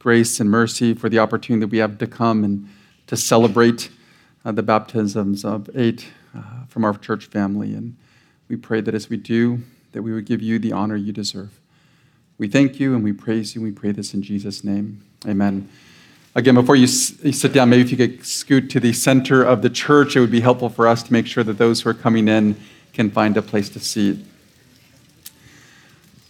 grace 0.00 0.40
and 0.40 0.50
mercy 0.50 0.94
for 0.94 1.08
the 1.08 1.18
opportunity 1.18 1.60
that 1.60 1.70
we 1.70 1.78
have 1.78 1.98
to 1.98 2.06
come 2.06 2.42
and 2.42 2.68
to 3.06 3.16
celebrate 3.16 3.90
uh, 4.44 4.50
the 4.50 4.62
baptisms 4.62 5.44
of 5.44 5.70
eight 5.76 6.08
uh, 6.34 6.64
from 6.68 6.84
our 6.84 6.96
church 6.96 7.26
family. 7.26 7.74
And 7.74 7.96
we 8.48 8.56
pray 8.56 8.80
that 8.80 8.94
as 8.94 9.08
we 9.08 9.18
do, 9.18 9.60
that 9.92 10.02
we 10.02 10.12
would 10.12 10.24
give 10.24 10.40
you 10.40 10.58
the 10.58 10.72
honor 10.72 10.96
you 10.96 11.12
deserve. 11.12 11.60
We 12.38 12.48
thank 12.48 12.80
you 12.80 12.94
and 12.94 13.04
we 13.04 13.12
praise 13.12 13.54
you. 13.54 13.60
We 13.60 13.72
pray 13.72 13.92
this 13.92 14.14
in 14.14 14.22
Jesus' 14.22 14.64
name. 14.64 15.04
Amen. 15.28 15.68
Again, 16.34 16.54
before 16.54 16.76
you, 16.76 16.82
you 16.82 17.32
sit 17.32 17.52
down, 17.52 17.68
maybe 17.68 17.82
if 17.82 17.90
you 17.90 17.96
could 17.96 18.24
scoot 18.24 18.70
to 18.70 18.80
the 18.80 18.94
center 18.94 19.42
of 19.42 19.60
the 19.60 19.68
church, 19.68 20.16
it 20.16 20.20
would 20.20 20.30
be 20.30 20.40
helpful 20.40 20.70
for 20.70 20.88
us 20.88 21.02
to 21.02 21.12
make 21.12 21.26
sure 21.26 21.44
that 21.44 21.58
those 21.58 21.82
who 21.82 21.90
are 21.90 21.94
coming 21.94 22.28
in 22.28 22.56
can 22.94 23.10
find 23.10 23.36
a 23.36 23.42
place 23.42 23.68
to 23.70 23.80
seat. 23.80 24.24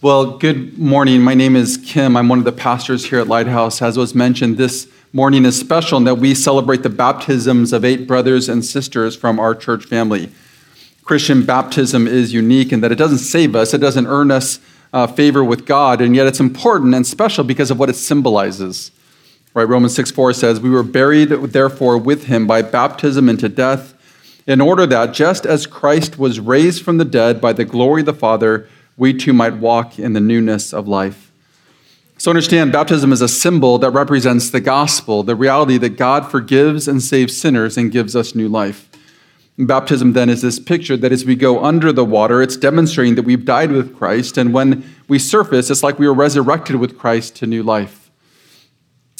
Well, 0.03 0.39
good 0.39 0.79
morning. 0.79 1.21
My 1.21 1.35
name 1.35 1.55
is 1.55 1.77
Kim. 1.77 2.17
I'm 2.17 2.27
one 2.27 2.39
of 2.39 2.43
the 2.43 2.51
pastors 2.51 3.05
here 3.05 3.19
at 3.19 3.27
Lighthouse. 3.27 3.83
As 3.83 3.97
was 3.97 4.15
mentioned, 4.15 4.57
this 4.57 4.87
morning 5.13 5.45
is 5.45 5.59
special 5.59 5.99
in 5.99 6.05
that 6.05 6.15
we 6.15 6.33
celebrate 6.33 6.81
the 6.81 6.89
baptisms 6.89 7.71
of 7.71 7.85
eight 7.85 8.07
brothers 8.07 8.49
and 8.49 8.65
sisters 8.65 9.15
from 9.15 9.39
our 9.39 9.53
church 9.53 9.85
family. 9.85 10.31
Christian 11.03 11.45
baptism 11.45 12.07
is 12.07 12.33
unique 12.33 12.73
in 12.73 12.81
that 12.81 12.91
it 12.91 12.95
doesn't 12.95 13.19
save 13.19 13.55
us, 13.55 13.75
it 13.75 13.77
doesn't 13.77 14.07
earn 14.07 14.31
us 14.31 14.59
uh, 14.91 15.05
favor 15.05 15.43
with 15.43 15.67
God, 15.67 16.01
and 16.01 16.15
yet 16.15 16.25
it's 16.25 16.39
important 16.39 16.95
and 16.95 17.05
special 17.05 17.43
because 17.43 17.69
of 17.69 17.77
what 17.77 17.87
it 17.87 17.95
symbolizes. 17.95 18.89
Right? 19.53 19.67
Romans 19.67 19.93
6 19.93 20.09
4 20.09 20.33
says, 20.33 20.59
We 20.59 20.71
were 20.71 20.81
buried, 20.81 21.29
therefore, 21.29 21.99
with 21.99 22.23
him 22.23 22.47
by 22.47 22.63
baptism 22.63 23.29
into 23.29 23.49
death, 23.49 23.93
in 24.47 24.61
order 24.61 24.87
that 24.87 25.13
just 25.13 25.45
as 25.45 25.67
Christ 25.67 26.17
was 26.17 26.39
raised 26.39 26.83
from 26.83 26.97
the 26.97 27.05
dead 27.05 27.39
by 27.39 27.53
the 27.53 27.65
glory 27.65 28.01
of 28.01 28.07
the 28.07 28.13
Father, 28.15 28.67
we 29.01 29.15
too 29.15 29.33
might 29.33 29.55
walk 29.55 29.97
in 29.97 30.13
the 30.13 30.19
newness 30.19 30.71
of 30.71 30.87
life. 30.87 31.31
So 32.19 32.29
understand, 32.29 32.71
baptism 32.71 33.11
is 33.11 33.19
a 33.19 33.27
symbol 33.27 33.79
that 33.79 33.89
represents 33.89 34.51
the 34.51 34.61
gospel, 34.61 35.23
the 35.23 35.35
reality 35.35 35.79
that 35.79 35.97
God 35.97 36.29
forgives 36.29 36.87
and 36.87 37.01
saves 37.01 37.35
sinners 37.35 37.77
and 37.77 37.91
gives 37.91 38.15
us 38.15 38.35
new 38.35 38.47
life. 38.47 38.91
Baptism 39.57 40.13
then 40.13 40.29
is 40.29 40.43
this 40.43 40.59
picture 40.59 40.95
that 40.97 41.11
as 41.11 41.25
we 41.25 41.35
go 41.35 41.63
under 41.63 41.91
the 41.91 42.05
water, 42.05 42.43
it's 42.43 42.55
demonstrating 42.55 43.15
that 43.15 43.23
we've 43.23 43.43
died 43.43 43.71
with 43.71 43.97
Christ, 43.97 44.37
and 44.37 44.53
when 44.53 44.87
we 45.07 45.17
surface, 45.17 45.71
it's 45.71 45.81
like 45.81 45.97
we 45.97 46.07
were 46.07 46.13
resurrected 46.13 46.75
with 46.75 46.99
Christ 46.99 47.35
to 47.37 47.47
new 47.47 47.63
life. 47.63 48.11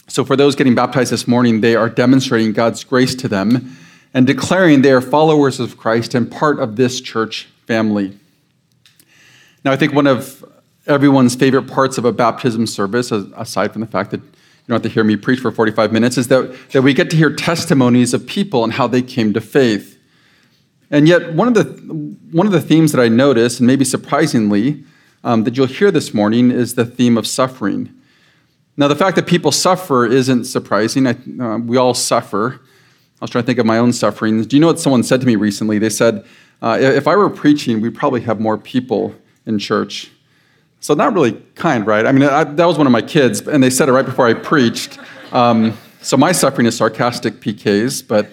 So 0.07 0.23
for 0.23 0.35
those 0.35 0.55
getting 0.55 0.75
baptized 0.75 1.11
this 1.11 1.27
morning, 1.27 1.61
they 1.61 1.75
are 1.75 1.89
demonstrating 1.89 2.53
God's 2.53 2.83
grace 2.83 3.15
to 3.15 3.27
them 3.27 3.75
and 4.13 4.27
declaring 4.27 4.83
they 4.83 4.91
are 4.91 5.01
followers 5.01 5.59
of 5.59 5.75
Christ 5.75 6.13
and 6.13 6.31
part 6.31 6.59
of 6.59 6.75
this 6.75 7.01
church 7.01 7.49
family. 7.65 8.19
Now, 9.63 9.71
I 9.71 9.75
think 9.75 9.93
one 9.93 10.07
of 10.07 10.43
everyone's 10.87 11.35
favorite 11.35 11.67
parts 11.67 11.97
of 11.97 12.05
a 12.05 12.11
baptism 12.11 12.65
service, 12.65 13.11
aside 13.11 13.71
from 13.71 13.81
the 13.81 13.87
fact 13.87 14.11
that 14.11 14.21
you 14.21 14.67
don't 14.67 14.75
have 14.75 14.81
to 14.83 14.89
hear 14.89 15.03
me 15.03 15.15
preach 15.15 15.39
for 15.39 15.51
45 15.51 15.91
minutes, 15.91 16.17
is 16.17 16.27
that, 16.29 16.55
that 16.71 16.81
we 16.81 16.93
get 16.93 17.09
to 17.11 17.15
hear 17.15 17.33
testimonies 17.33 18.13
of 18.13 18.25
people 18.25 18.63
and 18.63 18.73
how 18.73 18.87
they 18.87 19.01
came 19.01 19.33
to 19.33 19.41
faith. 19.41 19.99
And 20.89 21.07
yet, 21.07 21.33
one 21.33 21.47
of 21.47 21.53
the, 21.53 21.63
one 22.31 22.47
of 22.47 22.53
the 22.53 22.61
themes 22.61 22.91
that 22.91 23.01
I 23.01 23.07
notice, 23.07 23.59
and 23.59 23.67
maybe 23.67 23.85
surprisingly, 23.85 24.83
um, 25.23 25.43
that 25.43 25.55
you'll 25.55 25.67
hear 25.67 25.91
this 25.91 26.13
morning 26.13 26.49
is 26.51 26.75
the 26.75 26.85
theme 26.85 27.17
of 27.17 27.27
suffering. 27.27 27.93
Now, 28.77 28.87
the 28.87 28.95
fact 28.95 29.15
that 29.15 29.27
people 29.27 29.51
suffer 29.51 30.05
isn't 30.05 30.45
surprising. 30.45 31.05
I, 31.05 31.15
uh, 31.39 31.59
we 31.59 31.77
all 31.77 31.93
suffer. 31.93 32.59
I 33.21 33.25
was 33.25 33.29
trying 33.29 33.43
to 33.43 33.45
think 33.45 33.59
of 33.59 33.67
my 33.67 33.77
own 33.77 33.93
sufferings. 33.93 34.47
Do 34.47 34.55
you 34.55 34.59
know 34.59 34.67
what 34.67 34.79
someone 34.79 35.03
said 35.03 35.21
to 35.21 35.27
me 35.27 35.35
recently? 35.35 35.77
They 35.77 35.89
said, 35.89 36.25
uh, 36.63 36.77
if 36.79 37.07
I 37.07 37.15
were 37.15 37.29
preaching, 37.29 37.79
we'd 37.79 37.95
probably 37.95 38.21
have 38.21 38.39
more 38.39 38.57
people 38.57 39.15
in 39.45 39.59
church. 39.59 40.11
So, 40.79 40.95
not 40.95 41.13
really 41.13 41.33
kind, 41.55 41.85
right? 41.85 42.05
I 42.05 42.11
mean, 42.11 42.23
I, 42.23 42.43
that 42.43 42.65
was 42.65 42.77
one 42.77 42.87
of 42.87 42.91
my 42.91 43.03
kids, 43.03 43.47
and 43.47 43.63
they 43.63 43.69
said 43.69 43.87
it 43.87 43.91
right 43.91 44.05
before 44.05 44.27
I 44.27 44.33
preached. 44.33 44.97
Um, 45.31 45.77
so, 46.01 46.17
my 46.17 46.31
suffering 46.31 46.65
is 46.65 46.75
sarcastic 46.75 47.35
PKs, 47.35 48.07
but, 48.07 48.31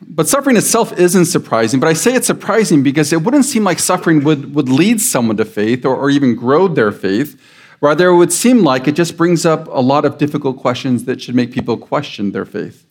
but 0.00 0.26
suffering 0.26 0.56
itself 0.56 0.98
isn't 0.98 1.26
surprising. 1.26 1.78
But 1.78 1.88
I 1.88 1.92
say 1.92 2.14
it's 2.14 2.26
surprising 2.26 2.82
because 2.82 3.12
it 3.12 3.22
wouldn't 3.22 3.44
seem 3.44 3.64
like 3.64 3.78
suffering 3.78 4.24
would, 4.24 4.54
would 4.54 4.70
lead 4.70 5.02
someone 5.02 5.36
to 5.36 5.44
faith 5.44 5.84
or, 5.84 5.94
or 5.94 6.08
even 6.08 6.34
grow 6.34 6.66
their 6.66 6.92
faith. 6.92 7.38
Rather, 7.82 8.08
it 8.08 8.16
would 8.16 8.32
seem 8.32 8.62
like 8.62 8.88
it 8.88 8.92
just 8.92 9.18
brings 9.18 9.44
up 9.44 9.66
a 9.68 9.80
lot 9.80 10.06
of 10.06 10.16
difficult 10.16 10.58
questions 10.58 11.04
that 11.04 11.20
should 11.20 11.34
make 11.34 11.52
people 11.52 11.76
question 11.76 12.32
their 12.32 12.44
faith. 12.46 12.86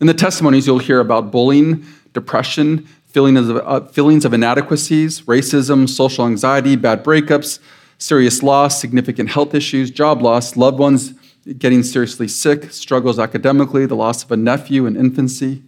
In 0.00 0.06
the 0.06 0.14
testimonies, 0.14 0.66
you'll 0.66 0.78
hear 0.78 1.00
about 1.00 1.30
bullying, 1.30 1.84
depression, 2.12 2.88
feelings 3.12 3.48
of, 3.48 3.56
uh, 3.58 3.80
feelings 3.86 4.24
of 4.24 4.32
inadequacies, 4.32 5.22
racism, 5.22 5.88
social 5.88 6.26
anxiety, 6.26 6.76
bad 6.76 7.04
breakups, 7.04 7.58
serious 7.98 8.42
loss, 8.42 8.80
significant 8.80 9.30
health 9.30 9.54
issues, 9.54 9.90
job 9.90 10.22
loss, 10.22 10.56
loved 10.56 10.78
ones 10.78 11.14
getting 11.58 11.82
seriously 11.82 12.28
sick, 12.28 12.70
struggles 12.70 13.18
academically, 13.18 13.86
the 13.86 13.96
loss 13.96 14.24
of 14.24 14.30
a 14.30 14.36
nephew 14.36 14.86
in 14.86 14.96
infancy. 14.96 15.62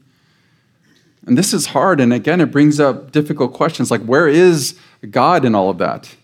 And 1.27 1.39
this 1.39 1.55
is 1.55 1.67
hard, 1.67 2.01
and 2.01 2.13
again, 2.13 2.41
it 2.41 2.51
brings 2.51 2.81
up 2.81 3.13
difficult 3.13 3.53
questions 3.53 3.91
like 3.91 4.03
where 4.03 4.29
is 4.29 4.79
God 5.11 5.45
in 5.45 5.55
all 5.55 5.71
of 5.71 5.79
that? 5.79 6.15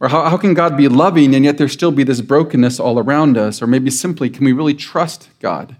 Or 0.00 0.08
how, 0.08 0.28
how 0.28 0.36
can 0.38 0.54
God 0.54 0.76
be 0.76 0.88
loving 0.88 1.34
and 1.34 1.44
yet 1.44 1.58
there 1.58 1.68
still 1.68 1.92
be 1.92 2.04
this 2.04 2.22
brokenness 2.22 2.80
all 2.80 2.98
around 2.98 3.36
us? 3.36 3.60
Or 3.60 3.66
maybe 3.66 3.90
simply, 3.90 4.30
can 4.30 4.44
we 4.44 4.52
really 4.52 4.74
trust 4.74 5.28
God? 5.40 5.76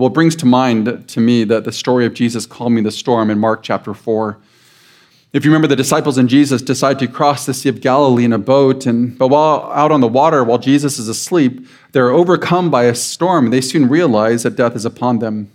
Well, 0.00 0.08
it 0.08 0.14
brings 0.14 0.34
to 0.36 0.46
mind 0.46 1.08
to 1.08 1.20
me 1.20 1.44
that 1.44 1.64
the 1.64 1.72
story 1.72 2.06
of 2.06 2.14
Jesus 2.14 2.46
calming 2.46 2.84
the 2.84 2.90
storm 2.90 3.28
in 3.28 3.38
Mark 3.38 3.62
chapter 3.62 3.92
4. 3.92 4.38
If 5.34 5.44
you 5.44 5.50
remember, 5.50 5.68
the 5.68 5.76
disciples 5.76 6.16
and 6.16 6.26
Jesus 6.26 6.62
decide 6.62 6.98
to 7.00 7.06
cross 7.06 7.44
the 7.44 7.52
Sea 7.52 7.68
of 7.68 7.82
Galilee 7.82 8.24
in 8.24 8.32
a 8.32 8.38
boat, 8.38 8.86
and 8.86 9.18
but 9.18 9.28
while 9.28 9.70
out 9.74 9.92
on 9.92 10.00
the 10.00 10.08
water, 10.08 10.42
while 10.42 10.56
Jesus 10.56 10.98
is 10.98 11.06
asleep, 11.06 11.68
they're 11.92 12.08
overcome 12.08 12.70
by 12.70 12.84
a 12.84 12.94
storm, 12.94 13.44
and 13.44 13.52
they 13.52 13.60
soon 13.60 13.90
realize 13.90 14.44
that 14.44 14.56
death 14.56 14.74
is 14.74 14.86
upon 14.86 15.18
them. 15.18 15.52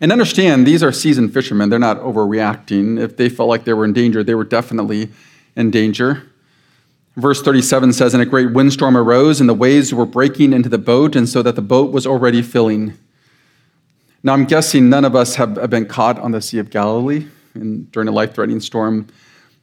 And 0.00 0.12
understand, 0.12 0.64
these 0.64 0.84
are 0.84 0.92
seasoned 0.92 1.34
fishermen. 1.34 1.70
They're 1.70 1.80
not 1.80 1.98
overreacting. 1.98 3.00
If 3.00 3.16
they 3.16 3.28
felt 3.28 3.48
like 3.48 3.64
they 3.64 3.74
were 3.74 3.84
in 3.84 3.94
danger, 3.94 4.22
they 4.22 4.36
were 4.36 4.44
definitely 4.44 5.08
in 5.56 5.72
danger. 5.72 6.22
Verse 7.16 7.42
37 7.42 7.94
says, 7.94 8.14
And 8.14 8.22
a 8.22 8.26
great 8.26 8.52
windstorm 8.52 8.96
arose, 8.96 9.40
and 9.40 9.48
the 9.48 9.54
waves 9.54 9.92
were 9.92 10.06
breaking 10.06 10.52
into 10.52 10.68
the 10.68 10.78
boat, 10.78 11.16
and 11.16 11.28
so 11.28 11.42
that 11.42 11.56
the 11.56 11.62
boat 11.62 11.90
was 11.90 12.06
already 12.06 12.40
filling. 12.40 12.96
Now, 14.26 14.32
I'm 14.32 14.46
guessing 14.46 14.88
none 14.88 15.04
of 15.04 15.14
us 15.14 15.34
have 15.34 15.68
been 15.68 15.84
caught 15.84 16.18
on 16.18 16.32
the 16.32 16.40
Sea 16.40 16.58
of 16.58 16.70
Galilee 16.70 17.28
in, 17.54 17.84
during 17.92 18.08
a 18.08 18.10
life 18.10 18.34
threatening 18.34 18.58
storm. 18.58 19.06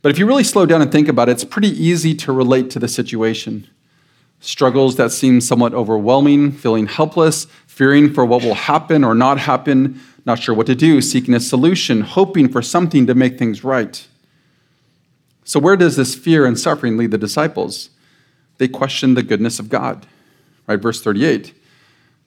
But 0.04 0.12
if 0.12 0.20
you 0.20 0.28
really 0.28 0.44
slow 0.44 0.68
down 0.68 0.84
and 0.84 0.92
think 0.92 1.08
about 1.08 1.30
it, 1.30 1.32
it's 1.32 1.44
pretty 1.44 1.70
easy 1.70 2.14
to 2.18 2.32
relate 2.32 2.70
to 2.70 2.80
the 2.80 2.88
situation. 2.88 3.68
Struggles 4.40 4.98
that 4.98 5.12
seem 5.12 5.42
somewhat 5.42 5.74
overwhelming, 5.74 6.52
feeling 6.52 6.86
helpless, 6.86 7.46
fearing 7.66 8.14
for 8.14 8.24
what 8.24 8.44
will 8.44 8.54
happen 8.54 9.04
or 9.04 9.16
not 9.16 9.40
happen, 9.40 10.00
not 10.26 10.38
sure 10.38 10.54
what 10.54 10.68
to 10.68 10.76
do, 10.76 11.02
seeking 11.02 11.34
a 11.34 11.40
solution, 11.40 12.02
hoping 12.02 12.48
for 12.48 12.62
something 12.62 13.08
to 13.08 13.16
make 13.16 13.40
things 13.40 13.64
right. 13.64 14.08
So, 15.44 15.60
where 15.60 15.76
does 15.76 15.96
this 15.96 16.14
fear 16.14 16.46
and 16.46 16.58
suffering 16.58 16.98
lead 16.98 17.10
the 17.10 17.18
disciples? 17.18 17.90
They 18.60 18.68
question 18.68 19.16
the 19.16 19.24
goodness 19.24 19.58
of 19.58 19.70
God. 19.70 20.06
Right, 20.68 20.80
verse 20.80 21.02
38. 21.02 21.56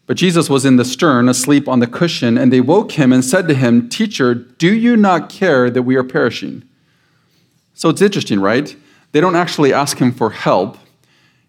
But 0.07 0.17
Jesus 0.17 0.51
was 0.51 0.65
in 0.65 0.77
the 0.77 0.85
stern, 0.85 1.29
asleep 1.29 1.67
on 1.67 1.81
the 1.81 1.87
cushion, 1.87 2.37
and 2.37 2.53
they 2.53 2.61
woke 2.61 2.93
him 2.93 3.13
and 3.13 3.25
said 3.25 3.49
to 3.49 3.55
him, 3.55 3.89
Teacher, 3.89 4.35
do 4.35 4.75
you 4.75 4.97
not 4.97 5.31
care 5.31 5.71
that 5.71 5.83
we 5.83 5.97
are 5.97 6.05
perishing? 6.05 6.63
So 7.73 7.89
it's 7.89 8.03
interesting, 8.03 8.41
right? 8.41 8.77
They 9.13 9.21
don't 9.21 9.37
actually 9.37 9.73
ask 9.73 9.99
him 9.99 10.13
for 10.13 10.31
help. 10.31 10.77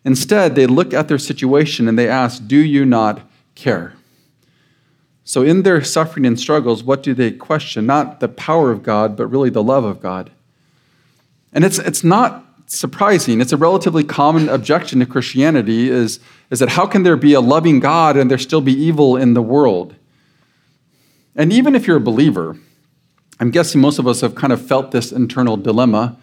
Instead, 0.06 0.56
they 0.56 0.68
look 0.68 0.94
at 0.94 1.08
their 1.08 1.18
situation 1.18 1.88
and 1.88 2.00
they 2.00 2.08
ask, 2.08 2.46
Do 2.46 2.60
you 2.60 2.86
not 2.86 3.22
care? 3.56 3.94
So, 5.24 5.42
in 5.42 5.64
their 5.64 5.84
suffering 5.84 6.26
and 6.26 6.40
struggles, 6.40 6.84
what 6.84 7.02
do 7.02 7.16
they 7.16 7.32
question? 7.32 7.88
Not 7.88 8.20
the 8.20 8.28
power 8.28 8.72
of 8.72 8.84
God, 8.84 9.18
but 9.18 9.26
really 9.26 9.50
the 9.50 9.64
love 9.64 9.84
of 9.84 10.00
God. 10.00 10.32
And 11.52 11.66
it's, 11.66 11.80
it's 11.80 12.04
not 12.04 12.45
surprising. 12.68 13.42
It's 13.42 13.54
a 13.54 13.58
relatively 13.58 14.04
common 14.04 14.50
objection 14.50 15.00
to 15.00 15.06
Christianity 15.06 15.90
is, 15.90 16.20
is 16.50 16.60
that 16.60 16.70
how 16.70 16.86
can 16.86 17.04
there 17.04 17.16
be 17.16 17.34
a 17.34 17.42
loving 17.42 17.80
God 17.80 18.18
and 18.18 18.30
there 18.30 18.38
still 18.38 18.62
be 18.62 18.74
evil 18.74 19.16
in 19.16 19.34
the 19.34 19.42
world? 19.42 19.96
And 21.36 21.52
even 21.52 21.76
if 21.76 21.86
you're 21.86 21.98
a 21.98 22.02
believer, 22.02 22.58
I'm 23.40 23.52
guessing 23.52 23.82
most 23.82 24.00
of 24.00 24.08
us 24.08 24.22
have 24.22 24.36
kind 24.36 24.54
of 24.54 24.66
felt 24.66 24.92
this 24.92 25.12
internal 25.12 25.58
dilemma. 25.58 26.18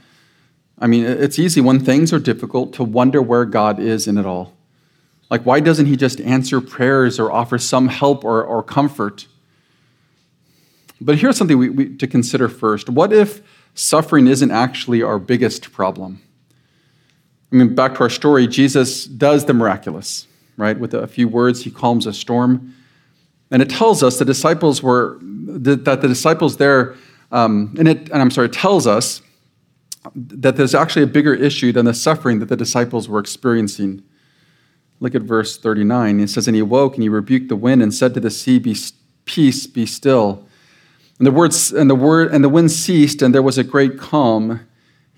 I 0.78 0.86
mean, 0.86 1.04
it's 1.04 1.38
easy 1.38 1.60
when 1.60 1.78
things 1.78 2.12
are 2.12 2.18
difficult 2.18 2.72
to 2.74 2.84
wonder 2.84 3.20
where 3.20 3.44
God 3.44 3.78
is 3.78 4.08
in 4.08 4.16
it 4.16 4.26
all. 4.26 4.54
Like, 5.30 5.46
why 5.46 5.60
doesn't 5.60 5.86
He 5.86 5.96
just 5.96 6.20
answer 6.20 6.60
prayers 6.60 7.18
or 7.18 7.30
offer 7.30 7.58
some 7.58 7.88
help 7.88 8.24
or, 8.24 8.42
or 8.42 8.62
comfort? 8.62 9.26
But 11.00 11.18
here's 11.18 11.36
something 11.36 11.58
we, 11.58 11.68
we, 11.68 11.96
to 11.96 12.06
consider 12.06 12.48
first. 12.48 12.88
What 12.88 13.12
if 13.12 13.42
suffering 13.74 14.26
isn't 14.26 14.50
actually 14.50 15.02
our 15.02 15.18
biggest 15.18 15.72
problem? 15.72 16.20
I 17.52 17.56
mean, 17.56 17.74
back 17.74 17.94
to 17.94 18.00
our 18.00 18.10
story, 18.10 18.46
Jesus 18.46 19.04
does 19.04 19.44
the 19.44 19.52
miraculous, 19.52 20.26
right? 20.56 20.78
With 20.78 20.94
a 20.94 21.06
few 21.06 21.28
words, 21.28 21.64
he 21.64 21.70
calms 21.70 22.06
a 22.06 22.12
storm. 22.12 22.74
And 23.50 23.60
it 23.60 23.68
tells 23.68 24.02
us 24.02 24.18
the 24.18 24.24
disciples 24.24 24.82
were, 24.82 25.18
that 25.20 25.84
the 25.84 26.08
disciples 26.08 26.56
there, 26.56 26.96
um, 27.30 27.74
and, 27.78 27.86
it, 27.86 28.08
and 28.08 28.22
I'm 28.22 28.30
sorry, 28.30 28.46
it 28.46 28.54
tells 28.54 28.86
us 28.86 29.20
that 30.14 30.56
there's 30.56 30.74
actually 30.74 31.02
a 31.02 31.08
bigger 31.08 31.34
issue 31.34 31.72
than 31.72 31.84
the 31.84 31.94
suffering 31.94 32.38
that 32.38 32.48
the 32.48 32.56
disciples 32.56 33.08
were 33.08 33.18
experiencing. 33.18 34.02
Look 35.00 35.14
at 35.14 35.22
verse 35.22 35.58
39. 35.58 36.20
It 36.20 36.30
says, 36.30 36.48
And 36.48 36.54
he 36.54 36.60
awoke 36.62 36.94
and 36.94 37.02
he 37.02 37.08
rebuked 37.08 37.48
the 37.48 37.56
wind 37.56 37.82
and 37.82 37.92
said 37.92 38.14
to 38.14 38.20
the 38.20 38.30
sea, 38.30 38.58
Be 38.58 38.74
peace, 39.26 39.66
be 39.66 39.84
still. 39.84 40.46
And 41.18 41.26
the 41.26 41.30
words 41.30 41.70
and 41.70 41.90
the 41.90 41.94
word 41.94 42.32
and 42.32 42.42
the 42.42 42.48
wind 42.48 42.70
ceased, 42.72 43.20
and 43.20 43.34
there 43.34 43.42
was 43.42 43.58
a 43.58 43.64
great 43.64 43.98
calm. 43.98 44.66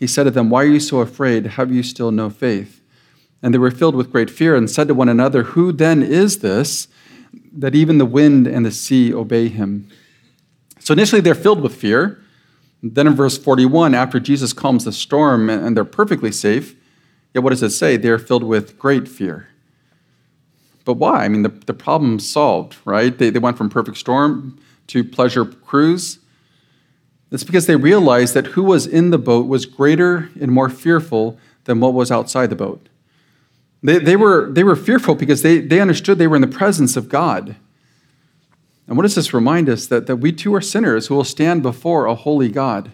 He 0.05 0.09
said 0.09 0.25
to 0.25 0.31
them, 0.31 0.51
Why 0.51 0.65
are 0.65 0.67
you 0.67 0.81
so 0.81 0.99
afraid? 0.99 1.47
Have 1.47 1.73
you 1.73 1.83
still 1.83 2.11
no 2.11 2.29
faith? 2.29 2.83
And 3.43 3.55
they 3.55 3.59
were 3.59 3.71
filled 3.71 3.95
with 3.95 4.12
great 4.12 4.29
fear 4.29 4.55
and 4.55 4.71
said 4.71 4.87
to 4.89 4.95
one 4.95 5.09
another, 5.09 5.45
Who 5.45 5.73
then 5.73 6.03
is 6.03 6.41
this 6.41 6.89
that 7.55 7.75
even 7.75 7.97
the 7.97 8.05
wind 8.05 8.47
and 8.47 8.67
the 8.67 8.71
sea 8.71 9.15
obey 9.15 9.49
him? 9.49 9.89
So 10.79 10.93
initially 10.93 11.23
they're 11.23 11.35
filled 11.35 11.62
with 11.62 11.75
fear. 11.75 12.23
Then 12.83 13.06
in 13.06 13.15
verse 13.15 13.39
41, 13.39 13.95
after 13.95 14.21
Jesus 14.21 14.53
calms 14.53 14.85
the 14.85 14.93
storm 14.93 15.49
and 15.49 15.75
they're 15.75 15.87
perfectly 15.87 16.31
safe, 16.31 16.77
yet 17.33 17.43
what 17.43 17.49
does 17.49 17.62
it 17.62 17.71
say? 17.71 17.97
They're 17.97 18.19
filled 18.19 18.45
with 18.45 18.79
great 18.79 19.09
fear. 19.09 19.49
But 20.85 20.99
why? 20.99 21.25
I 21.25 21.29
mean, 21.29 21.45
the, 21.45 21.49
the 21.49 21.73
problem's 21.73 22.29
solved, 22.31 22.77
right? 22.85 23.17
They, 23.17 23.31
they 23.31 23.39
went 23.39 23.56
from 23.56 23.71
perfect 23.71 23.97
storm 23.97 24.59
to 24.89 25.03
pleasure 25.03 25.47
cruise. 25.47 26.19
It's 27.35 27.43
because 27.43 27.67
they 27.67 27.75
realized 27.75 28.33
that 28.35 28.47
who 28.49 28.63
was 28.63 28.87
in 28.87 29.11
the 29.11 29.19
boat 29.19 29.49
was 29.49 29.67
greater 29.67 30.31
and 30.41 30.53
more 30.53 30.69
fearful 30.69 31.37
than 31.65 31.81
what 31.81 31.93
was 31.93 32.13
outside 32.13 32.49
the 32.49 32.55
boat. 32.55 32.89
They, 33.83 33.99
they, 33.99 34.15
were, 34.15 34.49
they 34.53 34.63
were 34.63 34.77
fearful 34.77 35.17
because 35.17 35.43
they, 35.43 35.59
they 35.59 35.81
understood 35.81 36.17
they 36.17 36.29
were 36.29 36.37
in 36.37 36.43
the 36.43 36.49
presence 36.49 36.97
of 36.97 37.09
God. 37.09 37.57
And 38.87 38.97
what 38.97 39.03
does 39.03 39.17
this 39.17 39.35
remind 39.35 39.69
us? 39.69 39.89
That, 39.89 40.07
that 40.07 40.17
we 40.17 40.31
too 40.31 40.55
are 40.55 40.61
sinners 40.61 41.09
who 41.09 41.17
will 41.17 41.25
stand 41.25 41.65
before 41.65 42.07
a 42.07 42.15
holy 42.15 42.49
God. 42.49 42.93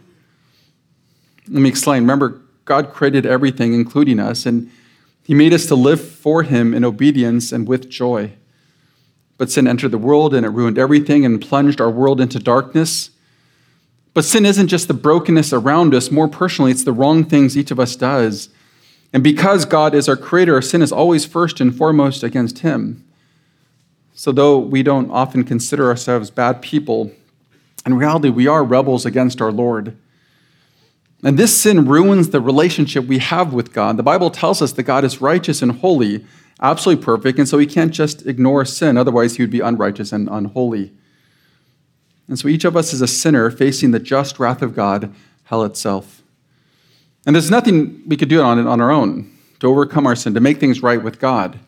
Let 1.47 1.61
me 1.61 1.69
explain. 1.69 2.05
Remember, 2.05 2.41
God 2.65 2.95
created 2.95 3.27
everything, 3.27 3.75
including 3.75 4.19
us, 4.19 4.47
and 4.47 4.71
He 5.23 5.35
made 5.35 5.53
us 5.53 5.67
to 5.67 5.75
live 5.75 6.01
for 6.01 6.45
Him 6.45 6.73
in 6.73 6.83
obedience 6.83 7.53
and 7.53 7.69
with 7.69 7.91
joy. 7.91 8.33
But 9.37 9.51
sin 9.51 9.69
entered 9.69 9.91
the 9.91 9.99
world 9.99 10.33
and 10.33 10.47
it 10.47 10.51
ruined 10.51 10.79
everything 10.79 11.27
and 11.27 11.43
plunged 11.43 11.81
our 11.81 11.91
world 11.91 12.23
into 12.23 12.39
darkness. 12.39 13.11
But 14.12 14.25
sin 14.25 14.45
isn't 14.45 14.69
just 14.69 14.89
the 14.89 14.95
brokenness 14.95 15.53
around 15.53 15.95
us. 15.95 16.11
More 16.11 16.29
personally, 16.29 16.73
it's 16.73 16.85
the 16.85 16.93
wrong 16.93 17.25
things 17.25 17.57
each 17.57 17.71
of 17.71 17.79
us 17.79 17.95
does. 17.95 18.49
And 19.12 19.23
because 19.23 19.65
God 19.65 19.95
is 19.95 20.09
our 20.09 20.17
creator, 20.17 20.55
our 20.55 20.62
sin 20.62 20.83
is 20.83 20.93
always 20.93 21.25
first 21.25 21.61
and 21.61 21.75
foremost 21.75 22.23
against 22.23 22.61
Him. 22.61 23.05
So, 24.15 24.33
though 24.33 24.59
we 24.59 24.83
don't 24.83 25.11
often 25.11 25.45
consider 25.45 25.89
ourselves 25.89 26.31
bad 26.31 26.61
people, 26.61 27.12
in 27.87 27.95
reality, 27.95 28.29
we 28.29 28.47
are 28.47 28.62
rebels 28.62 29.07
against 29.07 29.41
our 29.41 29.53
Lord. 29.53 29.97
And 31.23 31.39
this 31.39 31.59
sin 31.59 31.87
ruins 31.87 32.31
the 32.31 32.41
relationship 32.41 33.05
we 33.05 33.19
have 33.19 33.53
with 33.53 33.73
God. 33.73 33.97
The 33.97 34.03
Bible 34.03 34.31
tells 34.31 34.62
us 34.62 34.73
that 34.73 34.85
God 34.85 35.05
is 35.05 35.21
righteous 35.21 35.62
and 35.62 35.73
holy, 35.73 36.25
absolutely 36.61 37.05
perfect, 37.05 37.39
and 37.39 37.49
so 37.49 37.59
he 37.59 37.67
can't 37.67 37.93
just 37.93 38.27
ignore 38.27 38.65
sin. 38.65 38.97
Otherwise, 38.97 39.37
he 39.37 39.43
would 39.43 39.51
be 39.51 39.61
unrighteous 39.61 40.12
and 40.12 40.29
unholy. 40.31 40.93
And 42.31 42.38
so 42.38 42.47
each 42.47 42.65
of 42.65 42.77
us 42.77 42.93
is 42.93 43.03
a 43.03 43.09
sinner 43.09 43.50
facing 43.50 43.91
the 43.91 43.99
just 43.99 44.38
wrath 44.38 44.62
of 44.62 44.73
God, 44.73 45.12
hell 45.44 45.65
itself. 45.65 46.23
And 47.27 47.35
there's 47.35 47.50
nothing 47.50 48.03
we 48.06 48.17
could 48.17 48.29
do 48.29 48.41
on 48.41 48.65
on 48.67 48.81
our 48.81 48.93
own 48.93 49.37
to 49.59 49.67
overcome 49.67 50.06
our 50.06 50.15
sin, 50.15 50.32
to 50.35 50.41
make 50.41 50.59
things 50.59 50.81
right 50.81 51.03
with 51.03 51.19
God. 51.19 51.59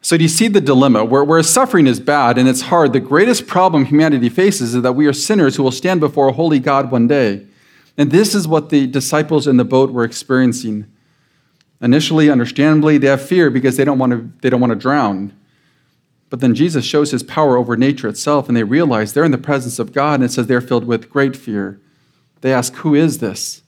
So, 0.00 0.16
do 0.16 0.22
you 0.22 0.28
see 0.28 0.46
the 0.46 0.60
dilemma? 0.60 1.04
Where, 1.04 1.24
where 1.24 1.42
suffering 1.42 1.88
is 1.88 1.98
bad 1.98 2.38
and 2.38 2.48
it's 2.48 2.62
hard, 2.62 2.92
the 2.92 3.00
greatest 3.00 3.48
problem 3.48 3.84
humanity 3.84 4.28
faces 4.28 4.76
is 4.76 4.82
that 4.82 4.92
we 4.92 5.06
are 5.06 5.12
sinners 5.12 5.56
who 5.56 5.64
will 5.64 5.72
stand 5.72 5.98
before 5.98 6.28
a 6.28 6.32
holy 6.32 6.60
God 6.60 6.92
one 6.92 7.08
day. 7.08 7.44
And 7.98 8.12
this 8.12 8.36
is 8.36 8.46
what 8.46 8.70
the 8.70 8.86
disciples 8.86 9.48
in 9.48 9.56
the 9.56 9.64
boat 9.64 9.92
were 9.92 10.04
experiencing. 10.04 10.86
Initially, 11.80 12.30
understandably, 12.30 12.96
they 12.96 13.08
have 13.08 13.26
fear 13.26 13.50
because 13.50 13.76
they 13.76 13.84
don't 13.84 13.98
want 13.98 14.12
to, 14.12 14.30
they 14.40 14.50
don't 14.50 14.60
want 14.60 14.70
to 14.72 14.78
drown. 14.78 15.32
But 16.32 16.40
then 16.40 16.54
Jesus 16.54 16.86
shows 16.86 17.10
his 17.10 17.22
power 17.22 17.58
over 17.58 17.76
nature 17.76 18.08
itself, 18.08 18.48
and 18.48 18.56
they 18.56 18.62
realize 18.62 19.12
they're 19.12 19.22
in 19.22 19.32
the 19.32 19.36
presence 19.36 19.78
of 19.78 19.92
God, 19.92 20.14
and 20.14 20.24
it 20.24 20.32
says 20.32 20.46
they're 20.46 20.62
filled 20.62 20.86
with 20.86 21.10
great 21.10 21.36
fear. 21.36 21.78
They 22.40 22.54
ask, 22.54 22.72
Who 22.76 22.94
is 22.94 23.18
this? 23.18 23.60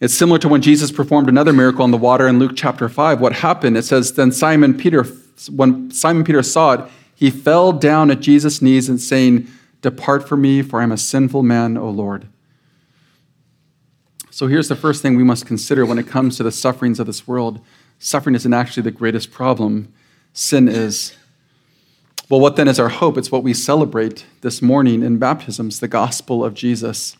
It's 0.00 0.14
similar 0.14 0.38
to 0.38 0.48
when 0.48 0.62
Jesus 0.62 0.92
performed 0.92 1.28
another 1.28 1.52
miracle 1.52 1.82
on 1.82 1.90
the 1.90 1.96
water 1.96 2.28
in 2.28 2.38
Luke 2.38 2.52
chapter 2.54 2.88
5. 2.88 3.20
What 3.20 3.32
happened? 3.32 3.76
It 3.76 3.82
says, 3.82 4.12
Then 4.12 4.30
Simon 4.30 4.74
Peter 4.74 5.02
when 5.50 5.90
Simon 5.90 6.22
Peter 6.22 6.40
saw 6.44 6.74
it, 6.74 6.90
he 7.16 7.32
fell 7.32 7.72
down 7.72 8.12
at 8.12 8.20
Jesus' 8.20 8.62
knees 8.62 8.88
and 8.88 9.00
saying, 9.00 9.48
Depart 9.82 10.28
from 10.28 10.42
me, 10.42 10.62
for 10.62 10.78
I 10.78 10.84
am 10.84 10.92
a 10.92 10.96
sinful 10.96 11.42
man, 11.42 11.76
O 11.76 11.90
Lord. 11.90 12.28
So 14.30 14.46
here's 14.46 14.68
the 14.68 14.76
first 14.76 15.02
thing 15.02 15.16
we 15.16 15.24
must 15.24 15.46
consider 15.46 15.84
when 15.84 15.98
it 15.98 16.06
comes 16.06 16.36
to 16.36 16.44
the 16.44 16.52
sufferings 16.52 17.00
of 17.00 17.08
this 17.08 17.26
world. 17.26 17.58
Suffering 17.98 18.36
isn't 18.36 18.54
actually 18.54 18.84
the 18.84 18.92
greatest 18.92 19.32
problem, 19.32 19.92
sin 20.32 20.68
is. 20.68 21.16
Well, 22.28 22.40
what 22.40 22.56
then 22.56 22.66
is 22.66 22.80
our 22.80 22.88
hope? 22.88 23.16
It's 23.16 23.30
what 23.30 23.44
we 23.44 23.54
celebrate 23.54 24.26
this 24.40 24.60
morning 24.60 25.04
in 25.04 25.18
baptisms, 25.18 25.78
the 25.78 25.86
gospel 25.86 26.44
of 26.44 26.54
Jesus. 26.54 27.16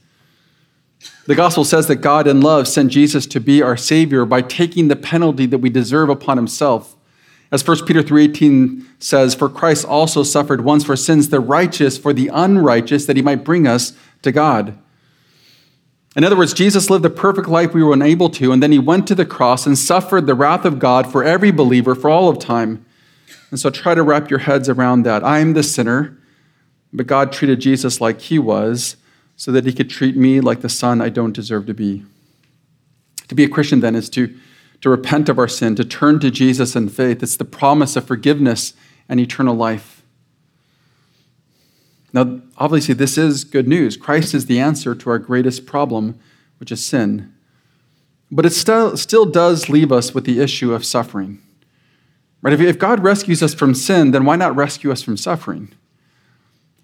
The 1.26 1.36
gospel 1.36 1.62
says 1.62 1.86
that 1.86 1.96
God 1.96 2.26
in 2.26 2.40
love 2.40 2.66
sent 2.66 2.90
Jesus 2.90 3.24
to 3.26 3.38
be 3.38 3.62
our 3.62 3.76
Savior 3.76 4.24
by 4.24 4.42
taking 4.42 4.88
the 4.88 4.96
penalty 4.96 5.46
that 5.46 5.58
we 5.58 5.70
deserve 5.70 6.08
upon 6.08 6.36
himself. 6.36 6.96
As 7.52 7.62
1 7.62 7.86
Peter 7.86 8.02
3:18 8.02 8.84
says, 8.98 9.36
"For 9.36 9.48
Christ 9.48 9.84
also 9.84 10.24
suffered 10.24 10.64
once 10.64 10.82
for 10.82 10.96
sins, 10.96 11.28
the 11.28 11.38
righteous 11.38 11.96
for 11.96 12.12
the 12.12 12.28
unrighteous, 12.34 13.06
that 13.06 13.14
he 13.14 13.22
might 13.22 13.44
bring 13.44 13.68
us 13.68 13.92
to 14.22 14.32
God." 14.32 14.74
In 16.16 16.24
other 16.24 16.36
words, 16.36 16.52
Jesus 16.52 16.90
lived 16.90 17.04
the 17.04 17.10
perfect 17.10 17.48
life 17.48 17.72
we 17.72 17.82
were 17.84 17.92
unable 17.92 18.30
to, 18.30 18.50
and 18.50 18.60
then 18.60 18.72
he 18.72 18.78
went 18.80 19.06
to 19.06 19.14
the 19.14 19.24
cross 19.24 19.66
and 19.66 19.78
suffered 19.78 20.26
the 20.26 20.34
wrath 20.34 20.64
of 20.64 20.80
God 20.80 21.06
for 21.06 21.22
every 21.22 21.52
believer 21.52 21.94
for 21.94 22.10
all 22.10 22.28
of 22.28 22.40
time. 22.40 22.85
And 23.50 23.60
so 23.60 23.70
try 23.70 23.94
to 23.94 24.02
wrap 24.02 24.30
your 24.30 24.40
heads 24.40 24.68
around 24.68 25.02
that. 25.04 25.24
I 25.24 25.38
am 25.38 25.52
the 25.54 25.62
sinner, 25.62 26.16
but 26.92 27.06
God 27.06 27.32
treated 27.32 27.60
Jesus 27.60 28.00
like 28.00 28.20
he 28.20 28.38
was 28.38 28.96
so 29.36 29.52
that 29.52 29.66
he 29.66 29.72
could 29.72 29.90
treat 29.90 30.16
me 30.16 30.40
like 30.40 30.60
the 30.60 30.68
son 30.68 31.00
I 31.00 31.08
don't 31.08 31.32
deserve 31.32 31.66
to 31.66 31.74
be. 31.74 32.04
To 33.28 33.34
be 33.34 33.44
a 33.44 33.48
Christian, 33.48 33.80
then, 33.80 33.94
is 33.94 34.08
to 34.10 34.34
to 34.80 34.90
repent 34.90 35.28
of 35.28 35.38
our 35.38 35.48
sin, 35.48 35.74
to 35.76 35.84
turn 35.84 36.20
to 36.20 36.30
Jesus 36.30 36.76
in 36.76 36.88
faith. 36.88 37.22
It's 37.22 37.36
the 37.36 37.44
promise 37.44 37.96
of 37.96 38.06
forgiveness 38.06 38.74
and 39.08 39.18
eternal 39.18 39.54
life. 39.54 40.02
Now, 42.12 42.40
obviously, 42.56 42.94
this 42.94 43.18
is 43.18 43.44
good 43.44 43.68
news. 43.68 43.96
Christ 43.96 44.34
is 44.34 44.46
the 44.46 44.60
answer 44.60 44.94
to 44.94 45.10
our 45.10 45.18
greatest 45.18 45.66
problem, 45.66 46.18
which 46.58 46.72
is 46.72 46.84
sin. 46.84 47.32
But 48.30 48.46
it 48.46 48.50
still, 48.50 48.96
still 48.96 49.26
does 49.26 49.68
leave 49.68 49.92
us 49.92 50.14
with 50.14 50.24
the 50.24 50.40
issue 50.40 50.72
of 50.72 50.84
suffering. 50.84 51.40
Right? 52.46 52.54
If, 52.54 52.60
if 52.60 52.78
God 52.78 53.02
rescues 53.02 53.42
us 53.42 53.54
from 53.54 53.74
sin, 53.74 54.12
then 54.12 54.24
why 54.24 54.36
not 54.36 54.54
rescue 54.54 54.92
us 54.92 55.02
from 55.02 55.16
suffering? 55.16 55.72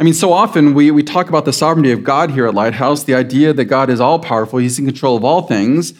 I 0.00 0.04
mean, 0.04 0.14
so 0.14 0.32
often 0.32 0.74
we, 0.74 0.90
we 0.90 1.02
talk 1.02 1.28
about 1.28 1.44
the 1.44 1.52
sovereignty 1.52 1.92
of 1.92 2.02
God 2.02 2.32
here 2.32 2.46
at 2.46 2.54
Lighthouse, 2.54 3.04
the 3.04 3.14
idea 3.14 3.52
that 3.52 3.66
God 3.66 3.88
is 3.88 4.00
all 4.00 4.18
powerful, 4.18 4.58
He's 4.58 4.78
in 4.78 4.86
control 4.86 5.16
of 5.16 5.24
all 5.24 5.42
things, 5.42 5.94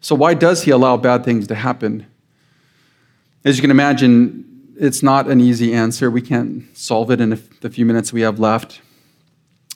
so, 0.00 0.14
why 0.14 0.34
does 0.34 0.62
he 0.62 0.70
allow 0.70 0.96
bad 0.96 1.24
things 1.24 1.46
to 1.48 1.54
happen? 1.54 2.06
As 3.44 3.56
you 3.56 3.62
can 3.62 3.70
imagine, 3.70 4.44
it's 4.78 5.02
not 5.02 5.28
an 5.28 5.40
easy 5.40 5.74
answer. 5.74 6.10
We 6.10 6.22
can't 6.22 6.64
solve 6.76 7.10
it 7.10 7.20
in 7.20 7.30
the 7.60 7.70
few 7.70 7.84
minutes 7.84 8.12
we 8.12 8.20
have 8.20 8.38
left. 8.38 8.80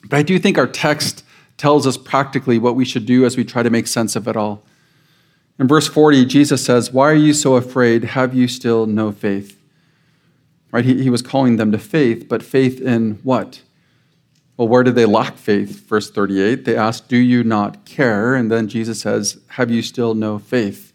But 0.07 0.17
I 0.17 0.23
do 0.23 0.39
think 0.39 0.57
our 0.57 0.67
text 0.67 1.25
tells 1.57 1.85
us 1.85 1.97
practically 1.97 2.57
what 2.57 2.75
we 2.75 2.85
should 2.85 3.05
do 3.05 3.25
as 3.25 3.35
we 3.35 3.43
try 3.43 3.63
to 3.63 3.69
make 3.69 3.87
sense 3.87 4.15
of 4.15 4.27
it 4.27 4.37
all. 4.37 4.63
In 5.59 5.67
verse 5.67 5.87
40, 5.87 6.25
Jesus 6.25 6.63
says, 6.63 6.91
Why 6.91 7.11
are 7.11 7.15
you 7.15 7.33
so 7.33 7.55
afraid? 7.55 8.03
Have 8.03 8.33
you 8.33 8.47
still 8.47 8.85
no 8.85 9.11
faith? 9.11 9.59
Right? 10.71 10.85
He, 10.85 11.03
he 11.03 11.09
was 11.09 11.21
calling 11.21 11.57
them 11.57 11.71
to 11.71 11.77
faith, 11.77 12.27
but 12.27 12.41
faith 12.41 12.81
in 12.81 13.19
what? 13.23 13.61
Well, 14.57 14.67
where 14.67 14.83
did 14.83 14.95
they 14.95 15.05
lack 15.05 15.37
faith? 15.37 15.87
Verse 15.87 16.09
38, 16.09 16.65
they 16.65 16.75
asked, 16.75 17.07
Do 17.07 17.17
you 17.17 17.43
not 17.43 17.85
care? 17.85 18.35
And 18.35 18.51
then 18.51 18.67
Jesus 18.67 19.01
says, 19.01 19.39
Have 19.49 19.69
you 19.69 19.81
still 19.81 20.15
no 20.15 20.39
faith? 20.39 20.93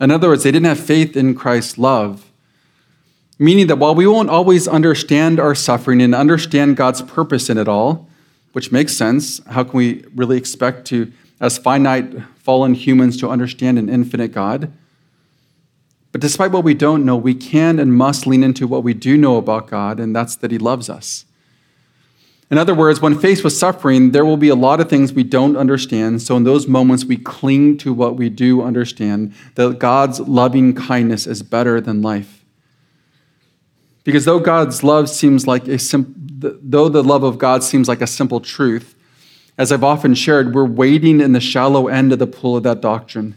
In 0.00 0.10
other 0.10 0.28
words, 0.28 0.44
they 0.44 0.50
didn't 0.50 0.66
have 0.66 0.80
faith 0.80 1.16
in 1.16 1.34
Christ's 1.34 1.78
love. 1.78 2.30
Meaning 3.38 3.68
that 3.68 3.76
while 3.76 3.94
we 3.94 4.06
won't 4.06 4.30
always 4.30 4.68
understand 4.68 5.40
our 5.40 5.54
suffering 5.54 6.02
and 6.02 6.14
understand 6.14 6.76
God's 6.76 7.02
purpose 7.02 7.48
in 7.50 7.58
it 7.58 7.68
all, 7.68 8.08
which 8.52 8.72
makes 8.72 8.96
sense, 8.96 9.40
how 9.46 9.64
can 9.64 9.76
we 9.76 10.04
really 10.14 10.36
expect 10.36 10.86
to, 10.88 11.12
as 11.40 11.58
finite, 11.58 12.22
fallen 12.36 12.74
humans, 12.74 13.16
to 13.18 13.28
understand 13.28 13.78
an 13.78 13.88
infinite 13.88 14.32
God? 14.32 14.72
But 16.12 16.20
despite 16.20 16.50
what 16.50 16.64
we 16.64 16.74
don't 16.74 17.04
know, 17.04 17.16
we 17.16 17.34
can 17.34 17.78
and 17.78 17.94
must 17.94 18.26
lean 18.26 18.42
into 18.42 18.66
what 18.66 18.82
we 18.82 18.94
do 18.94 19.16
know 19.16 19.36
about 19.36 19.68
God, 19.68 20.00
and 20.00 20.14
that's 20.14 20.36
that 20.36 20.50
He 20.50 20.58
loves 20.58 20.90
us. 20.90 21.24
In 22.50 22.58
other 22.58 22.74
words, 22.74 23.00
when 23.00 23.16
faced 23.16 23.44
with 23.44 23.52
suffering, 23.52 24.10
there 24.10 24.24
will 24.24 24.36
be 24.36 24.48
a 24.48 24.56
lot 24.56 24.80
of 24.80 24.90
things 24.90 25.12
we 25.12 25.22
don't 25.22 25.56
understand. 25.56 26.20
So, 26.20 26.36
in 26.36 26.42
those 26.42 26.66
moments, 26.66 27.04
we 27.04 27.16
cling 27.16 27.78
to 27.78 27.92
what 27.92 28.16
we 28.16 28.28
do 28.28 28.60
understand 28.60 29.32
that 29.54 29.78
God's 29.78 30.18
loving 30.18 30.74
kindness 30.74 31.28
is 31.28 31.44
better 31.44 31.80
than 31.80 32.02
life. 32.02 32.44
Because 34.02 34.24
though 34.24 34.40
God's 34.40 34.82
love 34.82 35.08
seems 35.08 35.46
like 35.46 35.68
a 35.68 35.78
sim- 35.78 36.14
though 36.16 36.88
the 36.88 37.04
love 37.04 37.22
of 37.22 37.38
God 37.38 37.62
seems 37.62 37.86
like 37.86 38.00
a 38.00 38.06
simple 38.06 38.40
truth, 38.40 38.96
as 39.60 39.70
I've 39.70 39.84
often 39.84 40.14
shared, 40.14 40.54
we're 40.54 40.64
wading 40.64 41.20
in 41.20 41.32
the 41.32 41.40
shallow 41.40 41.86
end 41.86 42.14
of 42.14 42.18
the 42.18 42.26
pool 42.26 42.56
of 42.56 42.62
that 42.62 42.80
doctrine. 42.80 43.36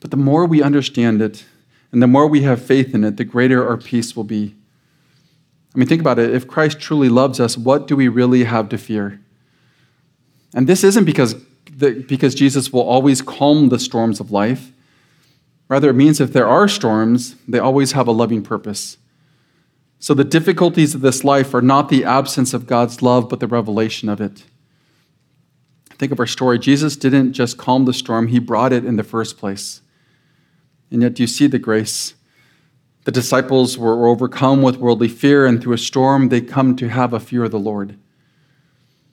But 0.00 0.10
the 0.10 0.16
more 0.16 0.46
we 0.46 0.60
understand 0.64 1.22
it, 1.22 1.44
And 1.92 2.02
the 2.02 2.06
more 2.06 2.26
we 2.26 2.42
have 2.42 2.62
faith 2.62 2.94
in 2.94 3.04
it, 3.04 3.16
the 3.16 3.24
greater 3.24 3.66
our 3.68 3.76
peace 3.76 4.14
will 4.14 4.24
be. 4.24 4.54
I 5.74 5.78
mean, 5.78 5.88
think 5.88 6.00
about 6.00 6.18
it. 6.18 6.34
If 6.34 6.46
Christ 6.46 6.80
truly 6.80 7.08
loves 7.08 7.40
us, 7.40 7.56
what 7.56 7.86
do 7.86 7.96
we 7.96 8.08
really 8.08 8.44
have 8.44 8.68
to 8.70 8.78
fear? 8.78 9.20
And 10.54 10.66
this 10.66 10.82
isn't 10.82 11.04
because, 11.04 11.36
the, 11.70 12.04
because 12.08 12.34
Jesus 12.34 12.72
will 12.72 12.82
always 12.82 13.22
calm 13.22 13.68
the 13.68 13.78
storms 13.78 14.20
of 14.20 14.30
life. 14.30 14.72
Rather, 15.68 15.90
it 15.90 15.94
means 15.94 16.20
if 16.20 16.32
there 16.32 16.48
are 16.48 16.66
storms, 16.66 17.36
they 17.46 17.58
always 17.58 17.92
have 17.92 18.08
a 18.08 18.12
loving 18.12 18.42
purpose. 18.42 18.96
So 20.00 20.14
the 20.14 20.24
difficulties 20.24 20.94
of 20.94 21.02
this 21.02 21.22
life 21.22 21.54
are 21.54 21.62
not 21.62 21.88
the 21.88 22.04
absence 22.04 22.54
of 22.54 22.66
God's 22.66 23.02
love, 23.02 23.28
but 23.28 23.38
the 23.38 23.46
revelation 23.46 24.08
of 24.08 24.20
it. 24.20 24.44
Think 26.00 26.12
of 26.12 26.18
our 26.18 26.26
story. 26.26 26.58
Jesus 26.58 26.96
didn't 26.96 27.34
just 27.34 27.58
calm 27.58 27.84
the 27.84 27.92
storm, 27.92 28.28
he 28.28 28.38
brought 28.38 28.72
it 28.72 28.86
in 28.86 28.96
the 28.96 29.04
first 29.04 29.36
place. 29.36 29.82
And 30.90 31.02
yet, 31.02 31.12
do 31.12 31.22
you 31.22 31.26
see 31.26 31.46
the 31.46 31.58
grace? 31.58 32.14
The 33.04 33.12
disciples 33.12 33.76
were 33.76 34.08
overcome 34.08 34.62
with 34.62 34.78
worldly 34.78 35.08
fear, 35.08 35.44
and 35.44 35.62
through 35.62 35.74
a 35.74 35.78
storm, 35.78 36.30
they 36.30 36.40
come 36.40 36.74
to 36.76 36.88
have 36.88 37.12
a 37.12 37.20
fear 37.20 37.44
of 37.44 37.50
the 37.50 37.58
Lord. 37.58 37.98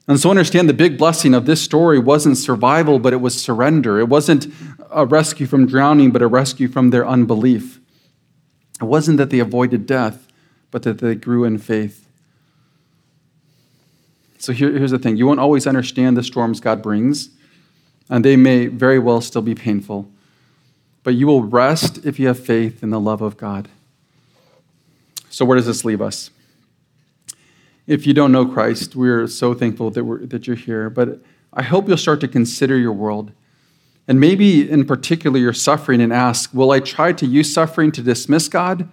And 0.06 0.18
so, 0.18 0.30
understand 0.30 0.66
the 0.66 0.72
big 0.72 0.96
blessing 0.96 1.34
of 1.34 1.44
this 1.44 1.60
story 1.60 1.98
wasn't 1.98 2.38
survival, 2.38 2.98
but 2.98 3.12
it 3.12 3.20
was 3.20 3.38
surrender. 3.38 4.00
It 4.00 4.08
wasn't 4.08 4.46
a 4.90 5.04
rescue 5.04 5.46
from 5.46 5.66
drowning, 5.66 6.10
but 6.10 6.22
a 6.22 6.26
rescue 6.26 6.68
from 6.68 6.88
their 6.88 7.06
unbelief. 7.06 7.80
It 8.80 8.86
wasn't 8.86 9.18
that 9.18 9.28
they 9.28 9.40
avoided 9.40 9.84
death, 9.84 10.26
but 10.70 10.84
that 10.84 11.00
they 11.00 11.16
grew 11.16 11.44
in 11.44 11.58
faith. 11.58 12.07
So 14.38 14.52
here, 14.52 14.70
here's 14.72 14.92
the 14.92 14.98
thing 14.98 15.16
you 15.16 15.26
won't 15.26 15.40
always 15.40 15.66
understand 15.66 16.16
the 16.16 16.22
storms 16.22 16.60
God 16.60 16.82
brings, 16.82 17.30
and 18.08 18.24
they 18.24 18.36
may 18.36 18.66
very 18.66 18.98
well 18.98 19.20
still 19.20 19.42
be 19.42 19.54
painful. 19.54 20.08
But 21.02 21.14
you 21.14 21.26
will 21.26 21.42
rest 21.42 22.04
if 22.04 22.18
you 22.18 22.28
have 22.28 22.38
faith 22.38 22.82
in 22.82 22.90
the 22.90 23.00
love 23.00 23.20
of 23.20 23.36
God. 23.36 23.68
So, 25.30 25.44
where 25.44 25.56
does 25.56 25.66
this 25.66 25.84
leave 25.84 26.00
us? 26.00 26.30
If 27.86 28.06
you 28.06 28.12
don't 28.12 28.32
know 28.32 28.46
Christ, 28.46 28.94
we're 28.94 29.26
so 29.26 29.54
thankful 29.54 29.90
that, 29.90 30.28
that 30.30 30.46
you're 30.46 30.56
here. 30.56 30.90
But 30.90 31.20
I 31.52 31.62
hope 31.62 31.88
you'll 31.88 31.96
start 31.96 32.20
to 32.20 32.28
consider 32.28 32.78
your 32.78 32.92
world. 32.92 33.32
And 34.06 34.20
maybe 34.20 34.70
in 34.70 34.84
particular, 34.86 35.38
your 35.38 35.52
suffering 35.52 36.00
and 36.00 36.12
ask 36.12 36.52
Will 36.54 36.70
I 36.70 36.80
try 36.80 37.12
to 37.12 37.26
use 37.26 37.52
suffering 37.52 37.90
to 37.92 38.02
dismiss 38.02 38.48
God, 38.48 38.88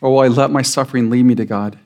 or 0.00 0.12
will 0.12 0.20
I 0.20 0.28
let 0.28 0.50
my 0.50 0.62
suffering 0.62 1.10
lead 1.10 1.24
me 1.24 1.34
to 1.34 1.44
God? 1.44 1.78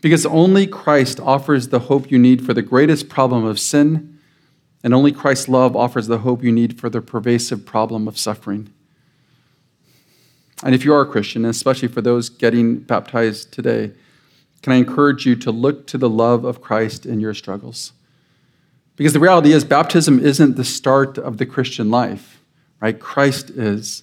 Because 0.00 0.24
only 0.24 0.66
Christ 0.66 1.20
offers 1.20 1.68
the 1.68 1.80
hope 1.80 2.10
you 2.10 2.18
need 2.18 2.44
for 2.44 2.54
the 2.54 2.62
greatest 2.62 3.08
problem 3.08 3.44
of 3.44 3.60
sin, 3.60 4.18
and 4.82 4.94
only 4.94 5.12
Christ's 5.12 5.48
love 5.48 5.76
offers 5.76 6.06
the 6.06 6.18
hope 6.18 6.42
you 6.42 6.52
need 6.52 6.80
for 6.80 6.88
the 6.88 7.02
pervasive 7.02 7.66
problem 7.66 8.08
of 8.08 8.18
suffering. 8.18 8.72
And 10.62 10.74
if 10.74 10.84
you 10.84 10.94
are 10.94 11.02
a 11.02 11.06
Christian, 11.06 11.44
especially 11.44 11.88
for 11.88 12.00
those 12.00 12.28
getting 12.28 12.78
baptized 12.78 13.52
today, 13.52 13.92
can 14.62 14.72
I 14.72 14.76
encourage 14.76 15.24
you 15.24 15.36
to 15.36 15.50
look 15.50 15.86
to 15.88 15.98
the 15.98 16.08
love 16.08 16.44
of 16.44 16.60
Christ 16.60 17.06
in 17.06 17.20
your 17.20 17.34
struggles? 17.34 17.92
Because 18.96 19.14
the 19.14 19.20
reality 19.20 19.52
is, 19.52 19.64
baptism 19.64 20.18
isn't 20.18 20.56
the 20.56 20.64
start 20.64 21.16
of 21.16 21.38
the 21.38 21.46
Christian 21.46 21.90
life, 21.90 22.42
right? 22.80 22.98
Christ 22.98 23.48
is. 23.50 24.02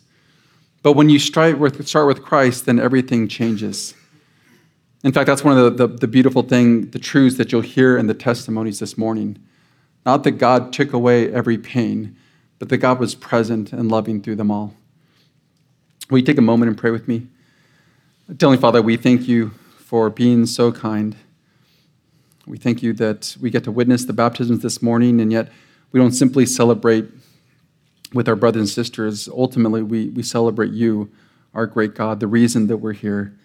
But 0.81 0.93
when 0.93 1.09
you 1.09 1.19
start 1.19 1.59
with, 1.59 2.23
Christ, 2.23 2.65
then 2.65 2.79
everything 2.79 3.27
changes. 3.27 3.93
In 5.03 5.11
fact, 5.11 5.27
that's 5.27 5.43
one 5.43 5.57
of 5.57 5.77
the, 5.77 5.87
the, 5.87 5.95
the 5.95 6.07
beautiful 6.07 6.41
thing, 6.41 6.89
the 6.89 6.99
truths 6.99 7.37
that 7.37 7.51
you'll 7.51 7.61
hear 7.61 7.97
in 7.97 8.07
the 8.07 8.13
testimonies 8.13 8.79
this 8.79 8.97
morning. 8.97 9.37
Not 10.05 10.23
that 10.23 10.31
God 10.31 10.73
took 10.73 10.93
away 10.93 11.31
every 11.31 11.57
pain, 11.57 12.15
but 12.59 12.69
that 12.69 12.77
God 12.77 12.99
was 12.99 13.13
present 13.13 13.71
and 13.71 13.91
loving 13.91 14.21
through 14.21 14.37
them 14.37 14.49
all. 14.49 14.73
Will 16.09 16.19
you 16.19 16.25
take 16.25 16.37
a 16.37 16.41
moment 16.41 16.69
and 16.69 16.77
pray 16.77 16.91
with 16.91 17.07
me? 17.07 17.27
Heavenly 18.27 18.57
Father, 18.57 18.81
we 18.81 18.97
thank 18.97 19.27
you 19.27 19.51
for 19.77 20.09
being 20.09 20.45
so 20.45 20.71
kind. 20.71 21.15
We 22.45 22.57
thank 22.57 22.81
you 22.81 22.93
that 22.93 23.37
we 23.39 23.49
get 23.49 23.63
to 23.65 23.71
witness 23.71 24.05
the 24.05 24.13
baptisms 24.13 24.61
this 24.61 24.81
morning, 24.81 25.21
and 25.21 25.31
yet 25.31 25.51
we 25.91 25.99
don't 25.99 26.13
simply 26.13 26.45
celebrate 26.45 27.05
with 28.13 28.27
our 28.27 28.35
brothers 28.35 28.61
and 28.61 28.69
sisters. 28.69 29.27
Ultimately, 29.27 29.83
we, 29.83 30.09
we 30.09 30.23
celebrate 30.23 30.71
you, 30.71 31.11
our 31.53 31.67
great 31.67 31.93
God, 31.93 32.19
the 32.19 32.27
reason 32.27 32.67
that 32.67 32.77
we're 32.77 32.93
here. 32.93 33.37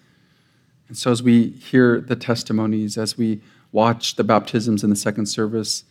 And 0.93 0.97
so, 0.99 1.09
as 1.09 1.23
we 1.23 1.49
hear 1.49 1.99
the 1.99 2.15
testimonies, 2.15 2.99
as 2.99 3.17
we 3.17 3.41
watch 3.71 4.15
the 4.15 4.23
baptisms 4.23 4.83
in 4.83 4.91
the 4.91 4.95
second 4.95 5.25
service, 5.25 5.85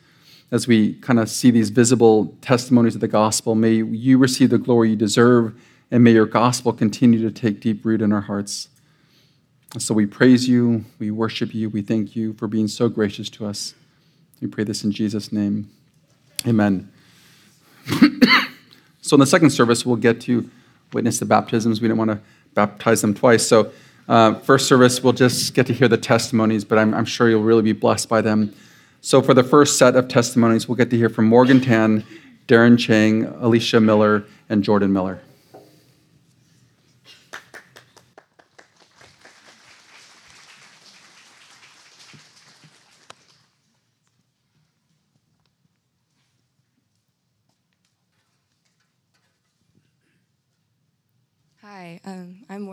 as 0.52 0.68
we 0.68 0.94
kind 0.94 1.18
of 1.18 1.28
see 1.28 1.50
these 1.50 1.70
visible 1.70 2.36
testimonies 2.40 2.94
of 2.94 3.00
the 3.00 3.08
gospel, 3.08 3.56
may 3.56 3.72
you 3.82 4.16
receive 4.16 4.50
the 4.50 4.58
glory 4.58 4.90
you 4.90 4.96
deserve, 4.96 5.60
and 5.90 6.04
may 6.04 6.12
your 6.12 6.24
gospel 6.24 6.72
continue 6.72 7.20
to 7.20 7.32
take 7.32 7.58
deep 7.58 7.84
root 7.84 8.00
in 8.00 8.12
our 8.12 8.20
hearts. 8.20 8.68
So 9.76 9.92
we 9.92 10.06
praise 10.06 10.48
you, 10.48 10.84
we 11.00 11.10
worship 11.10 11.52
you, 11.52 11.68
we 11.68 11.82
thank 11.82 12.14
you 12.14 12.34
for 12.34 12.46
being 12.46 12.68
so 12.68 12.88
gracious 12.88 13.28
to 13.30 13.46
us. 13.46 13.74
We 14.40 14.46
pray 14.46 14.62
this 14.62 14.84
in 14.84 14.92
Jesus' 14.92 15.32
name. 15.32 15.68
Amen. 16.46 16.92
so 19.00 19.16
in 19.16 19.18
the 19.20 19.26
second 19.26 19.50
service, 19.50 19.84
we'll 19.84 19.96
get 19.96 20.20
to 20.20 20.48
witness 20.92 21.18
the 21.18 21.24
baptisms. 21.24 21.80
We 21.80 21.88
don't 21.88 21.98
want 21.98 22.12
to 22.12 22.20
baptize 22.54 23.00
them 23.00 23.14
twice. 23.14 23.44
So 23.44 23.72
uh, 24.08 24.34
first 24.40 24.66
service, 24.66 25.02
we'll 25.02 25.12
just 25.12 25.54
get 25.54 25.66
to 25.66 25.72
hear 25.72 25.88
the 25.88 25.96
testimonies, 25.96 26.64
but 26.64 26.78
I'm, 26.78 26.92
I'm, 26.92 27.04
sure 27.04 27.30
you'll 27.30 27.42
really 27.42 27.62
be 27.62 27.72
blessed 27.72 28.08
by 28.08 28.20
them. 28.20 28.54
So, 29.00 29.22
for 29.22 29.34
the 29.34 29.44
first 29.44 29.78
set 29.78 29.96
of 29.96 30.08
testimonies, 30.08 30.68
we'll 30.68 30.76
get 30.76 30.90
to 30.90 30.96
hear 30.96 31.08
from 31.08 31.26
Morgan 31.26 31.60
Tan, 31.60 32.04
Darren 32.48 32.78
Chang, 32.78 33.24
Alicia 33.24 33.80
Miller, 33.80 34.24
and 34.48 34.62
Jordan 34.62 34.92
Miller. 34.92 35.20
Hi, 51.62 52.00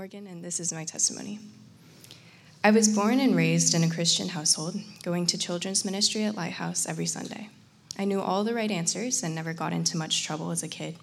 um, 0.09 0.27
and 0.27 0.43
this 0.43 0.59
is 0.59 0.73
my 0.73 0.85
testimony. 0.85 1.39
I 2.63 2.71
was 2.71 2.87
born 2.87 3.19
and 3.19 3.35
raised 3.35 3.75
in 3.75 3.83
a 3.83 3.89
Christian 3.89 4.29
household, 4.29 4.75
going 5.03 5.27
to 5.27 5.37
children's 5.37 5.85
ministry 5.85 6.23
at 6.23 6.35
Lighthouse 6.35 6.87
every 6.87 7.05
Sunday. 7.05 7.49
I 7.97 8.05
knew 8.05 8.19
all 8.19 8.43
the 8.43 8.55
right 8.55 8.71
answers 8.71 9.21
and 9.21 9.35
never 9.35 9.53
got 9.53 9.71
into 9.71 9.97
much 9.97 10.25
trouble 10.25 10.49
as 10.49 10.63
a 10.63 10.67
kid. 10.67 10.95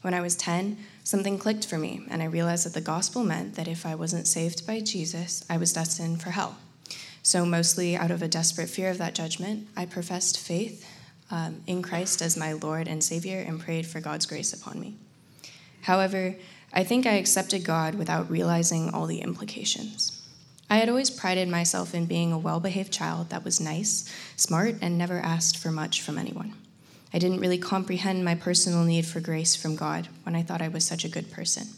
When 0.00 0.14
I 0.14 0.22
was 0.22 0.34
10, 0.36 0.78
something 1.04 1.38
clicked 1.38 1.66
for 1.66 1.76
me, 1.76 2.06
and 2.08 2.22
I 2.22 2.26
realized 2.26 2.64
that 2.64 2.72
the 2.72 2.80
gospel 2.80 3.22
meant 3.22 3.56
that 3.56 3.68
if 3.68 3.84
I 3.84 3.94
wasn't 3.94 4.26
saved 4.26 4.66
by 4.66 4.80
Jesus, 4.80 5.44
I 5.50 5.58
was 5.58 5.74
destined 5.74 6.22
for 6.22 6.30
hell. 6.30 6.56
So, 7.22 7.44
mostly 7.44 7.96
out 7.96 8.10
of 8.10 8.22
a 8.22 8.28
desperate 8.28 8.70
fear 8.70 8.88
of 8.88 8.98
that 8.98 9.14
judgment, 9.14 9.68
I 9.76 9.84
professed 9.84 10.38
faith 10.38 10.88
um, 11.30 11.62
in 11.66 11.82
Christ 11.82 12.22
as 12.22 12.38
my 12.38 12.54
Lord 12.54 12.88
and 12.88 13.04
Savior 13.04 13.44
and 13.46 13.60
prayed 13.60 13.86
for 13.86 14.00
God's 14.00 14.24
grace 14.24 14.54
upon 14.54 14.80
me. 14.80 14.94
However, 15.82 16.36
I 16.72 16.84
think 16.84 17.06
I 17.06 17.12
accepted 17.12 17.64
God 17.64 17.94
without 17.94 18.30
realizing 18.30 18.90
all 18.90 19.06
the 19.06 19.20
implications. 19.20 20.18
I 20.70 20.76
had 20.76 20.88
always 20.88 21.10
prided 21.10 21.48
myself 21.48 21.94
in 21.94 22.06
being 22.06 22.32
a 22.32 22.38
well 22.38 22.58
behaved 22.58 22.92
child 22.92 23.28
that 23.28 23.44
was 23.44 23.60
nice, 23.60 24.10
smart, 24.36 24.76
and 24.80 24.96
never 24.96 25.18
asked 25.18 25.58
for 25.58 25.70
much 25.70 26.00
from 26.00 26.16
anyone. 26.16 26.54
I 27.12 27.18
didn't 27.18 27.40
really 27.40 27.58
comprehend 27.58 28.24
my 28.24 28.34
personal 28.34 28.84
need 28.84 29.04
for 29.04 29.20
grace 29.20 29.54
from 29.54 29.76
God 29.76 30.08
when 30.22 30.34
I 30.34 30.42
thought 30.42 30.62
I 30.62 30.68
was 30.68 30.86
such 30.86 31.04
a 31.04 31.10
good 31.10 31.30
person. 31.30 31.68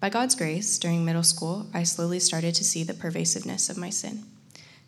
By 0.00 0.08
God's 0.08 0.34
grace, 0.34 0.78
during 0.78 1.04
middle 1.04 1.22
school, 1.22 1.66
I 1.74 1.82
slowly 1.82 2.20
started 2.20 2.54
to 2.54 2.64
see 2.64 2.84
the 2.84 2.94
pervasiveness 2.94 3.68
of 3.68 3.76
my 3.76 3.90
sin. 3.90 4.24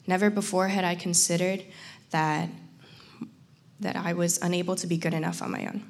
Never 0.07 0.31
before 0.31 0.69
had 0.69 0.85
I 0.85 0.95
considered 0.95 1.65
that, 2.13 2.49
that 3.81 3.97
I 3.97 4.15
was 4.15 4.39
unable 4.41 4.77
to 4.77 4.87
be 4.87 4.97
good 4.97 5.13
enough 5.13 5.43
on 5.43 5.51
my 5.51 5.67
own. 5.67 5.83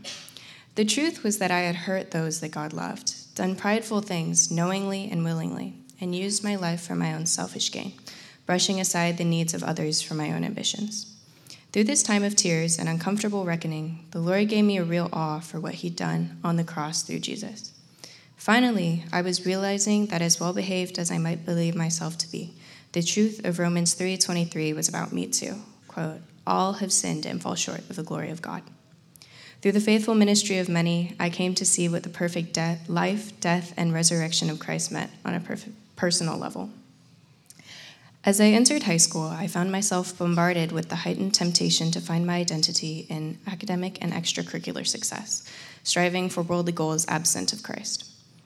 The 0.75 0.85
truth 0.85 1.23
was 1.23 1.39
that 1.39 1.53
I 1.53 1.61
had 1.61 1.75
hurt 1.75 2.11
those 2.11 2.41
that 2.41 2.51
God 2.51 2.73
loved, 2.73 3.15
done 3.39 3.55
prideful 3.55 4.01
things 4.01 4.51
knowingly 4.51 5.09
and 5.11 5.25
willingly, 5.25 5.73
and 6.01 6.13
used 6.13 6.43
my 6.43 6.57
life 6.57 6.81
for 6.81 6.97
my 6.97 7.15
own 7.15 7.25
selfish 7.25 7.71
gain, 7.71 7.93
brushing 8.47 8.81
aside 8.81 9.17
the 9.17 9.25
needs 9.25 9.55
of 9.55 9.63
others 9.63 10.03
for 10.03 10.15
my 10.15 10.33
own 10.33 10.43
ambitions. 10.43 11.15
Through 11.71 11.85
this 11.85 12.03
time 12.03 12.25
of 12.25 12.35
tears 12.35 12.81
and 12.81 12.89
uncomfortable 12.89 13.45
reckoning, 13.45 14.05
the 14.11 14.19
Lord 14.19 14.49
gave 14.49 14.65
me 14.65 14.77
a 14.77 14.85
real 14.85 15.09
awe 15.13 15.39
for 15.39 15.61
what 15.61 15.75
He'd 15.75 15.95
done 15.95 16.39
on 16.43 16.57
the 16.57 16.65
cross 16.65 17.05
through 17.05 17.21
Jesus. 17.21 17.73
Finally, 18.37 19.05
I 19.13 19.23
was 19.23 19.47
realizing 19.47 20.07
that 20.07 20.21
as 20.21 20.41
well 20.41 20.53
behaved 20.53 20.99
as 20.99 21.13
I 21.13 21.19
might 21.19 21.47
believe 21.47 21.77
myself 21.77 22.19
to 22.19 22.33
be, 22.33 22.55
the 22.91 23.03
truth 23.03 23.45
of 23.45 23.61
Romans 23.61 23.95
3:23 23.95 24.75
was 24.75 24.89
about 24.89 25.13
me 25.13 25.29
too. 25.29 25.63
Quote, 25.87 26.23
all 26.45 26.75
have 26.75 26.93
sinned 26.93 27.25
and 27.25 27.41
fall 27.41 27.55
short 27.55 27.89
of 27.89 27.95
the 27.95 28.03
glory 28.03 28.31
of 28.31 28.43
God. 28.43 28.63
Through 29.61 29.73
the 29.73 29.81
faithful 29.81 30.15
ministry 30.15 30.59
of 30.59 30.69
many, 30.69 31.17
I 31.19 31.31
came 31.31 31.55
to 31.57 31.65
see 31.65 31.89
what 31.89 32.05
the 32.05 32.09
perfect 32.09 32.57
life, 32.89 33.39
death, 33.41 33.75
and 33.77 33.93
resurrection 33.93 34.51
of 34.51 34.61
Christ 34.61 34.93
meant 34.93 35.11
on 35.25 35.35
a 35.35 35.41
perf- 35.41 35.73
personal 35.97 36.39
level. 36.39 36.71
As 38.25 38.41
I 38.41 38.47
entered 38.47 38.85
high 38.85 38.99
school, 38.99 39.27
I 39.27 39.47
found 39.47 39.73
myself 39.73 40.17
bombarded 40.17 40.71
with 40.71 40.91
the 40.91 40.97
heightened 40.97 41.35
temptation 41.35 41.91
to 41.93 42.01
find 42.01 42.27
my 42.27 42.37
identity 42.37 43.07
in 43.09 43.39
academic 43.47 43.99
and 44.01 44.13
extracurricular 44.13 44.87
success, 44.87 45.49
striving 45.83 46.29
for 46.29 46.43
worldly 46.43 46.73
goals 46.73 47.07
absent 47.09 47.53
of 47.53 47.63
Christ. 47.63 48.05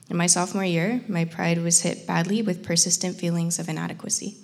In 0.09 0.17
my 0.17 0.27
sophomore 0.27 0.65
year, 0.65 1.03
my 1.09 1.25
pride 1.25 1.59
was 1.59 1.83
hit 1.83 2.07
badly 2.07 2.43
with 2.43 2.65
persistent 2.65 3.17
feelings 3.19 3.59
of 3.59 3.69
inadequacy. 3.69 4.37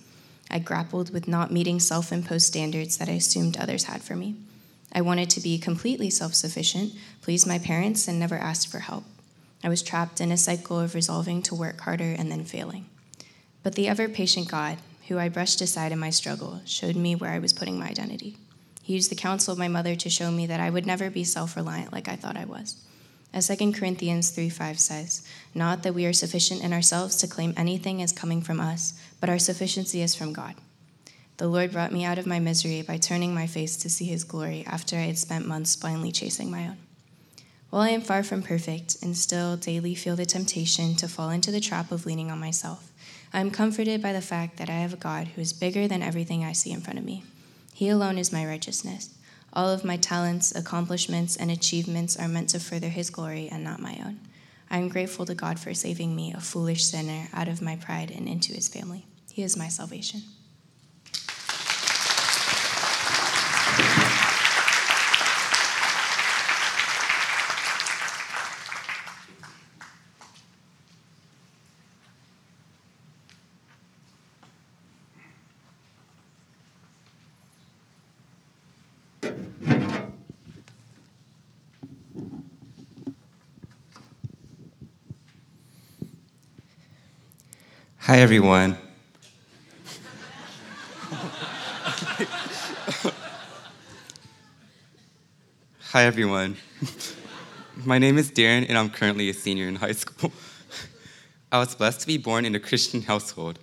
I 0.51 0.59
grappled 0.59 1.13
with 1.13 1.29
not 1.29 1.53
meeting 1.53 1.79
self 1.81 2.11
imposed 2.11 2.47
standards 2.47 2.97
that 2.99 3.09
I 3.09 3.13
assumed 3.13 3.57
others 3.57 3.85
had 3.85 4.03
for 4.03 4.17
me. 4.17 4.37
I 4.93 5.01
wanted 5.01 5.31
to 5.31 5.41
be 5.41 5.59
completely 5.59 6.11
self 6.11 6.35
sufficient, 6.35 6.93
please 7.21 7.47
my 7.47 7.59
parents, 7.59 8.09
and 8.09 8.19
never 8.19 8.37
ask 8.37 8.69
for 8.69 8.81
help. 8.81 9.05
I 9.63 9.69
was 9.69 9.83
trapped 9.83 10.21
in 10.21 10.33
a 10.33 10.37
cycle 10.37 10.79
of 10.79 10.95
resolving 10.95 11.43
to 11.43 11.55
work 11.55 11.81
harder 11.81 12.15
and 12.17 12.31
then 12.31 12.45
failing. 12.45 12.87
But 13.63 13.75
the 13.75 13.89
ever 13.89 14.09
patient 14.09 14.49
God, 14.49 14.79
who 15.09 15.19
I 15.19 15.29
brushed 15.29 15.61
aside 15.61 15.93
in 15.93 15.99
my 15.99 16.11
struggle, 16.11 16.61
showed 16.65 16.97
me 16.97 17.15
where 17.15 17.31
I 17.31 17.39
was 17.39 17.53
putting 17.53 17.79
my 17.79 17.89
identity. 17.89 18.37
He 18.83 18.95
used 18.95 19.11
the 19.11 19.17
counsel 19.17 19.53
of 19.53 19.59
my 19.59 19.69
mother 19.69 19.95
to 19.97 20.09
show 20.09 20.31
me 20.31 20.47
that 20.47 20.61
I 20.61 20.71
would 20.71 20.87
never 20.87 21.11
be 21.11 21.25
self 21.25 21.57
reliant 21.57 21.93
like 21.93 22.09
I 22.09 22.17
thought 22.17 22.37
I 22.37 22.45
was. 22.45 22.77
As 23.35 23.49
2 23.49 23.73
Corinthians 23.73 24.31
3 24.31 24.49
5 24.49 24.81
says, 24.81 25.27
Not 25.55 25.83
that 25.83 25.95
we 25.95 26.07
are 26.07 26.13
sufficient 26.13 26.63
in 26.63 26.73
ourselves 26.73 27.17
to 27.17 27.29
claim 27.29 27.53
anything 27.57 28.01
as 28.01 28.13
coming 28.13 28.41
from 28.41 28.61
us, 28.61 28.95
but 29.21 29.29
our 29.29 29.39
sufficiency 29.39 30.01
is 30.01 30.15
from 30.15 30.33
God. 30.33 30.55
The 31.39 31.47
Lord 31.47 31.71
brought 31.71 31.93
me 31.93 32.05
out 32.05 32.19
of 32.19 32.27
my 32.27 32.41
misery 32.41 32.83
by 32.83 32.99
turning 32.99 33.33
my 33.33 33.47
face 33.47 33.77
to 33.77 33.89
see 33.89 34.07
his 34.07 34.25
glory 34.25 34.65
after 34.67 34.97
I 34.97 35.03
had 35.03 35.19
spent 35.19 35.47
months 35.47 35.77
blindly 35.77 36.11
chasing 36.11 36.51
my 36.51 36.67
own. 36.67 36.79
While 37.71 37.83
I 37.83 37.91
am 37.91 38.01
far 38.01 38.25
from 38.25 38.43
perfect 38.43 38.97
and 39.03 39.17
still 39.17 39.57
daily 39.57 39.95
feel 39.95 40.17
the 40.17 40.27
temptation 40.27 40.97
to 40.97 41.07
fall 41.07 41.31
into 41.31 41.53
the 41.53 41.61
trap 41.61 41.93
of 41.93 42.07
leaning 42.07 42.33
on 42.33 42.41
myself, 42.41 42.91
I 43.33 43.39
am 43.39 43.53
comforted 43.53 44.03
by 44.03 44.13
the 44.13 44.21
fact 44.21 44.57
that 44.57 44.69
I 44.69 44.79
have 44.79 44.95
a 44.95 44.97
God 44.97 45.29
who 45.29 45.41
is 45.41 45.53
bigger 45.53 45.87
than 45.87 46.03
everything 46.03 46.45
I 46.45 46.53
see 46.53 46.73
in 46.73 46.81
front 46.81 46.99
of 46.99 47.05
me. 47.05 47.23
He 47.73 47.89
alone 47.89 48.19
is 48.19 48.33
my 48.33 48.45
righteousness. 48.45 49.11
All 49.53 49.71
of 49.71 49.85
my 49.85 49.97
talents, 49.97 50.53
accomplishments, 50.53 51.37
and 51.37 51.53
achievements 51.53 52.17
are 52.17 52.27
meant 52.27 52.49
to 52.49 52.59
further 52.59 52.89
His 52.89 53.11
glory 53.11 53.49
and 53.49 53.63
not 53.63 53.79
my 53.79 53.97
own. 54.05 54.19
I 54.71 54.79
am 54.79 54.89
grateful 54.89 55.25
to 55.27 55.37
God 55.37 55.61
for 55.61 55.73
saving 55.73 56.17
me, 56.17 56.33
a 56.33 56.41
foolish 56.41 56.85
sinner, 56.85 57.29
out 57.33 57.47
of 57.47 57.63
my 57.63 57.77
pride 57.77 58.11
and 58.11 58.27
into 58.27 58.55
His 58.55 58.67
family. 58.67 59.07
He 59.33 59.45
is 59.45 59.57
my 59.57 59.69
salvation. 59.69 60.23
Hi, 88.09 88.21
everyone. 88.21 88.79
Hi, 95.91 96.05
everyone. 96.05 96.57
My 97.85 97.99
name 97.99 98.17
is 98.17 98.31
Darren, 98.31 98.67
and 98.67 98.79
I'm 98.79 98.89
currently 98.89 99.29
a 99.29 99.35
senior 99.35 99.69
in 99.69 99.75
high 99.75 99.93
school. 99.93 100.33
I 101.53 101.59
was 101.59 101.75
blessed 101.75 102.01
to 102.01 102.07
be 102.07 102.17
born 102.17 102.47
in 102.47 102.55
a 102.55 102.59
Christian 102.59 103.03
household. 103.03 103.59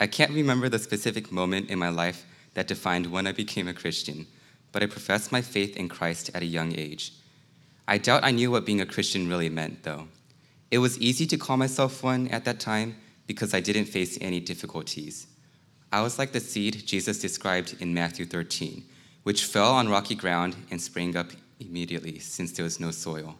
I 0.00 0.08
can't 0.08 0.32
remember 0.32 0.68
the 0.68 0.80
specific 0.80 1.30
moment 1.30 1.70
in 1.70 1.78
my 1.78 1.90
life 1.90 2.26
that 2.54 2.66
defined 2.66 3.12
when 3.12 3.28
I 3.28 3.30
became 3.30 3.68
a 3.68 3.72
Christian, 3.72 4.26
but 4.72 4.82
I 4.82 4.86
professed 4.86 5.30
my 5.30 5.42
faith 5.42 5.76
in 5.76 5.88
Christ 5.88 6.28
at 6.34 6.42
a 6.42 6.46
young 6.46 6.76
age. 6.76 7.12
I 7.86 7.98
doubt 7.98 8.24
I 8.24 8.32
knew 8.32 8.50
what 8.50 8.66
being 8.66 8.80
a 8.80 8.86
Christian 8.86 9.28
really 9.28 9.48
meant, 9.48 9.84
though. 9.84 10.08
It 10.72 10.78
was 10.78 10.98
easy 10.98 11.24
to 11.28 11.36
call 11.38 11.56
myself 11.56 12.02
one 12.02 12.26
at 12.26 12.44
that 12.46 12.58
time 12.58 12.96
because 13.26 13.54
I 13.54 13.60
didn't 13.60 13.86
face 13.86 14.18
any 14.20 14.40
difficulties. 14.40 15.26
I 15.92 16.02
was 16.02 16.18
like 16.18 16.32
the 16.32 16.40
seed 16.40 16.82
Jesus 16.86 17.20
described 17.20 17.76
in 17.80 17.94
Matthew 17.94 18.26
13, 18.26 18.84
which 19.22 19.44
fell 19.44 19.72
on 19.72 19.88
rocky 19.88 20.14
ground 20.14 20.56
and 20.70 20.80
sprang 20.80 21.16
up 21.16 21.30
immediately 21.60 22.18
since 22.18 22.52
there 22.52 22.64
was 22.64 22.80
no 22.80 22.90
soil. 22.90 23.36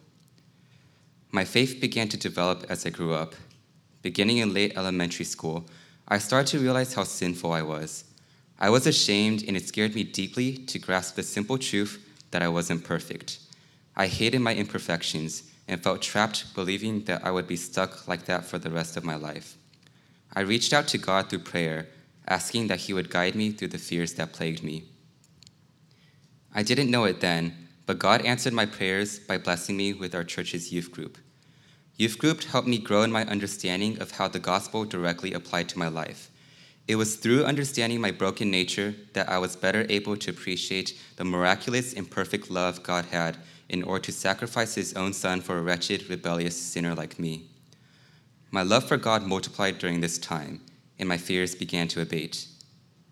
My 1.31 1.43
faith 1.43 1.79
began 1.81 2.07
to 2.09 2.17
develop 2.17 2.65
as 2.69 2.85
I 2.85 2.89
grew 2.89 3.13
up. 3.13 3.35
Beginning 4.01 4.37
in 4.37 4.53
late 4.53 4.77
elementary 4.77 5.25
school, 5.25 5.65
I 6.07 6.19
started 6.19 6.47
to 6.51 6.59
realize 6.59 6.93
how 6.93 7.03
sinful 7.03 7.51
I 7.51 7.61
was. 7.61 8.05
I 8.59 8.69
was 8.69 8.87
ashamed, 8.87 9.43
and 9.47 9.55
it 9.55 9.67
scared 9.67 9.93
me 9.93 10.03
deeply 10.03 10.57
to 10.57 10.79
grasp 10.79 11.15
the 11.15 11.23
simple 11.23 11.57
truth 11.57 12.03
that 12.31 12.41
I 12.41 12.47
wasn't 12.47 12.83
perfect. 12.83 13.39
I 13.95 14.07
hated 14.07 14.39
my 14.39 14.55
imperfections 14.55 15.43
and 15.67 15.83
felt 15.83 16.01
trapped 16.01 16.55
believing 16.55 17.03
that 17.03 17.25
I 17.25 17.31
would 17.31 17.47
be 17.47 17.57
stuck 17.57 18.07
like 18.07 18.25
that 18.25 18.45
for 18.45 18.57
the 18.57 18.69
rest 18.69 18.95
of 18.95 19.03
my 19.03 19.15
life. 19.15 19.56
I 20.33 20.41
reached 20.41 20.73
out 20.73 20.87
to 20.89 20.97
God 20.97 21.29
through 21.29 21.39
prayer, 21.39 21.87
asking 22.27 22.67
that 22.67 22.81
He 22.81 22.93
would 22.93 23.09
guide 23.09 23.35
me 23.35 23.51
through 23.51 23.69
the 23.69 23.77
fears 23.77 24.13
that 24.13 24.33
plagued 24.33 24.63
me. 24.63 24.85
I 26.53 26.63
didn't 26.63 26.91
know 26.91 27.05
it 27.05 27.21
then, 27.21 27.67
but 27.85 27.99
God 27.99 28.21
answered 28.23 28.53
my 28.53 28.65
prayers 28.65 29.19
by 29.19 29.37
blessing 29.37 29.77
me 29.77 29.93
with 29.93 30.13
our 30.13 30.23
church's 30.23 30.71
youth 30.71 30.91
group. 30.91 31.17
Youth 31.95 32.17
group 32.17 32.43
helped 32.43 32.67
me 32.67 32.77
grow 32.77 33.01
in 33.01 33.11
my 33.11 33.25
understanding 33.25 33.99
of 33.99 34.11
how 34.11 34.27
the 34.27 34.39
gospel 34.39 34.85
directly 34.85 35.33
applied 35.33 35.69
to 35.69 35.79
my 35.79 35.87
life. 35.87 36.29
It 36.87 36.95
was 36.95 37.15
through 37.15 37.45
understanding 37.45 37.99
my 37.99 38.11
broken 38.11 38.49
nature 38.51 38.95
that 39.13 39.27
I 39.27 39.39
was 39.39 39.55
better 39.55 39.85
able 39.89 40.15
to 40.17 40.31
appreciate 40.31 40.97
the 41.15 41.25
miraculous 41.25 41.93
and 41.93 42.09
perfect 42.09 42.49
love 42.49 42.83
God 42.83 43.05
had 43.05 43.37
in 43.67 43.83
order 43.83 44.03
to 44.05 44.11
sacrifice 44.11 44.75
his 44.75 44.93
own 44.93 45.11
son 45.11 45.41
for 45.41 45.57
a 45.57 45.61
wretched, 45.61 46.09
rebellious 46.09 46.59
sinner 46.59 46.95
like 46.95 47.19
me. 47.19 47.47
My 48.49 48.61
love 48.61 48.87
for 48.87 48.97
God 48.97 49.23
multiplied 49.23 49.77
during 49.77 50.01
this 50.01 50.17
time, 50.17 50.61
and 50.97 51.09
my 51.09 51.17
fears 51.17 51.53
began 51.53 51.87
to 51.89 52.01
abate. 52.01 52.47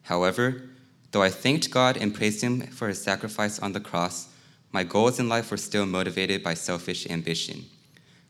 However, 0.04 0.69
though 1.12 1.21
I 1.21 1.30
thanked 1.30 1.71
God 1.71 1.98
and 1.98 2.13
praised 2.13 2.41
Him 2.41 2.62
for 2.67 2.88
His 2.88 3.02
sacrifice 3.02 3.60
on 3.60 3.74
the 3.74 3.80
cross, 3.80 4.30
my 4.71 4.84
goals 4.84 5.19
in 5.19 5.30
life 5.30 5.52
were 5.52 5.58
still 5.58 5.86
motivated 5.86 6.43
by 6.43 6.54
selfish 6.54 7.10
ambition. 7.10 7.65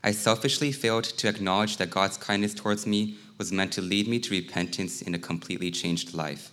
I 0.03 0.11
selfishly 0.11 0.71
failed 0.71 1.03
to 1.03 1.27
acknowledge 1.27 1.77
that 1.77 1.89
God's 1.89 2.17
kindness 2.17 2.53
towards 2.53 2.85
me 2.85 3.17
was 3.37 3.51
meant 3.51 3.73
to 3.73 3.81
lead 3.81 4.07
me 4.07 4.19
to 4.19 4.31
repentance 4.31 5.01
in 5.01 5.15
a 5.15 5.19
completely 5.19 5.71
changed 5.71 6.13
life. 6.13 6.51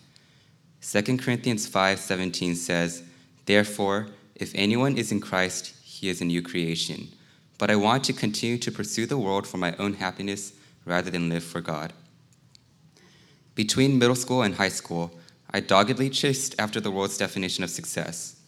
2 0.81 1.19
Corinthians 1.19 1.67
5:17 1.67 2.57
says, 2.57 3.03
"Therefore, 3.47 4.09
if 4.35 4.53
anyone 4.55 4.97
is 4.97 5.13
in 5.13 5.21
Christ, 5.21 5.73
he 5.83 6.09
is 6.09 6.21
a 6.21 6.25
new 6.25 6.43
creation." 6.43 7.09
But 7.63 7.71
I 7.71 7.77
want 7.77 8.03
to 8.07 8.13
continue 8.13 8.59
to 8.59 8.73
pursue 8.73 9.07
the 9.07 9.17
world 9.17 9.47
for 9.47 9.57
my 9.57 9.73
own 9.77 9.95
happiness 9.95 10.53
rather 10.85 11.13
than 11.13 11.29
live 11.29 11.45
for 11.45 11.61
God. 11.61 11.93
Between 13.55 14.01
middle 14.01 14.17
school 14.17 14.43
and 14.43 14.57
high 14.57 14.69
school, 14.69 15.13
I 15.49 15.61
doggedly 15.61 16.11
chased 16.11 16.57
after 16.59 16.81
the 16.81 16.91
world's 16.91 17.19
definition 17.19 17.63
of 17.63 17.71
success. 17.71 18.41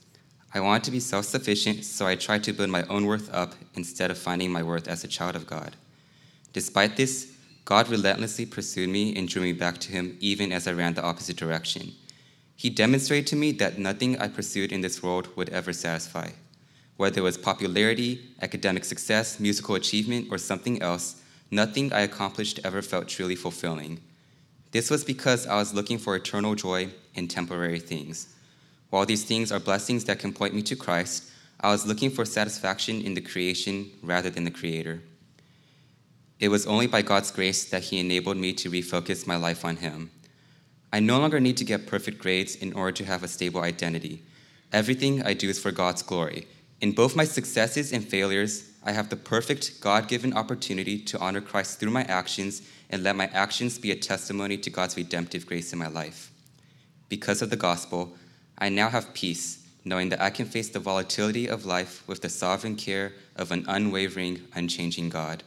I 0.53 0.59
wanted 0.59 0.83
to 0.83 0.91
be 0.91 0.99
self 0.99 1.27
sufficient, 1.27 1.85
so 1.85 2.09
I 2.09 2.17
tried 2.17 2.43
to 2.43 2.53
build 2.53 2.71
my 2.71 2.83
own 2.89 3.07
worth 3.07 3.33
up 3.33 3.55
instead 3.77 4.11
of 4.11 4.19
finding 4.19 4.51
my 4.51 4.65
worth 4.65 4.89
as 4.89 5.05
a 5.05 5.15
child 5.17 5.37
of 5.37 5.47
God. 5.47 5.77
Despite 6.53 6.97
this, 6.97 7.37
God 7.65 7.89
relentlessly 7.89 8.47
pursued 8.47 8.89
me 8.89 9.15
and 9.15 9.29
drew 9.29 9.43
me 9.43 9.53
back 9.53 9.79
to 9.79 9.93
Him 9.93 10.17
even 10.19 10.51
as 10.51 10.67
I 10.67 10.73
ran 10.73 10.95
the 10.95 11.05
opposite 11.05 11.37
direction. 11.37 11.93
He 12.57 12.69
demonstrated 12.69 13.29
to 13.29 13.37
me 13.37 13.53
that 13.53 13.79
nothing 13.79 14.19
I 14.19 14.27
pursued 14.27 14.73
in 14.73 14.81
this 14.81 15.05
world 15.05 15.29
would 15.37 15.51
ever 15.51 15.73
satisfy. 15.73 16.31
Whether 16.97 17.21
it 17.21 17.25
was 17.25 17.39
popularity, 17.39 18.21
academic 18.41 18.85
success, 18.85 19.41
musical 19.41 19.75
achievement, 19.75 20.29
or 20.31 20.39
something 20.39 20.81
else, 20.81 21.21
nothing 21.51 21.93
I 21.93 22.01
accomplished 22.01 22.61
ever 22.65 22.83
felt 22.83 23.09
truly 23.09 23.35
fulfilling. 23.35 24.01
This 24.71 24.91
was 24.91 25.05
because 25.05 25.47
I 25.47 25.57
was 25.57 25.75
looking 25.75 25.99
for 25.99 26.17
eternal 26.17 26.55
joy 26.55 26.89
in 27.15 27.29
temporary 27.29 27.81
things. 27.81 28.35
While 28.91 29.07
these 29.07 29.25
things 29.25 29.51
are 29.51 29.61
blessings 29.61 30.05
that 30.05 30.19
can 30.19 30.33
point 30.33 30.55
me 30.55 30.63
to 30.63 30.77
Christ, 30.77 31.31
I 31.61 31.71
was 31.71 31.87
looking 31.87 32.11
for 32.11 32.25
satisfaction 32.25 33.01
in 33.01 33.15
the 33.15 33.21
creation 33.21 33.91
rather 34.03 34.31
than 34.31 34.45
the 34.45 34.51
Creator. 34.51 35.03
It 36.39 36.49
was 36.49 36.67
only 36.67 36.87
by 36.87 37.03
God's 37.03 37.31
grace 37.31 37.65
that 37.71 37.85
He 37.85 37.99
enabled 37.99 38.37
me 38.37 38.53
to 38.55 38.71
refocus 38.71 39.27
my 39.27 39.37
life 39.37 39.65
on 39.65 39.77
Him. 39.77 40.11
I 40.93 41.01
no 41.01 41.19
longer 41.19 41.41
need 41.41 41.57
to 41.57 41.65
get 41.65 41.87
perfect 41.87 42.19
grades 42.19 42.55
in 42.55 42.73
order 42.73 42.93
to 42.93 43.05
have 43.05 43.23
a 43.23 43.29
stable 43.29 43.63
identity. 43.63 44.23
Everything 44.73 45.23
I 45.23 45.35
do 45.35 45.49
is 45.49 45.59
for 45.59 45.73
God's 45.73 46.03
glory, 46.03 46.47
in 46.81 46.93
both 46.93 47.17
my 47.17 47.25
successes 47.25 47.93
and 47.93 48.07
failures, 48.07 48.71
I 48.83 48.93
have 48.93 49.09
the 49.09 49.17
perfect 49.17 49.81
God 49.81 50.09
given 50.09 50.35
opportunity 50.35 50.99
to 50.99 51.19
honor 51.19 51.41
Christ 51.41 51.81
through 51.81 51.91
my 51.91 52.03
actions 52.05 52.63
and 52.91 53.03
let 53.03 53.17
my 53.17 53.27
actions 53.29 53.79
be 53.79 53.91
a 53.91 53.97
testimony 53.97 54.59
to 54.59 54.71
God's 54.71 54.97
redemptive 54.97 55.47
grace 55.47 55.73
in 55.73 55.79
my 55.79 55.89
life. 55.89 56.31
Because 57.09 57.41
of 57.41 57.51
the 57.51 57.57
gospel, 57.57 58.15
I 58.59 58.69
now 58.69 58.91
have 58.91 59.15
peace, 59.15 59.67
knowing 59.85 60.11
that 60.11 60.21
I 60.21 60.31
can 60.31 60.47
face 60.47 60.69
the 60.69 60.79
volatility 60.79 61.49
of 61.49 61.65
life 61.65 62.07
with 62.07 62.21
the 62.21 62.29
sovereign 62.29 62.77
care 62.77 63.13
of 63.37 63.51
an 63.51 63.65
unwavering, 63.69 64.43
unchanging 64.55 65.09
God. 65.09 65.43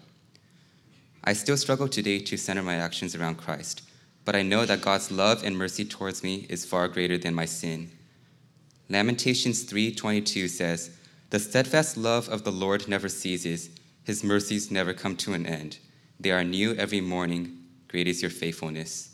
I 1.23 1.33
still 1.33 1.57
struggle 1.57 1.87
today 1.87 2.19
to 2.19 2.37
center 2.37 2.63
my 2.63 2.75
actions 2.75 3.15
around 3.15 3.35
Christ, 3.35 3.81
but 4.25 4.35
I 4.35 4.41
know 4.41 4.65
that 4.65 4.81
God's 4.81 5.11
love 5.11 5.43
and 5.43 5.57
mercy 5.57 5.85
towards 5.85 6.23
me 6.23 6.45
is 6.49 6.65
far 6.65 6.87
greater 6.87 7.17
than 7.17 7.35
my 7.35 7.45
sin. 7.45 7.91
Lamentations 8.89 9.63
3:22 9.65 10.49
says, 10.49 10.96
the 11.29 11.39
steadfast 11.39 11.97
love 11.97 12.29
of 12.29 12.43
the 12.43 12.51
Lord 12.51 12.87
never 12.87 13.09
ceases, 13.09 13.69
his 14.03 14.23
mercies 14.23 14.71
never 14.71 14.93
come 14.93 15.17
to 15.17 15.33
an 15.33 15.45
end. 15.45 15.79
They 16.19 16.31
are 16.31 16.43
new 16.43 16.73
every 16.75 17.01
morning. 17.01 17.63
Great 17.89 18.07
is 18.07 18.21
your 18.21 18.31
faithfulness. 18.31 19.13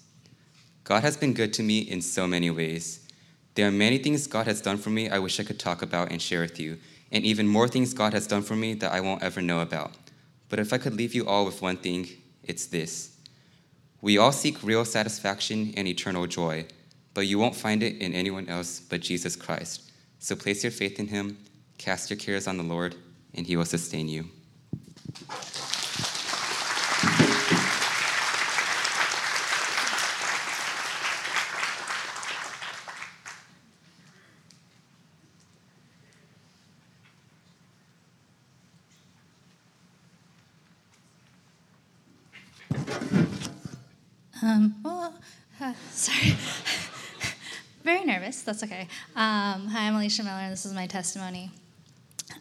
God 0.83 1.01
has 1.01 1.17
been 1.17 1.33
good 1.33 1.53
to 1.53 1.63
me 1.63 1.79
in 1.79 2.01
so 2.01 2.27
many 2.27 2.51
ways. 2.51 3.07
There 3.55 3.67
are 3.67 3.71
many 3.71 3.97
things 3.97 4.27
God 4.27 4.45
has 4.45 4.61
done 4.61 4.77
for 4.77 4.91
me 4.91 5.09
I 5.09 5.17
wish 5.17 5.39
I 5.39 5.43
could 5.43 5.59
talk 5.59 5.81
about 5.81 6.11
and 6.11 6.21
share 6.21 6.41
with 6.41 6.59
you, 6.59 6.77
and 7.11 7.23
even 7.23 7.47
more 7.47 7.67
things 7.67 7.93
God 7.93 8.13
has 8.13 8.27
done 8.27 8.43
for 8.43 8.55
me 8.55 8.75
that 8.75 8.91
I 8.91 9.01
won't 9.01 9.23
ever 9.23 9.41
know 9.41 9.61
about. 9.61 9.93
But 10.49 10.59
if 10.59 10.71
I 10.71 10.77
could 10.77 10.95
leave 10.95 11.15
you 11.15 11.25
all 11.25 11.45
with 11.45 11.63
one 11.63 11.77
thing, 11.77 12.07
it's 12.43 12.67
this. 12.67 13.17
We 14.01 14.19
all 14.19 14.31
seek 14.31 14.61
real 14.61 14.85
satisfaction 14.85 15.73
and 15.77 15.87
eternal 15.87 16.27
joy, 16.27 16.67
but 17.13 17.25
you 17.25 17.39
won't 17.39 17.55
find 17.55 17.81
it 17.81 17.97
in 18.01 18.13
anyone 18.13 18.49
else 18.49 18.79
but 18.79 19.01
Jesus 19.01 19.35
Christ. 19.35 19.91
So 20.19 20.35
place 20.35 20.63
your 20.63 20.71
faith 20.71 20.99
in 20.99 21.07
him, 21.07 21.37
cast 21.77 22.09
your 22.09 22.17
cares 22.17 22.47
on 22.47 22.57
the 22.57 22.63
Lord, 22.63 22.95
and 23.33 23.45
he 23.45 23.55
will 23.55 23.65
sustain 23.65 24.07
you. 24.07 24.25
Um, 44.43 44.75
well, 44.83 45.13
uh, 45.61 45.73
sorry. 45.91 46.35
Very 47.83 48.03
nervous. 48.03 48.41
That's 48.41 48.61
okay. 48.63 48.87
Um, 49.15 49.67
hi, 49.67 49.87
I'm 49.87 49.95
Alicia 49.95 50.23
Miller, 50.23 50.35
and 50.35 50.51
this 50.51 50.65
is 50.65 50.73
my 50.73 50.85
testimony. 50.85 51.49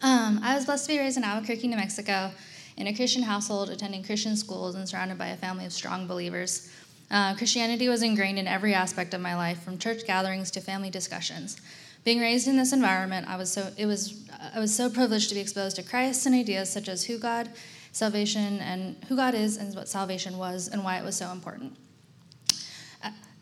Um, 0.03 0.41
I 0.43 0.53
was 0.53 0.65
blessed 0.65 0.85
to 0.87 0.91
be 0.91 0.99
raised 0.99 1.15
in 1.15 1.23
Albuquerque, 1.23 1.65
New 1.65 1.77
Mexico, 1.77 2.29
in 2.75 2.87
a 2.87 2.93
Christian 2.93 3.23
household, 3.23 3.69
attending 3.69 4.03
Christian 4.03 4.35
schools, 4.35 4.75
and 4.75 4.87
surrounded 4.87 5.17
by 5.17 5.27
a 5.27 5.37
family 5.37 5.65
of 5.65 5.71
strong 5.71 6.07
believers. 6.07 6.69
Uh, 7.09 7.35
Christianity 7.35 7.87
was 7.87 8.03
ingrained 8.03 8.37
in 8.37 8.45
every 8.45 8.73
aspect 8.73 9.13
of 9.13 9.21
my 9.21 9.33
life, 9.33 9.63
from 9.63 9.77
church 9.77 10.05
gatherings 10.05 10.51
to 10.51 10.59
family 10.59 10.89
discussions. 10.89 11.55
Being 12.03 12.19
raised 12.19 12.49
in 12.49 12.57
this 12.57 12.73
environment, 12.73 13.29
I 13.29 13.37
was 13.37 13.49
so 13.49 13.71
it 13.77 13.85
was 13.85 14.29
I 14.53 14.59
was 14.59 14.75
so 14.75 14.89
privileged 14.89 15.29
to 15.29 15.35
be 15.35 15.41
exposed 15.41 15.77
to 15.77 15.83
Christ 15.83 16.25
and 16.25 16.35
ideas 16.35 16.69
such 16.69 16.89
as 16.89 17.05
who 17.05 17.17
God, 17.17 17.49
salvation, 17.93 18.59
and 18.59 18.97
who 19.07 19.15
God 19.15 19.33
is, 19.33 19.55
and 19.55 19.73
what 19.73 19.87
salvation 19.87 20.37
was, 20.37 20.67
and 20.67 20.83
why 20.83 20.97
it 20.97 21.05
was 21.05 21.15
so 21.15 21.31
important. 21.31 21.77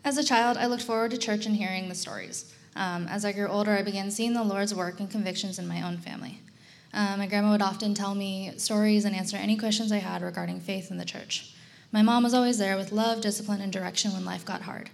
As 0.04 0.16
a 0.16 0.22
child, 0.22 0.56
I 0.56 0.66
looked 0.66 0.84
forward 0.84 1.10
to 1.10 1.18
church 1.18 1.44
and 1.44 1.56
hearing 1.56 1.88
the 1.88 1.96
stories. 1.96 2.54
Um, 2.76 3.08
as 3.08 3.24
I 3.24 3.32
grew 3.32 3.48
older, 3.48 3.72
I 3.72 3.82
began 3.82 4.12
seeing 4.12 4.32
the 4.32 4.44
Lord's 4.44 4.72
work 4.72 5.00
and 5.00 5.10
convictions 5.10 5.58
in 5.58 5.66
my 5.66 5.82
own 5.82 5.98
family. 5.98 6.40
Um, 6.94 7.20
my 7.20 7.26
grandma 7.26 7.52
would 7.52 7.62
often 7.62 7.94
tell 7.94 8.14
me 8.14 8.52
stories 8.56 9.04
and 9.04 9.16
answer 9.16 9.36
any 9.36 9.56
questions 9.56 9.92
I 9.92 9.98
had 9.98 10.22
regarding 10.22 10.60
faith 10.60 10.90
in 10.90 10.98
the 10.98 11.04
church. 11.04 11.54
My 11.90 12.02
mom 12.02 12.22
was 12.22 12.34
always 12.34 12.58
there 12.58 12.76
with 12.76 12.92
love, 12.92 13.20
discipline, 13.20 13.60
and 13.60 13.72
direction 13.72 14.12
when 14.12 14.24
life 14.24 14.44
got 14.44 14.62
hard. 14.62 14.90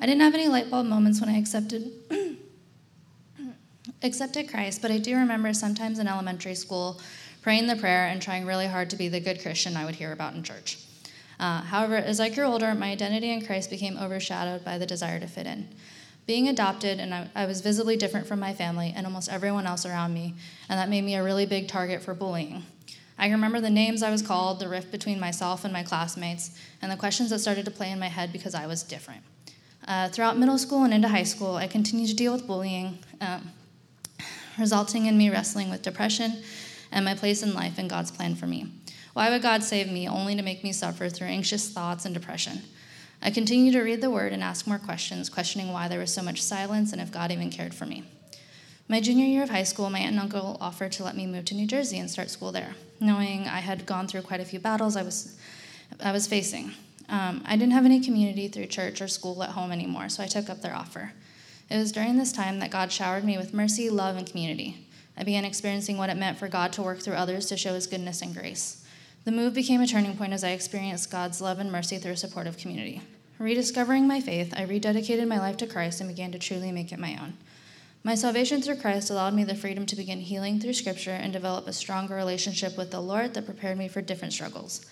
I 0.00 0.06
didn't 0.06 0.22
have 0.22 0.34
any 0.34 0.48
light 0.48 0.70
bulb 0.70 0.86
moments 0.86 1.20
when 1.20 1.28
I 1.28 1.38
accepted 1.38 1.92
accepted 4.02 4.50
Christ, 4.50 4.80
but 4.80 4.90
I 4.90 4.98
do 4.98 5.16
remember 5.16 5.52
sometimes 5.52 5.98
in 5.98 6.08
elementary 6.08 6.54
school 6.54 7.00
praying 7.42 7.66
the 7.66 7.76
prayer 7.76 8.06
and 8.06 8.20
trying 8.20 8.46
really 8.46 8.66
hard 8.66 8.90
to 8.90 8.96
be 8.96 9.08
the 9.08 9.20
good 9.20 9.42
Christian 9.42 9.76
I 9.76 9.84
would 9.84 9.94
hear 9.94 10.12
about 10.12 10.34
in 10.34 10.42
church. 10.42 10.78
Uh, 11.38 11.62
however, 11.62 11.96
as 11.96 12.20
I 12.20 12.28
grew 12.28 12.44
older, 12.44 12.74
my 12.74 12.90
identity 12.90 13.30
in 13.30 13.44
Christ 13.44 13.70
became 13.70 13.96
overshadowed 13.96 14.64
by 14.64 14.76
the 14.76 14.86
desire 14.86 15.18
to 15.20 15.26
fit 15.26 15.46
in. 15.46 15.68
Being 16.30 16.46
adopted, 16.46 17.00
and 17.00 17.12
I, 17.12 17.28
I, 17.34 17.46
was 17.46 17.60
visibly 17.60 17.96
different 17.96 18.24
from 18.28 18.38
my 18.38 18.54
family 18.54 18.92
and 18.94 19.04
almost 19.04 19.28
everyone 19.28 19.66
else 19.66 19.84
around 19.84 20.14
me, 20.14 20.34
and 20.68 20.78
that 20.78 20.88
made 20.88 21.02
me 21.02 21.16
a 21.16 21.24
really 21.24 21.44
big 21.44 21.66
target 21.66 22.02
for 22.02 22.14
bullying. 22.14 22.62
I 23.18 23.28
remember 23.30 23.60
the 23.60 23.68
names 23.68 24.00
I 24.04 24.12
was 24.12 24.22
called, 24.22 24.60
the 24.60 24.68
rift 24.68 24.92
between 24.92 25.18
myself 25.18 25.64
and 25.64 25.72
my 25.72 25.82
classmates, 25.82 26.56
and 26.80 26.92
the 26.92 26.96
questions 26.96 27.30
that 27.30 27.40
started 27.40 27.64
to 27.64 27.72
play 27.72 27.90
in 27.90 27.98
my 27.98 28.06
head 28.06 28.32
because 28.32 28.54
I 28.54 28.68
was 28.68 28.84
different. 28.84 29.22
Uh, 29.88 30.08
throughout 30.08 30.38
middle 30.38 30.56
school 30.56 30.84
and 30.84 30.94
into 30.94 31.08
high 31.08 31.24
school, 31.24 31.56
I 31.56 31.66
continued 31.66 32.10
to 32.10 32.14
deal 32.14 32.32
with 32.32 32.46
bullying, 32.46 33.00
um, 33.20 33.50
resulting 34.56 35.06
in 35.06 35.18
me 35.18 35.30
wrestling 35.30 35.68
with 35.68 35.82
depression 35.82 36.44
and 36.92 37.04
my 37.04 37.14
place 37.14 37.42
in 37.42 37.54
life 37.54 37.76
and 37.76 37.90
God's 37.90 38.12
plan 38.12 38.36
for 38.36 38.46
me. 38.46 38.70
Why 39.14 39.30
would 39.30 39.42
God 39.42 39.64
save 39.64 39.90
me 39.90 40.08
only 40.08 40.36
to 40.36 40.42
make 40.42 40.62
me 40.62 40.72
suffer 40.72 41.08
through 41.08 41.26
anxious 41.26 41.70
thoughts 41.70 42.04
and 42.04 42.14
depression? 42.14 42.62
I 43.22 43.30
continued 43.30 43.72
to 43.72 43.82
read 43.82 44.00
the 44.00 44.10
word 44.10 44.32
and 44.32 44.42
ask 44.42 44.66
more 44.66 44.78
questions, 44.78 45.28
questioning 45.28 45.72
why 45.72 45.88
there 45.88 45.98
was 45.98 46.12
so 46.12 46.22
much 46.22 46.42
silence 46.42 46.92
and 46.92 47.00
if 47.00 47.12
God 47.12 47.30
even 47.30 47.50
cared 47.50 47.74
for 47.74 47.86
me. 47.86 48.04
My 48.88 49.00
junior 49.00 49.26
year 49.26 49.42
of 49.42 49.50
high 49.50 49.62
school, 49.62 49.90
my 49.90 50.00
aunt 50.00 50.12
and 50.12 50.20
uncle 50.20 50.56
offered 50.60 50.92
to 50.92 51.04
let 51.04 51.16
me 51.16 51.26
move 51.26 51.44
to 51.46 51.54
New 51.54 51.66
Jersey 51.66 51.98
and 51.98 52.10
start 52.10 52.30
school 52.30 52.50
there, 52.50 52.74
knowing 52.98 53.46
I 53.46 53.60
had 53.60 53.86
gone 53.86 54.08
through 54.08 54.22
quite 54.22 54.40
a 54.40 54.44
few 54.44 54.58
battles 54.58 54.96
I 54.96 55.02
was, 55.02 55.38
I 56.02 56.12
was 56.12 56.26
facing. 56.26 56.72
Um, 57.08 57.42
I 57.46 57.56
didn't 57.56 57.72
have 57.72 57.84
any 57.84 58.00
community 58.00 58.48
through 58.48 58.66
church 58.66 59.00
or 59.00 59.08
school 59.08 59.42
at 59.42 59.50
home 59.50 59.70
anymore, 59.70 60.08
so 60.08 60.22
I 60.22 60.26
took 60.26 60.48
up 60.48 60.62
their 60.62 60.74
offer. 60.74 61.12
It 61.68 61.76
was 61.76 61.92
during 61.92 62.16
this 62.16 62.32
time 62.32 62.58
that 62.58 62.70
God 62.70 62.90
showered 62.90 63.24
me 63.24 63.36
with 63.36 63.54
mercy, 63.54 63.90
love, 63.90 64.16
and 64.16 64.26
community. 64.26 64.88
I 65.16 65.22
began 65.22 65.44
experiencing 65.44 65.98
what 65.98 66.10
it 66.10 66.16
meant 66.16 66.38
for 66.38 66.48
God 66.48 66.72
to 66.72 66.82
work 66.82 67.00
through 67.00 67.14
others 67.14 67.46
to 67.46 67.56
show 67.56 67.74
his 67.74 67.86
goodness 67.86 68.22
and 68.22 68.34
grace. 68.34 68.79
The 69.30 69.36
move 69.36 69.54
became 69.54 69.80
a 69.80 69.86
turning 69.86 70.16
point 70.16 70.32
as 70.32 70.42
I 70.42 70.50
experienced 70.50 71.12
God's 71.12 71.40
love 71.40 71.60
and 71.60 71.70
mercy 71.70 71.98
through 71.98 72.14
a 72.14 72.16
supportive 72.16 72.56
community. 72.56 73.00
Rediscovering 73.38 74.08
my 74.08 74.20
faith, 74.20 74.52
I 74.56 74.66
rededicated 74.66 75.28
my 75.28 75.38
life 75.38 75.56
to 75.58 75.68
Christ 75.68 76.00
and 76.00 76.10
began 76.10 76.32
to 76.32 76.38
truly 76.40 76.72
make 76.72 76.90
it 76.90 76.98
my 76.98 77.16
own. 77.16 77.34
My 78.02 78.16
salvation 78.16 78.60
through 78.60 78.80
Christ 78.80 79.08
allowed 79.08 79.34
me 79.34 79.44
the 79.44 79.54
freedom 79.54 79.86
to 79.86 79.94
begin 79.94 80.18
healing 80.18 80.58
through 80.58 80.72
Scripture 80.72 81.12
and 81.12 81.32
develop 81.32 81.68
a 81.68 81.72
stronger 81.72 82.16
relationship 82.16 82.76
with 82.76 82.90
the 82.90 83.00
Lord 83.00 83.34
that 83.34 83.46
prepared 83.46 83.78
me 83.78 83.86
for 83.86 84.02
different 84.02 84.34
struggles. 84.34 84.84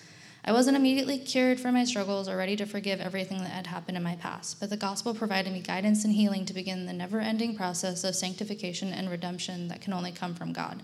I 0.45 0.53
wasn't 0.53 0.77
immediately 0.77 1.17
cured 1.17 1.59
from 1.59 1.73
my 1.73 1.83
struggles 1.83 2.29
or 2.29 2.37
ready 2.37 2.55
to 2.55 2.65
forgive 2.65 3.01
everything 3.01 3.39
that 3.39 3.51
had 3.51 3.67
happened 3.67 3.97
in 3.97 4.03
my 4.03 4.15
past, 4.15 4.61
but 4.61 4.69
the 4.69 4.77
gospel 4.77 5.13
provided 5.13 5.51
me 5.51 5.59
guidance 5.59 6.05
and 6.05 6.13
healing 6.13 6.45
to 6.45 6.53
begin 6.53 6.85
the 6.85 6.93
never 6.93 7.19
ending 7.19 7.57
process 7.57 8.05
of 8.05 8.15
sanctification 8.15 8.93
and 8.93 9.11
redemption 9.11 9.67
that 9.67 9.81
can 9.81 9.91
only 9.91 10.13
come 10.13 10.33
from 10.33 10.53
God. 10.53 10.81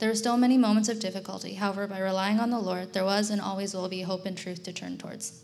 There 0.00 0.08
were 0.08 0.14
still 0.14 0.38
many 0.38 0.56
moments 0.56 0.88
of 0.88 0.98
difficulty. 0.98 1.54
However, 1.54 1.86
by 1.86 2.00
relying 2.00 2.40
on 2.40 2.48
the 2.48 2.58
Lord, 2.58 2.94
there 2.94 3.04
was 3.04 3.28
and 3.28 3.40
always 3.40 3.74
will 3.74 3.88
be 3.88 4.00
hope 4.00 4.24
and 4.24 4.36
truth 4.36 4.62
to 4.64 4.72
turn 4.72 4.96
towards. 4.96 5.42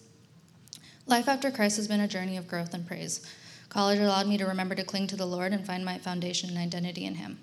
Life 1.06 1.28
after 1.28 1.50
Christ 1.50 1.76
has 1.76 1.86
been 1.86 2.00
a 2.00 2.08
journey 2.08 2.38
of 2.38 2.48
growth 2.48 2.72
and 2.72 2.86
praise. 2.86 3.20
College 3.68 3.98
allowed 3.98 4.26
me 4.26 4.38
to 4.38 4.46
remember 4.46 4.74
to 4.74 4.82
cling 4.82 5.08
to 5.08 5.16
the 5.16 5.26
Lord 5.26 5.52
and 5.52 5.66
find 5.66 5.84
my 5.84 5.98
foundation 5.98 6.48
and 6.48 6.58
identity 6.58 7.04
in 7.04 7.16
Him. 7.16 7.38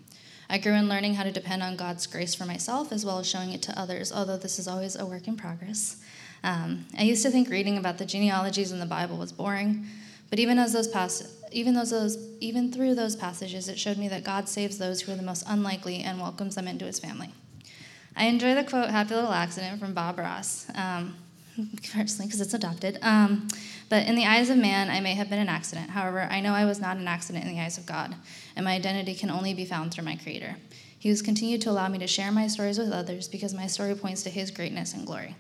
I 0.50 0.58
grew 0.58 0.74
in 0.74 0.90
learning 0.90 1.14
how 1.14 1.24
to 1.24 1.32
depend 1.32 1.62
on 1.62 1.76
God's 1.76 2.08
grace 2.08 2.34
for 2.34 2.46
myself 2.46 2.92
as 2.92 3.06
well 3.06 3.20
as 3.20 3.30
showing 3.30 3.54
it 3.54 3.62
to 3.64 3.80
others, 3.80 4.12
although 4.12 4.38
this 4.38 4.58
is 4.58 4.68
always 4.68 4.96
a 4.96 5.06
work 5.06 5.28
in 5.28 5.38
progress. 5.38 6.02
Um, 6.44 6.88
I 6.98 7.04
used 7.04 7.22
to 7.24 7.30
think 7.30 7.48
reading 7.48 7.78
about 7.78 8.00
the 8.00 8.06
genealogies 8.06 8.72
in 8.72 8.80
the 8.80 8.88
Bible 8.88 9.18
was 9.18 9.32
boring, 9.32 9.86
but 10.32 10.40
even 10.40 10.58
as 10.58 10.74
those 10.74 10.88
pass, 10.88 11.22
even 11.54 11.74
those, 11.74 11.92
those, 11.92 12.18
even 12.40 12.72
through 12.72 12.96
those 12.96 13.16
passages, 13.16 13.70
it 13.70 13.80
showed 13.80 13.98
me 13.98 14.08
that 14.10 14.24
God 14.24 14.50
saves 14.50 14.78
those 14.78 15.02
who 15.02 15.12
are 15.14 15.16
the 15.16 15.24
most 15.24 15.44
unlikely 15.48 16.02
and 16.02 16.20
welcomes 16.20 16.56
them 16.56 16.68
into 16.68 16.86
His 16.86 17.00
family. 17.00 17.30
I 18.16 18.26
enjoy 18.26 18.56
the 18.56 18.64
quote 18.64 18.90
"Happy 18.90 19.16
Little 19.16 19.32
Accident" 19.32 19.80
from 19.80 19.94
Bob 19.94 20.20
Ross, 20.20 20.68
um, 20.76 21.16
personally 21.94 22.28
because 22.28 22.42
it's 22.42 22.54
adopted. 22.54 23.00
Um, 23.02 23.48
but 23.90 24.08
in 24.08 24.16
the 24.16 24.26
eyes 24.26 24.50
of 24.50 24.58
man, 24.58 24.90
I 24.90 25.00
may 25.00 25.16
have 25.16 25.30
been 25.30 25.40
an 25.40 25.50
accident. 25.50 25.92
However, 25.92 26.28
I 26.30 26.42
know 26.42 26.54
I 26.54 26.66
was 26.66 26.80
not 26.80 26.98
an 26.98 27.08
accident 27.08 27.46
in 27.46 27.56
the 27.56 27.62
eyes 27.62 27.78
of 27.78 27.86
God, 27.86 28.16
and 28.56 28.66
my 28.66 28.74
identity 28.74 29.16
can 29.16 29.30
only 29.30 29.54
be 29.54 29.66
found 29.66 29.94
through 29.94 30.06
my 30.06 30.16
Creator. 30.16 30.58
He 30.98 31.10
has 31.10 31.22
continued 31.22 31.62
to 31.62 31.70
allow 31.70 31.88
me 31.90 32.00
to 32.00 32.08
share 32.08 32.32
my 32.32 32.48
stories 32.48 32.78
with 32.78 32.92
others 32.92 33.28
because 33.28 33.54
my 33.54 33.68
story 33.68 33.94
points 33.96 34.24
to 34.24 34.30
His 34.30 34.52
greatness 34.52 34.94
and 34.94 35.06
glory. 35.06 35.36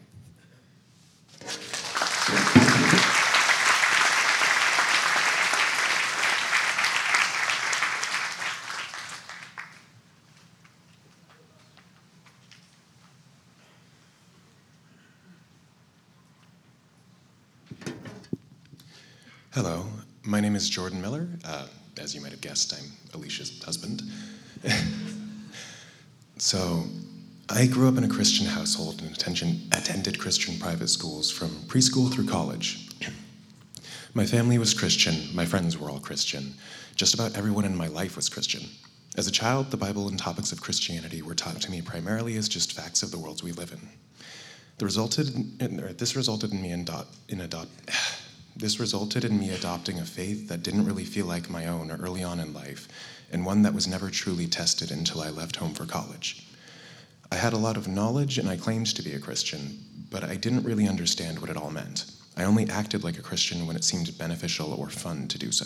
Hello, 19.54 19.86
my 20.23 20.39
name 20.39 20.53
is 20.63 20.69
Jordan 20.69 21.02
Miller. 21.02 21.28
Uh, 21.43 21.67
as 21.99 22.15
you 22.15 22.21
might 22.21 22.32
have 22.32 22.39
guessed, 22.39 22.73
I'm 22.73 22.89
Alicia's 23.13 23.62
husband. 23.63 24.02
so, 26.38 26.86
I 27.49 27.67
grew 27.67 27.89
up 27.89 27.97
in 27.97 28.06
a 28.06 28.08
Christian 28.08 28.45
household 28.45 29.02
and 29.02 29.12
attended 29.12 30.17
Christian 30.17 30.58
private 30.58 30.88
schools 30.88 31.30
from 31.30 31.49
preschool 31.67 32.10
through 32.13 32.28
college. 32.28 32.88
My 34.13 34.26
family 34.26 34.58
was 34.58 34.73
Christian, 34.73 35.36
my 35.36 35.45
friends 35.45 35.78
were 35.78 35.89
all 35.89 35.99
Christian. 35.99 36.54
Just 36.95 37.13
about 37.13 37.36
everyone 37.36 37.65
in 37.65 37.76
my 37.76 37.88
life 37.88 38.15
was 38.15 38.30
Christian. 38.30 38.62
As 39.17 39.28
a 39.28 39.32
child, 39.32 39.69
the 39.69 39.76
Bible 39.76 40.08
and 40.08 40.17
topics 40.17 40.54
of 40.54 40.62
Christianity 40.62 41.23
were 41.23 41.36
taught 41.36 41.60
to 41.62 41.71
me 41.71 41.82
primarily 41.82 42.38
as 42.38 42.47
just 42.47 42.71
facts 42.71 43.04
of 43.04 43.12
the 43.12 43.17
worlds 43.17 43.43
we 43.43 43.52
live 43.52 43.73
in. 43.73 43.82
The 44.78 44.86
resulted 44.86 45.60
this 45.97 46.15
resulted 46.15 46.52
in 46.52 46.62
me 46.62 46.71
in, 46.71 46.82
a 46.82 46.86
dot, 46.86 47.08
in 47.28 47.41
adopt, 47.47 47.69
this 48.55 48.79
resulted 48.79 49.25
in 49.25 49.39
me 49.39 49.49
adopting 49.49 49.99
a 49.99 50.05
faith 50.05 50.47
that 50.47 50.63
didn't 50.63 50.85
really 50.85 51.05
feel 51.05 51.25
like 51.25 51.49
my 51.49 51.67
own 51.67 51.91
early 51.91 52.23
on 52.23 52.39
in 52.39 52.53
life, 52.53 52.87
and 53.31 53.45
one 53.45 53.61
that 53.63 53.73
was 53.73 53.87
never 53.87 54.09
truly 54.09 54.47
tested 54.47 54.91
until 54.91 55.21
I 55.21 55.29
left 55.29 55.55
home 55.55 55.73
for 55.73 55.85
college. 55.85 56.47
I 57.31 57.35
had 57.35 57.53
a 57.53 57.57
lot 57.57 57.77
of 57.77 57.87
knowledge 57.87 58.37
and 58.37 58.47
I 58.47 58.57
claimed 58.57 58.87
to 58.95 59.01
be 59.01 59.13
a 59.13 59.19
Christian, 59.19 59.79
but 60.11 60.23
I 60.23 60.35
didn't 60.35 60.63
really 60.63 60.87
understand 60.87 61.39
what 61.39 61.49
it 61.49 61.57
all 61.57 61.71
meant. 61.71 62.05
I 62.37 62.43
only 62.43 62.69
acted 62.69 63.03
like 63.03 63.17
a 63.17 63.23
Christian 63.23 63.65
when 63.65 63.75
it 63.75 63.83
seemed 63.83 64.15
beneficial 64.17 64.73
or 64.73 64.89
fun 64.89 65.27
to 65.29 65.39
do 65.39 65.51
so. 65.51 65.65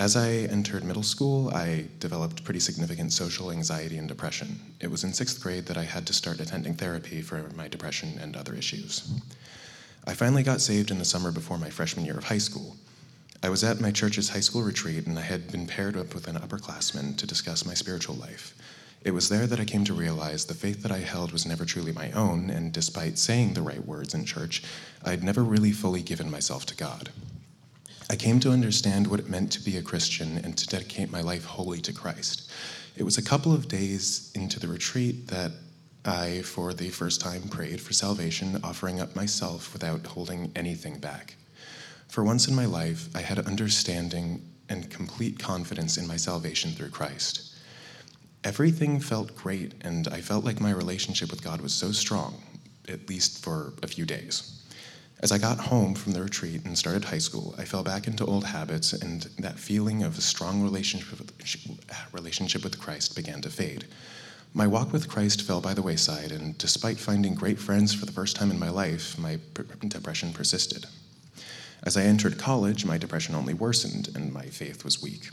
As 0.00 0.16
I 0.16 0.30
entered 0.50 0.84
middle 0.84 1.02
school, 1.02 1.50
I 1.50 1.86
developed 1.98 2.44
pretty 2.44 2.60
significant 2.60 3.12
social 3.12 3.50
anxiety 3.50 3.98
and 3.98 4.06
depression. 4.06 4.60
It 4.80 4.90
was 4.90 5.02
in 5.02 5.12
sixth 5.12 5.42
grade 5.42 5.66
that 5.66 5.76
I 5.76 5.82
had 5.82 6.06
to 6.06 6.12
start 6.12 6.40
attending 6.40 6.74
therapy 6.74 7.20
for 7.20 7.48
my 7.56 7.66
depression 7.66 8.18
and 8.20 8.36
other 8.36 8.54
issues. 8.54 9.10
I 10.08 10.14
finally 10.14 10.42
got 10.42 10.62
saved 10.62 10.90
in 10.90 10.98
the 10.98 11.04
summer 11.04 11.30
before 11.30 11.58
my 11.58 11.68
freshman 11.68 12.06
year 12.06 12.16
of 12.16 12.24
high 12.24 12.38
school. 12.38 12.78
I 13.42 13.50
was 13.50 13.62
at 13.62 13.78
my 13.78 13.90
church's 13.90 14.30
high 14.30 14.40
school 14.40 14.62
retreat 14.62 15.06
and 15.06 15.18
I 15.18 15.22
had 15.22 15.52
been 15.52 15.66
paired 15.66 15.98
up 15.98 16.14
with 16.14 16.28
an 16.28 16.36
upperclassman 16.36 17.18
to 17.18 17.26
discuss 17.26 17.66
my 17.66 17.74
spiritual 17.74 18.14
life. 18.14 18.54
It 19.04 19.10
was 19.10 19.28
there 19.28 19.46
that 19.46 19.60
I 19.60 19.66
came 19.66 19.84
to 19.84 19.92
realize 19.92 20.46
the 20.46 20.54
faith 20.54 20.82
that 20.82 20.90
I 20.90 21.00
held 21.00 21.30
was 21.30 21.44
never 21.44 21.66
truly 21.66 21.92
my 21.92 22.10
own, 22.12 22.48
and 22.48 22.72
despite 22.72 23.18
saying 23.18 23.52
the 23.52 23.60
right 23.60 23.84
words 23.84 24.14
in 24.14 24.24
church, 24.24 24.62
I'd 25.04 25.22
never 25.22 25.44
really 25.44 25.72
fully 25.72 26.00
given 26.00 26.30
myself 26.30 26.64
to 26.66 26.74
God. 26.74 27.10
I 28.08 28.16
came 28.16 28.40
to 28.40 28.50
understand 28.50 29.06
what 29.06 29.20
it 29.20 29.28
meant 29.28 29.52
to 29.52 29.62
be 29.62 29.76
a 29.76 29.82
Christian 29.82 30.38
and 30.38 30.56
to 30.56 30.66
dedicate 30.66 31.12
my 31.12 31.20
life 31.20 31.44
wholly 31.44 31.82
to 31.82 31.92
Christ. 31.92 32.50
It 32.96 33.02
was 33.02 33.18
a 33.18 33.22
couple 33.22 33.52
of 33.52 33.68
days 33.68 34.32
into 34.34 34.58
the 34.58 34.68
retreat 34.68 35.28
that 35.28 35.52
I, 36.04 36.42
for 36.42 36.72
the 36.72 36.90
first 36.90 37.20
time, 37.20 37.42
prayed 37.48 37.80
for 37.80 37.92
salvation, 37.92 38.60
offering 38.62 39.00
up 39.00 39.16
myself 39.16 39.72
without 39.72 40.06
holding 40.06 40.52
anything 40.54 40.98
back. 40.98 41.36
For 42.08 42.24
once 42.24 42.48
in 42.48 42.54
my 42.54 42.64
life, 42.64 43.08
I 43.14 43.20
had 43.20 43.38
understanding 43.40 44.42
and 44.68 44.90
complete 44.90 45.38
confidence 45.38 45.96
in 45.96 46.06
my 46.06 46.16
salvation 46.16 46.70
through 46.70 46.90
Christ. 46.90 47.54
Everything 48.44 49.00
felt 49.00 49.34
great, 49.34 49.74
and 49.82 50.08
I 50.08 50.20
felt 50.20 50.44
like 50.44 50.60
my 50.60 50.70
relationship 50.70 51.30
with 51.30 51.42
God 51.42 51.60
was 51.60 51.74
so 51.74 51.92
strong, 51.92 52.42
at 52.88 53.08
least 53.08 53.42
for 53.42 53.72
a 53.82 53.88
few 53.88 54.06
days. 54.06 54.62
As 55.20 55.32
I 55.32 55.38
got 55.38 55.58
home 55.58 55.94
from 55.94 56.12
the 56.12 56.22
retreat 56.22 56.64
and 56.64 56.78
started 56.78 57.04
high 57.04 57.18
school, 57.18 57.54
I 57.58 57.64
fell 57.64 57.82
back 57.82 58.06
into 58.06 58.24
old 58.24 58.44
habits, 58.44 58.92
and 58.92 59.22
that 59.38 59.58
feeling 59.58 60.04
of 60.04 60.16
a 60.16 60.20
strong 60.20 60.62
relationship 60.62 61.18
with, 61.18 61.32
relationship 62.12 62.62
with 62.62 62.78
Christ 62.78 63.16
began 63.16 63.40
to 63.42 63.50
fade. 63.50 63.86
My 64.54 64.66
walk 64.66 64.92
with 64.92 65.08
Christ 65.08 65.42
fell 65.42 65.60
by 65.60 65.74
the 65.74 65.82
wayside, 65.82 66.32
and 66.32 66.56
despite 66.56 66.98
finding 66.98 67.34
great 67.34 67.58
friends 67.58 67.94
for 67.94 68.06
the 68.06 68.12
first 68.12 68.34
time 68.34 68.50
in 68.50 68.58
my 68.58 68.70
life, 68.70 69.18
my 69.18 69.38
depression 69.86 70.32
persisted. 70.32 70.86
As 71.82 71.96
I 71.96 72.02
entered 72.02 72.38
college, 72.38 72.84
my 72.84 72.98
depression 72.98 73.34
only 73.34 73.54
worsened, 73.54 74.08
and 74.14 74.32
my 74.32 74.46
faith 74.46 74.84
was 74.84 75.02
weak. 75.02 75.30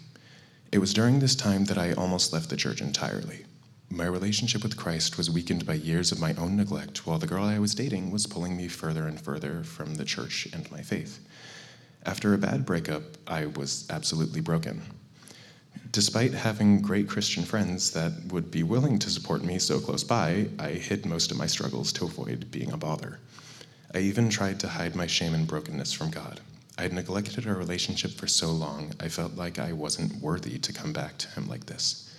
It 0.71 0.79
was 0.79 0.93
during 0.93 1.19
this 1.19 1.35
time 1.35 1.65
that 1.65 1.77
I 1.77 1.93
almost 1.93 2.33
left 2.33 2.49
the 2.49 2.57
church 2.57 2.81
entirely. 2.81 3.45
My 3.89 4.05
relationship 4.05 4.61
with 4.63 4.77
Christ 4.77 5.17
was 5.17 5.31
weakened 5.31 5.65
by 5.65 5.75
years 5.75 6.11
of 6.11 6.19
my 6.19 6.33
own 6.35 6.57
neglect, 6.57 7.07
while 7.07 7.17
the 7.17 7.27
girl 7.27 7.45
I 7.45 7.59
was 7.59 7.73
dating 7.73 8.11
was 8.11 8.27
pulling 8.27 8.57
me 8.57 8.67
further 8.67 9.07
and 9.07 9.19
further 9.19 9.63
from 9.63 9.95
the 9.95 10.05
church 10.05 10.47
and 10.51 10.69
my 10.69 10.81
faith. 10.81 11.25
After 12.05 12.33
a 12.33 12.37
bad 12.37 12.65
breakup, 12.65 13.03
I 13.25 13.45
was 13.45 13.87
absolutely 13.89 14.41
broken. 14.41 14.81
Despite 15.91 16.33
having 16.33 16.81
great 16.81 17.07
Christian 17.07 17.43
friends 17.43 17.91
that 17.91 18.11
would 18.31 18.51
be 18.51 18.63
willing 18.63 18.99
to 18.99 19.09
support 19.09 19.43
me 19.43 19.59
so 19.59 19.79
close 19.79 20.03
by, 20.03 20.47
I 20.59 20.69
hid 20.69 21.05
most 21.05 21.31
of 21.31 21.37
my 21.37 21.47
struggles 21.47 21.93
to 21.93 22.05
avoid 22.05 22.51
being 22.51 22.71
a 22.71 22.77
bother. 22.77 23.19
I 23.93 23.99
even 23.99 24.29
tried 24.29 24.59
to 24.59 24.67
hide 24.67 24.95
my 24.95 25.07
shame 25.07 25.33
and 25.33 25.47
brokenness 25.47 25.93
from 25.93 26.11
God. 26.11 26.41
I 26.77 26.81
had 26.81 26.91
neglected 26.91 27.47
our 27.47 27.55
relationship 27.55 28.11
for 28.11 28.27
so 28.27 28.51
long, 28.51 28.91
I 28.99 29.07
felt 29.07 29.35
like 29.35 29.57
I 29.57 29.71
wasn't 29.71 30.21
worthy 30.21 30.57
to 30.59 30.73
come 30.73 30.91
back 30.91 31.17
to 31.19 31.29
Him 31.29 31.47
like 31.47 31.67
this. 31.67 32.13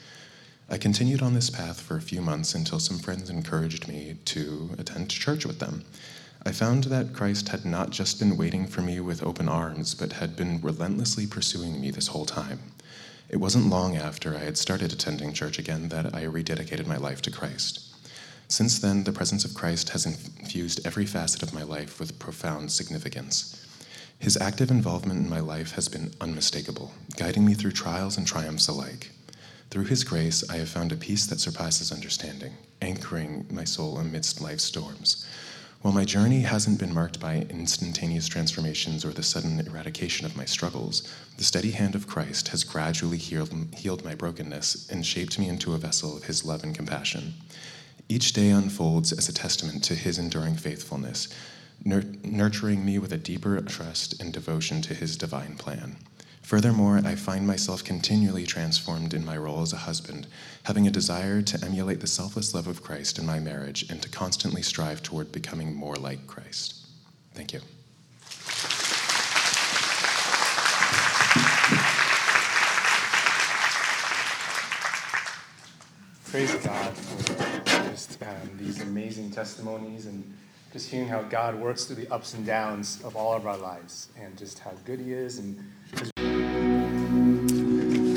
I 0.70 0.78
continued 0.78 1.22
on 1.22 1.34
this 1.34 1.50
path 1.50 1.80
for 1.80 1.96
a 1.96 2.00
few 2.00 2.22
months 2.22 2.54
until 2.54 2.80
some 2.80 2.98
friends 2.98 3.28
encouraged 3.28 3.86
me 3.86 4.16
to 4.24 4.70
attend 4.78 5.10
church 5.10 5.44
with 5.44 5.58
them. 5.58 5.84
I 6.46 6.52
found 6.52 6.84
that 6.84 7.12
Christ 7.12 7.50
had 7.50 7.64
not 7.64 7.90
just 7.90 8.18
been 8.18 8.36
waiting 8.36 8.66
for 8.66 8.80
me 8.80 9.00
with 9.00 9.22
open 9.22 9.48
arms, 9.48 9.94
but 9.94 10.14
had 10.14 10.34
been 10.34 10.60
relentlessly 10.60 11.26
pursuing 11.26 11.80
me 11.80 11.90
this 11.90 12.06
whole 12.06 12.24
time. 12.24 12.60
It 13.28 13.38
wasn't 13.38 13.70
long 13.70 13.96
after 13.96 14.36
I 14.36 14.44
had 14.44 14.56
started 14.56 14.92
attending 14.92 15.32
church 15.32 15.58
again 15.58 15.88
that 15.88 16.14
I 16.14 16.24
rededicated 16.24 16.86
my 16.86 16.96
life 16.96 17.20
to 17.22 17.30
Christ. 17.30 17.80
Since 18.48 18.78
then, 18.78 19.02
the 19.02 19.12
presence 19.12 19.44
of 19.44 19.54
Christ 19.54 19.88
has 19.90 20.06
infused 20.06 20.86
every 20.86 21.06
facet 21.06 21.42
of 21.42 21.52
my 21.52 21.64
life 21.64 21.98
with 21.98 22.20
profound 22.20 22.70
significance. 22.70 23.66
His 24.20 24.36
active 24.36 24.70
involvement 24.70 25.20
in 25.20 25.28
my 25.28 25.40
life 25.40 25.72
has 25.72 25.88
been 25.88 26.14
unmistakable, 26.20 26.92
guiding 27.16 27.44
me 27.44 27.54
through 27.54 27.72
trials 27.72 28.16
and 28.16 28.26
triumphs 28.26 28.68
alike. 28.68 29.10
Through 29.70 29.86
His 29.86 30.04
grace, 30.04 30.48
I 30.48 30.58
have 30.58 30.68
found 30.68 30.92
a 30.92 30.96
peace 30.96 31.26
that 31.26 31.40
surpasses 31.40 31.90
understanding, 31.90 32.52
anchoring 32.80 33.46
my 33.50 33.64
soul 33.64 33.98
amidst 33.98 34.40
life's 34.40 34.62
storms. 34.62 35.26
While 35.82 35.94
my 35.94 36.04
journey 36.04 36.40
hasn't 36.40 36.80
been 36.80 36.94
marked 36.94 37.20
by 37.20 37.46
instantaneous 37.48 38.26
transformations 38.26 39.04
or 39.04 39.12
the 39.12 39.22
sudden 39.22 39.60
eradication 39.60 40.26
of 40.26 40.36
my 40.36 40.44
struggles, 40.44 41.08
the 41.36 41.44
steady 41.44 41.70
hand 41.70 41.94
of 41.94 42.08
Christ 42.08 42.48
has 42.48 42.64
gradually 42.64 43.18
healed, 43.18 43.54
healed 43.74 44.04
my 44.04 44.14
brokenness 44.14 44.90
and 44.90 45.06
shaped 45.06 45.38
me 45.38 45.48
into 45.48 45.74
a 45.74 45.78
vessel 45.78 46.16
of 46.16 46.24
His 46.24 46.44
love 46.44 46.64
and 46.64 46.74
compassion. 46.74 47.34
Each 48.08 48.32
day 48.32 48.50
unfolds 48.50 49.12
as 49.12 49.28
a 49.28 49.32
testament 49.32 49.84
to 49.84 49.94
His 49.94 50.18
enduring 50.18 50.56
faithfulness, 50.56 51.28
nurturing 51.84 52.84
me 52.84 52.98
with 52.98 53.12
a 53.12 53.18
deeper 53.18 53.60
trust 53.60 54.20
and 54.20 54.32
devotion 54.32 54.82
to 54.82 54.94
His 54.94 55.16
divine 55.16 55.56
plan. 55.56 55.96
Furthermore, 56.46 57.00
I 57.04 57.16
find 57.16 57.44
myself 57.44 57.82
continually 57.82 58.46
transformed 58.46 59.14
in 59.14 59.24
my 59.24 59.36
role 59.36 59.62
as 59.62 59.72
a 59.72 59.78
husband, 59.78 60.28
having 60.62 60.86
a 60.86 60.92
desire 60.92 61.42
to 61.42 61.64
emulate 61.64 61.98
the 61.98 62.06
selfless 62.06 62.54
love 62.54 62.68
of 62.68 62.84
Christ 62.84 63.18
in 63.18 63.26
my 63.26 63.40
marriage 63.40 63.90
and 63.90 64.00
to 64.00 64.08
constantly 64.08 64.62
strive 64.62 65.02
toward 65.02 65.32
becoming 65.32 65.74
more 65.74 65.96
like 65.96 66.24
Christ. 66.28 66.86
Thank 67.34 67.52
you. 67.52 67.58
Praise 76.30 76.54
God 76.64 76.96
for 76.96 77.90
just 77.90 78.22
um, 78.22 78.50
these 78.56 78.82
amazing 78.82 79.32
testimonies 79.32 80.06
and 80.06 80.22
just 80.72 80.88
hearing 80.90 81.08
how 81.08 81.22
God 81.22 81.56
works 81.56 81.86
through 81.86 81.96
the 81.96 82.14
ups 82.14 82.34
and 82.34 82.46
downs 82.46 83.02
of 83.02 83.16
all 83.16 83.32
of 83.32 83.48
our 83.48 83.58
lives 83.58 84.10
and 84.16 84.38
just 84.38 84.60
how 84.60 84.74
good 84.84 85.00
He 85.00 85.12
is 85.12 85.38
and 85.38 85.58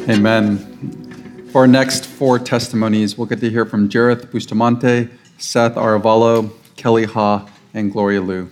Amen. 0.10 1.48
For 1.52 1.62
our 1.62 1.67
next 1.67 2.08
four 2.08 2.39
testimonies, 2.39 3.15
we'll 3.15 3.28
get 3.28 3.41
to 3.41 3.50
hear 3.52 3.63
from 3.63 3.88
Jareth 3.88 4.32
Bustamante, 4.32 5.08
Seth 5.38 5.76
Aravallo, 5.76 6.52
Kelly 6.76 7.06
Ha, 7.06 7.48
and 7.76 7.91
Gloria 7.91 8.19
Liu. 8.19 8.50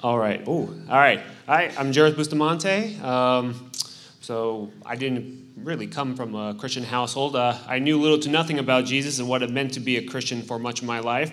All 0.00 0.18
right. 0.18 0.42
Oh, 0.46 0.68
all 0.88 0.96
right. 0.98 1.22
Hi, 1.48 1.72
I'm 1.78 1.92
Jareth 1.92 2.14
Bustamante. 2.14 3.00
Um, 3.00 3.70
so 4.20 4.70
I 4.84 4.96
didn't 4.96 5.54
really 5.56 5.86
come 5.86 6.14
from 6.14 6.34
a 6.34 6.52
Christian 6.52 6.82
household. 6.84 7.36
Uh, 7.36 7.56
I 7.66 7.78
knew 7.78 7.98
little 7.98 8.18
to 8.18 8.28
nothing 8.28 8.58
about 8.58 8.84
Jesus 8.84 9.18
and 9.18 9.30
what 9.30 9.42
it 9.42 9.48
meant 9.48 9.72
to 9.72 9.80
be 9.80 9.96
a 9.96 10.06
Christian 10.06 10.42
for 10.42 10.58
much 10.58 10.82
of 10.82 10.86
my 10.86 10.98
life. 10.98 11.32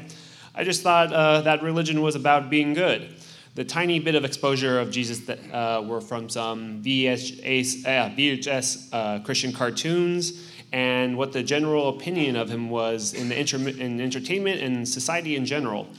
I 0.56 0.64
just 0.64 0.84
thought 0.84 1.12
uh, 1.12 1.42
that 1.42 1.64
religion 1.64 2.02
was 2.02 2.16
about 2.16 2.50
being 2.50 2.74
good. 2.74 3.14
The 3.56 3.66
tiny 3.66 4.00
bit 4.00 4.16
of 4.16 4.24
exposure 4.24 4.80
of 4.80 4.90
Jesus 4.90 5.20
that 5.26 5.40
uh, 5.54 5.82
were 5.82 6.00
from 6.00 6.30
some 6.30 6.82
VHS, 6.82 7.84
VHS 7.84 8.88
uh, 8.94 9.20
Christian 9.20 9.52
cartoons 9.52 10.50
and 10.72 11.18
what 11.18 11.34
the 11.34 11.44
general 11.44 11.90
opinion 11.90 12.38
of 12.38 12.50
him 12.50 12.70
was 12.70 13.14
in, 13.14 13.28
the 13.28 13.38
inter- 13.38 13.58
in 13.58 14.00
entertainment 14.00 14.62
and 14.62 14.88
society 14.88 15.36
in 15.36 15.46
general. 15.46 15.90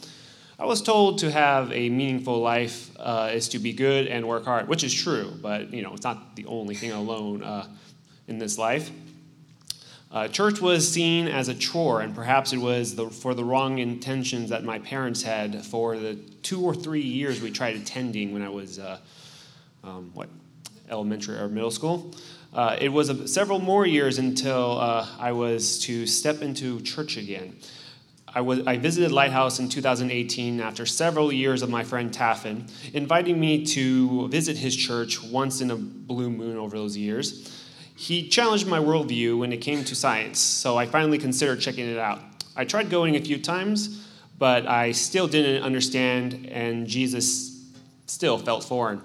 I 0.59 0.64
was 0.64 0.81
told 0.81 1.19
to 1.19 1.31
have 1.31 1.71
a 1.71 1.90
meaningful 1.90 2.40
life 2.40 2.90
uh, 2.99 3.31
is 3.33 3.49
to 3.51 3.59
be 3.59 3.75
good 3.75 4.07
and 4.07 4.27
work 4.27 4.47
hard, 4.47 4.69
which 4.69 4.85
is 4.85 4.95
true, 4.95 5.31
but 5.42 5.73
you 5.73 5.83
know 5.83 5.92
it's 5.92 6.05
not 6.05 6.35
the 6.35 6.47
only 6.47 6.75
thing 6.75 6.92
alone 6.92 7.42
uh, 7.42 7.66
in 8.27 8.38
this 8.38 8.57
life. 8.57 8.90
Uh, 10.11 10.29
church 10.29 10.62
was 10.62 10.90
seen 10.90 11.29
as 11.29 11.49
a 11.49 11.55
chore, 11.55 12.01
and 12.01 12.14
perhaps 12.14 12.55
it 12.55 12.59
was 12.59 12.95
the, 12.95 13.11
for 13.11 13.35
the 13.35 13.45
wrong 13.45 13.79
intentions 13.81 14.49
that 14.49 14.64
my 14.64 14.79
parents 14.79 15.23
had 15.23 15.62
for 15.62 15.99
the 15.99 16.14
two 16.42 16.64
or 16.64 16.75
three 16.75 17.03
years 17.03 17.42
we 17.42 17.51
tried 17.51 17.77
attending 17.77 18.33
when 18.33 18.40
I 18.40 18.49
was 18.49 18.79
uh, 18.79 18.99
um, 19.85 20.11
what 20.14 20.31
elementary 20.88 21.37
or 21.37 21.49
middle 21.49 21.71
school. 21.71 22.14
Uh, 22.55 22.79
it 22.81 22.88
was 22.88 23.11
a, 23.11 23.29
several 23.29 23.59
more 23.59 23.85
years 23.85 24.19
until 24.19 24.79
uh, 24.79 25.07
I 25.19 25.33
was 25.33 25.81
to 25.81 26.07
step 26.07 26.40
into 26.40 26.81
church 26.81 27.19
again. 27.19 27.57
I, 28.37 28.42
was, 28.42 28.66
I 28.66 28.77
visited 28.77 29.12
Lighthouse 29.12 29.61
in 29.61 29.70
2018 29.70 30.61
after 30.61 30.85
several 30.85 31.33
years 31.33 31.62
of 31.62 31.70
my 31.70 31.83
friend 31.83 32.12
Taffin 32.12 32.66
inviting 32.92 33.40
me 33.40 33.64
to 33.64 34.29
visit 34.29 34.59
his 34.59 34.77
church 34.77 35.22
once 35.22 35.62
in 35.62 35.70
a 35.70 35.77
blue 35.77 36.29
moon 36.29 36.59
over 36.59 36.77
those 36.77 36.99
years. 36.99 37.51
he 37.96 38.29
challenged 38.29 38.66
my 38.66 38.79
worldview 38.79 39.38
when 39.38 39.55
it 39.55 39.62
came 39.62 39.83
to 39.85 39.94
science, 39.94 40.38
so 40.38 40.77
I 40.77 40.85
finally 40.85 41.16
considered 41.16 41.61
checking 41.61 41.88
it 41.88 41.96
out. 41.96 42.20
I 42.55 42.66
tried 42.66 42.90
going 42.90 43.16
a 43.16 43.20
few 43.22 43.38
times, 43.38 44.07
but 44.38 44.66
I 44.66 44.92
still 44.92 45.27
didn't 45.27 45.62
understand, 45.62 46.46
and 46.53 46.87
Jesus 46.87 47.64
still 48.05 48.37
felt 48.37 48.64
foreign. 48.64 49.01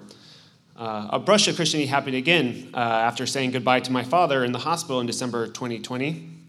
Uh, 0.76 1.08
a 1.10 1.18
brush 1.18 1.48
of 1.48 1.56
Christianity 1.56 1.88
happened 1.88 2.16
again 2.16 2.68
uh, 2.74 2.76
after 2.76 3.24
saying 3.24 3.52
goodbye 3.52 3.80
to 3.80 3.92
my 3.92 4.04
father 4.04 4.44
in 4.44 4.52
the 4.52 4.58
hospital 4.58 5.00
in 5.00 5.06
December 5.06 5.46
2020. 5.46 6.41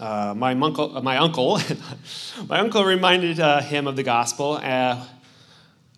Uh, 0.00 0.32
my, 0.34 0.52
uncle, 0.52 0.96
uh, 0.96 1.02
my 1.02 1.18
uncle, 1.18 1.60
my 2.48 2.58
uncle 2.58 2.82
reminded 2.82 3.38
uh, 3.38 3.60
him 3.60 3.86
of 3.86 3.96
the 3.96 4.02
gospel, 4.02 4.58
uh, 4.62 5.06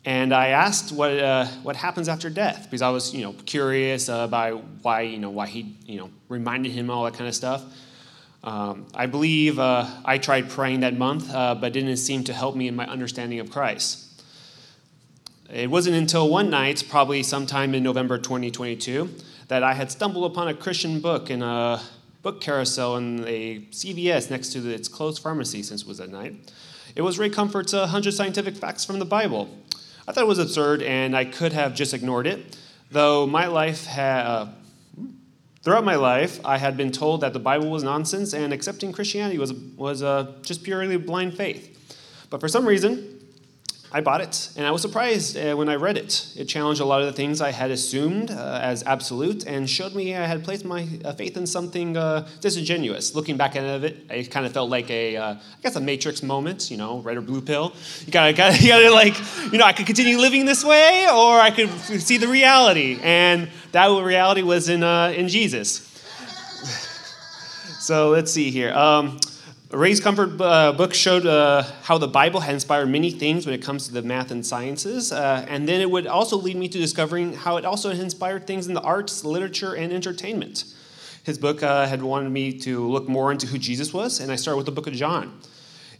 and 0.05 0.35
I 0.35 0.49
asked 0.49 0.91
what 0.91 1.13
what 1.63 1.77
happens 1.77 2.09
after 2.09 2.29
death 2.29 2.65
because 2.65 2.83
I 2.83 2.91
was 2.91 3.15
you 3.15 3.23
know 3.23 3.33
curious 3.47 4.09
about 4.09 4.65
why 4.83 5.03
you 5.03 5.19
know 5.19 5.31
why 5.31 5.47
he 5.47 5.77
you 5.87 5.99
know 5.99 6.11
reminded 6.29 6.73
him 6.73 6.91
all 6.91 7.05
that 7.05 7.15
kind 7.15 7.29
of 7.29 7.35
stuff. 7.37 7.63
Um, 8.43 8.89
I 8.93 9.07
believe 9.07 9.61
I 9.61 10.19
tried 10.21 10.51
praying 10.51 10.81
that 10.81 10.99
month, 10.99 11.31
but 11.31 11.73
didn't 11.73 11.97
seem 11.99 12.25
to 12.25 12.33
help 12.33 12.57
me 12.57 12.67
in 12.67 12.75
my 12.75 12.87
understanding 12.89 13.39
of 13.39 13.53
Christ. 13.53 14.25
It 15.49 15.71
wasn't 15.71 15.95
until 15.95 16.29
one 16.29 16.51
night, 16.51 16.83
probably 16.89 17.23
sometime 17.23 17.73
in 17.73 17.85
November 17.85 18.19
2022, 18.19 19.09
that 19.47 19.63
I 19.63 19.75
had 19.75 19.93
stumbled 19.93 20.29
upon 20.33 20.49
a 20.49 20.55
Christian 20.55 20.99
book 20.99 21.31
in 21.31 21.43
a 21.43 21.81
book 22.23 22.41
carousel 22.41 22.97
in 22.97 23.25
a 23.27 23.61
CVS 23.71 24.31
next 24.31 24.53
to 24.53 24.69
its 24.71 24.89
closed 24.89 25.23
pharmacy, 25.23 25.63
since 25.63 25.83
it 25.83 25.89
was 25.89 26.01
at 26.01 26.09
night. 26.09 26.53
It 26.95 27.03
was 27.03 27.19
Ray 27.19 27.31
Comfort's 27.31 27.73
100 27.73 28.13
Scientific 28.13 28.57
Facts 28.57 28.85
from 28.85 28.99
the 28.99 29.05
Bible. 29.05 29.49
I 30.07 30.13
thought 30.13 30.25
it 30.25 30.29
was 30.29 30.39
absurd, 30.39 30.83
and 30.83 31.17
I 31.17 31.25
could 31.25 31.53
have 31.53 31.75
just 31.75 31.95
ignored 31.95 32.27
it, 32.27 32.57
though 32.91 33.27
my 33.27 33.47
life 33.47 33.87
had. 33.87 34.27
Uh, 34.27 34.47
throughout 35.63 35.85
my 35.85 35.95
life, 35.95 36.41
I 36.45 36.59
had 36.59 36.77
been 36.77 36.91
told 36.91 37.21
that 37.21 37.33
the 37.33 37.39
Bible 37.39 37.71
was 37.71 37.83
nonsense 37.83 38.35
and 38.35 38.53
accepting 38.53 38.93
Christianity 38.93 39.39
was, 39.39 39.53
was 39.53 40.03
uh, 40.03 40.33
just 40.43 40.65
purely 40.65 40.97
blind 40.97 41.35
faith. 41.35 41.69
But 42.31 42.41
for 42.41 42.49
some 42.49 42.67
reason, 42.67 43.22
I 43.95 44.01
bought 44.01 44.23
it, 44.23 44.49
and 44.57 44.67
I 44.67 44.71
was 44.71 44.81
surprised 44.81 45.37
uh, 45.37 45.55
when 45.55 45.69
I 45.69 45.75
read 45.75 45.99
it. 45.99 46.33
It 46.35 46.47
challenged 46.47 46.81
a 46.81 46.85
lot 46.87 47.03
of 47.03 47.07
the 47.07 47.13
things 47.13 47.43
I 47.43 47.51
had 47.51 47.71
assumed 47.71 48.31
uh, 48.31 48.59
as 48.63 48.83
absolute 48.85 49.47
and 49.47 49.69
showed 49.69 49.95
me 49.95 50.17
I 50.17 50.25
had 50.25 50.43
placed 50.45 50.65
my 50.65 50.89
uh, 51.05 51.13
faith 51.13 51.37
in 51.37 51.47
something 51.47 51.95
uh, 51.99 52.27
disingenuous. 52.41 53.15
Looking 53.15 53.37
back 53.37 53.55
at 53.55 53.85
it, 53.85 54.07
it 54.11 54.31
kind 54.31 54.47
of 54.47 54.53
felt 54.55 54.71
like 54.71 54.89
a, 54.91 55.19
uh, 55.19 55.35
I 55.35 55.61
guess, 55.63 55.77
a 55.77 55.81
Matrix 55.81 56.23
moment, 56.23 56.71
you 56.71 56.79
know, 56.79 57.01
red 57.01 57.19
or 57.19 57.21
blue 57.21 57.43
pill. 57.43 57.75
You 58.07 58.13
gotta, 58.13 58.33
gotta, 58.37 58.57
you 58.63 58.69
gotta, 58.69 58.91
like, 58.91 59.15
you 59.53 59.59
know, 59.59 59.67
I 59.67 59.75
could 59.75 59.87
continue 59.87 60.17
living 60.17 60.47
this 60.47 60.65
way, 60.65 61.07
or 61.13 61.39
I 61.39 61.51
could 61.51 61.69
see 62.01 62.17
the 62.17 62.29
reality. 62.29 62.99
And 63.03 63.51
that 63.73 63.89
reality 63.89 64.41
was 64.41 64.71
in, 64.71 64.83
uh, 64.83 65.13
in 65.15 65.29
Jesus. 65.29 65.81
so 67.79 68.09
let's 68.09 68.33
see 68.33 68.51
here. 68.51 68.73
Um, 68.73 69.19
Ray's 69.73 70.01
Comfort 70.01 70.39
uh, 70.39 70.73
book 70.73 70.93
showed 70.93 71.25
uh, 71.25 71.63
how 71.85 71.97
the 71.97 72.07
Bible 72.07 72.41
had 72.41 72.53
inspired 72.53 72.91
many 72.91 73.11
things 73.11 73.47
when 73.47 73.55
it 73.55 73.63
comes 73.63 73.87
to 73.87 73.95
the 73.95 74.03
math 74.03 74.31
and 74.31 74.45
sciences, 74.45 75.13
uh, 75.13 75.47
and 75.49 75.67
then 75.67 75.81
it 75.81 75.91
would 75.91 76.07
also 76.07 76.37
lead 76.37 76.57
me 76.57 76.69
to 76.69 76.77
discovering 76.77 77.33
how 77.33 77.57
it 77.57 77.65
also 77.65 77.89
inspired 77.89 78.47
things 78.47 78.67
in 78.67 78.75
the 78.75 78.83
arts, 78.83 79.25
literature, 79.25 79.73
and 79.73 79.91
entertainment. 79.91 80.65
His 81.25 81.39
book 81.39 81.63
uh, 81.63 81.87
had 81.87 82.03
wanted 82.03 82.29
me 82.29 82.53
to 82.61 82.87
look 82.87 83.09
more 83.09 83.33
into 83.33 83.47
who 83.47 83.57
Jesus 83.57 83.95
was, 83.95 84.21
and 84.21 84.31
I 84.31 84.37
started 84.37 84.59
with 84.59 84.67
the 84.67 84.73
book 84.73 84.89
of 84.89 84.93
John. 84.93 85.41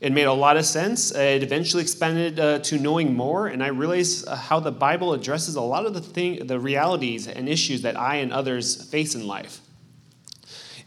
It 0.03 0.13
made 0.13 0.25
a 0.25 0.35
lot 0.35 0.59
of 0.59 0.67
sense. 0.67 1.11
It 1.11 1.43
eventually 1.43 1.83
expanded 1.83 2.39
uh, 2.39 2.59
to 2.59 2.79
knowing 2.79 3.15
more, 3.15 3.47
and 3.47 3.63
I 3.63 3.69
realized 3.69 4.29
uh, 4.29 4.37
how 4.37 4.61
the 4.61 4.73
Bible 4.73 5.15
addresses 5.15 5.55
a 5.55 5.63
lot 5.63 5.87
of 5.87 5.95
the 5.95 6.03
thing, 6.03 6.47
the 6.47 6.61
realities 6.61 7.27
and 7.27 7.49
issues 7.49 7.81
that 7.83 7.99
I 7.99 8.17
and 8.17 8.35
others 8.35 8.85
face 8.91 9.15
in 9.15 9.27
life. 9.27 9.62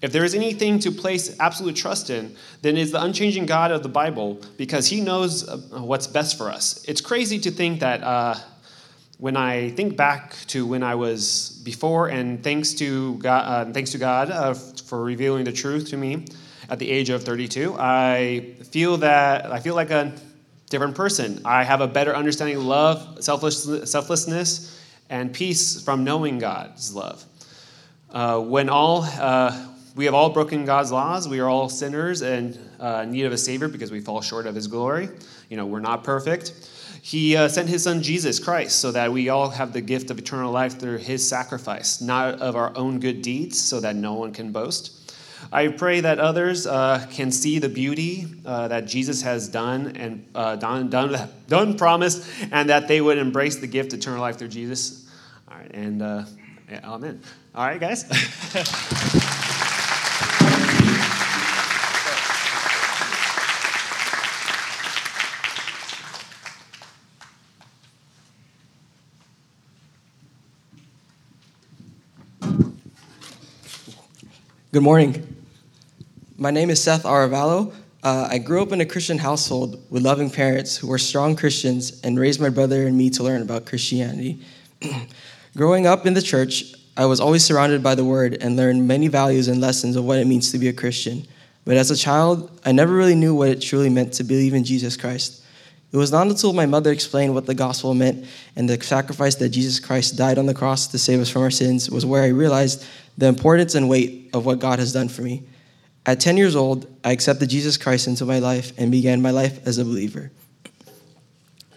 If 0.06 0.12
there 0.12 0.24
is 0.24 0.36
anything 0.36 0.78
to 0.82 0.92
place 0.92 1.36
absolute 1.40 1.76
trust 1.76 2.12
in, 2.12 2.36
then 2.62 2.78
it's 2.78 2.92
the 2.92 3.02
unchanging 3.02 3.48
God 3.48 3.72
of 3.72 3.82
the 3.82 3.90
Bible 3.90 4.40
because 4.56 4.86
He 4.86 5.02
knows 5.02 5.50
uh, 5.50 5.58
what's 5.82 6.06
best 6.06 6.38
for 6.38 6.52
us. 6.52 6.86
It's 6.88 7.02
crazy 7.02 7.40
to 7.40 7.50
think 7.50 7.80
that 7.80 8.04
uh, 8.04 8.36
when 9.18 9.36
I 9.36 9.72
think 9.72 9.98
back 9.98 10.36
to 10.50 10.68
when 10.68 10.84
I 10.84 10.94
was 10.94 11.60
before, 11.66 12.10
and 12.10 12.44
thanks 12.44 12.76
to 12.76 13.16
God, 13.18 13.68
uh, 13.68 13.74
thanks 13.74 13.94
to 13.94 13.98
God 13.98 14.30
uh, 14.30 14.54
for 14.54 15.04
revealing 15.04 15.44
the 15.44 15.52
truth 15.52 15.90
to 15.90 15.98
me 15.98 16.26
at 16.70 16.78
the 16.78 16.92
age 16.92 17.10
of 17.10 17.24
32, 17.24 17.76
I 17.80 18.54
feel 18.70 18.98
that 18.98 19.52
I 19.52 19.60
feel 19.60 19.74
like 19.74 19.90
a 19.90 20.14
different 20.70 20.94
person. 20.94 21.42
I 21.46 21.64
have 21.64 21.82
a 21.82 21.88
better 21.88 22.16
understanding 22.16 22.58
of 22.58 22.64
love, 22.64 23.24
selfless, 23.24 23.90
selflessness, 23.90 24.80
and 25.10 25.34
peace 25.34 25.82
from 25.82 26.04
knowing 26.04 26.38
God's 26.38 26.94
love. 26.94 27.26
Uh, 28.12 28.40
when 28.40 28.70
all 28.70 29.02
uh, 29.02 29.72
we 29.96 30.06
have 30.06 30.14
all 30.14 30.30
broken 30.30 30.66
God's 30.66 30.92
laws. 30.92 31.28
We 31.28 31.40
are 31.40 31.48
all 31.48 31.70
sinners 31.70 32.22
and 32.22 32.60
uh, 32.80 33.06
need 33.06 33.26
of 33.26 33.32
a 33.32 33.38
Savior 33.38 33.70
because 33.70 33.92
we 33.92 34.02
fall 34.02 34.22
short 34.22 34.46
of 34.46 34.54
His 34.54 34.68
glory. 34.68 35.10
You 35.50 35.58
know, 35.58 35.66
we're 35.66 35.80
not 35.80 36.04
perfect. 36.04 36.52
He 37.02 37.38
uh, 37.38 37.48
sent 37.48 37.70
His 37.70 37.84
Son 37.84 38.02
Jesus 38.02 38.40
Christ 38.40 38.80
so 38.80 38.92
that 38.92 39.12
we 39.12 39.30
all 39.30 39.50
have 39.50 39.72
the 39.72 39.82
gift 39.82 40.12
of 40.12 40.20
eternal 40.20 40.52
life 40.52 40.80
through 40.80 40.98
His 40.98 41.28
sacrifice, 41.28 42.02
not 42.02 42.42
of 42.42 42.56
our 42.58 42.76
own 42.76 43.00
good 43.00 43.22
deeds, 43.22 43.62
so 43.62 43.80
that 43.80 43.96
no 43.96 44.16
one 44.16 44.34
can 44.34 44.52
boast. 44.52 44.92
I 45.52 45.70
pray 45.70 46.02
that 46.02 46.20
others 46.20 46.68
uh, 46.68 47.06
can 47.12 47.32
see 47.32 47.60
the 47.60 47.70
beauty 47.70 48.26
uh, 48.46 48.68
that 48.68 48.88
Jesus 48.88 49.22
has 49.22 49.48
done 49.48 49.96
and 49.96 50.26
uh, 50.36 50.56
done, 50.58 50.90
done, 50.90 51.30
done, 51.48 51.78
promised, 51.78 52.28
and 52.52 52.70
that 52.70 52.88
they 52.88 53.00
would 53.00 53.18
embrace 53.18 53.58
the 53.58 53.68
gift 53.68 53.94
of 53.94 54.00
eternal 54.00 54.20
life 54.20 54.38
through 54.38 54.50
Jesus. 54.50 55.08
All 55.50 55.58
right, 55.58 55.72
and 55.72 56.02
uh, 56.02 56.26
amen. 56.84 57.22
All 57.54 57.66
right, 57.66 57.80
guys. 57.80 58.04
Good 74.76 74.84
morning. 74.84 75.26
My 76.36 76.52
name 76.52 76.70
is 76.70 76.84
Seth 76.84 77.04
Aravallo. 77.04 77.74
Uh, 78.04 78.28
I 78.30 78.40
grew 78.40 78.62
up 78.62 78.74
in 78.74 78.82
a 78.82 78.86
Christian 78.86 79.18
household 79.18 79.82
with 79.90 80.04
loving 80.04 80.30
parents 80.30 80.76
who 80.76 80.88
were 80.88 80.98
strong 80.98 81.38
Christians 81.38 82.02
and 82.02 82.20
raised 82.20 82.42
my 82.42 82.50
brother 82.50 82.86
and 82.86 82.98
me 82.98 83.10
to 83.12 83.24
learn 83.24 83.42
about 83.42 83.66
Christianity. 83.66 84.38
Growing 85.56 85.88
up 85.88 86.06
in 86.06 86.14
the 86.14 86.22
church, 86.22 86.74
I 86.98 87.06
was 87.06 87.22
always 87.22 87.46
surrounded 87.46 87.84
by 87.84 87.96
the 87.96 88.04
word 88.04 88.36
and 88.42 88.58
learned 88.58 88.86
many 88.86 89.08
values 89.08 89.48
and 89.48 89.62
lessons 89.62 89.96
of 89.96 90.04
what 90.04 90.20
it 90.20 90.28
means 90.28 90.52
to 90.52 90.60
be 90.60 90.68
a 90.68 90.74
Christian. 90.74 91.26
But 91.64 91.78
as 91.78 91.90
a 91.90 91.96
child, 91.96 92.52
I 92.66 92.74
never 92.74 92.94
really 92.94 93.16
knew 93.16 93.34
what 93.34 93.48
it 93.48 93.62
truly 93.62 93.90
meant 93.90 94.12
to 94.16 94.26
believe 94.26 94.54
in 94.54 94.66
Jesus 94.66 94.98
Christ. 94.98 95.42
It 95.96 95.98
was 95.98 96.12
not 96.12 96.28
until 96.28 96.52
my 96.52 96.66
mother 96.66 96.92
explained 96.92 97.34
what 97.34 97.46
the 97.46 97.54
gospel 97.54 97.94
meant 97.94 98.26
and 98.58 98.70
the 98.70 98.84
sacrifice 98.84 99.36
that 99.36 99.48
Jesus 99.48 99.80
Christ 99.80 100.18
died 100.18 100.38
on 100.38 100.46
the 100.46 100.54
cross 100.54 100.88
to 100.88 100.98
save 100.98 101.22
us 101.22 101.30
from 101.30 101.44
our 101.44 101.50
sins 101.50 101.90
was 101.90 102.06
where 102.06 102.22
I 102.22 102.28
realized 102.28 102.86
the 103.18 103.28
importance 103.28 103.76
and 103.76 103.88
weight 103.88 104.30
of 104.34 104.46
what 104.46 104.60
God 104.60 104.80
has 104.80 104.92
done 104.92 105.08
for 105.08 105.22
me. 105.22 105.44
At 106.06 106.20
10 106.20 106.36
years 106.36 106.54
old, 106.54 106.86
I 107.06 107.14
accepted 107.14 107.50
Jesus 107.50 107.78
Christ 107.78 108.08
into 108.08 108.26
my 108.26 108.40
life 108.40 108.74
and 108.78 108.92
began 108.92 109.22
my 109.22 109.32
life 109.32 109.66
as 109.66 109.78
a 109.78 109.86
believer. 109.86 110.32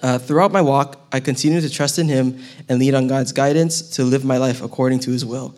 Uh, 0.03 0.19
throughout 0.19 0.51
my 0.51 0.63
walk, 0.63 0.99
I 1.13 1.21
continued 1.21 1.61
to 1.61 1.71
trust 1.71 2.01
in 2.01 2.09
Him 2.09 2.41
and 2.69 2.81
lean 2.81 2.97
on 2.97 3.07
God's 3.07 3.31
guidance 3.31 3.83
to 3.91 4.03
live 4.03 4.25
my 4.25 4.39
life 4.39 4.63
according 4.63 4.99
to 5.01 5.13
His 5.13 5.25
will. 5.25 5.57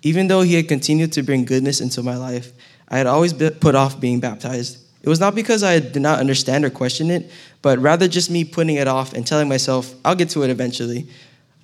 Even 0.00 0.28
though 0.28 0.40
He 0.40 0.54
had 0.54 0.66
continued 0.66 1.12
to 1.12 1.22
bring 1.22 1.44
goodness 1.44 1.82
into 1.82 2.02
my 2.02 2.16
life, 2.16 2.52
I 2.88 2.96
had 2.96 3.06
always 3.06 3.34
put 3.34 3.74
off 3.74 4.00
being 4.00 4.18
baptized. 4.18 4.78
It 5.02 5.08
was 5.08 5.20
not 5.20 5.34
because 5.34 5.62
I 5.62 5.78
did 5.78 6.02
not 6.02 6.18
understand 6.18 6.64
or 6.64 6.70
question 6.70 7.10
it, 7.10 7.30
but 7.62 7.78
rather 7.78 8.08
just 8.08 8.30
me 8.30 8.44
putting 8.44 8.76
it 8.76 8.88
off 8.88 9.12
and 9.12 9.26
telling 9.26 9.48
myself, 9.48 9.94
I'll 10.04 10.16
get 10.16 10.30
to 10.30 10.42
it 10.42 10.50
eventually. 10.50 11.08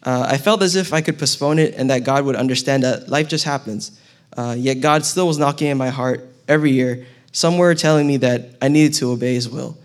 Uh, 0.02 0.26
I 0.28 0.38
felt 0.38 0.62
as 0.62 0.76
if 0.76 0.92
I 0.92 1.00
could 1.00 1.18
postpone 1.18 1.58
it 1.58 1.74
and 1.74 1.90
that 1.90 2.04
God 2.04 2.24
would 2.24 2.36
understand 2.36 2.82
that 2.82 3.08
life 3.08 3.28
just 3.28 3.44
happens. 3.44 3.98
Uh, 4.36 4.54
yet 4.56 4.74
God 4.74 5.04
still 5.04 5.26
was 5.26 5.38
knocking 5.38 5.68
in 5.68 5.78
my 5.78 5.88
heart 5.88 6.26
every 6.46 6.72
year, 6.72 7.06
somewhere 7.32 7.74
telling 7.74 8.06
me 8.06 8.18
that 8.18 8.56
I 8.60 8.68
needed 8.68 8.94
to 8.94 9.10
obey 9.10 9.34
His 9.34 9.48
will. 9.48 9.78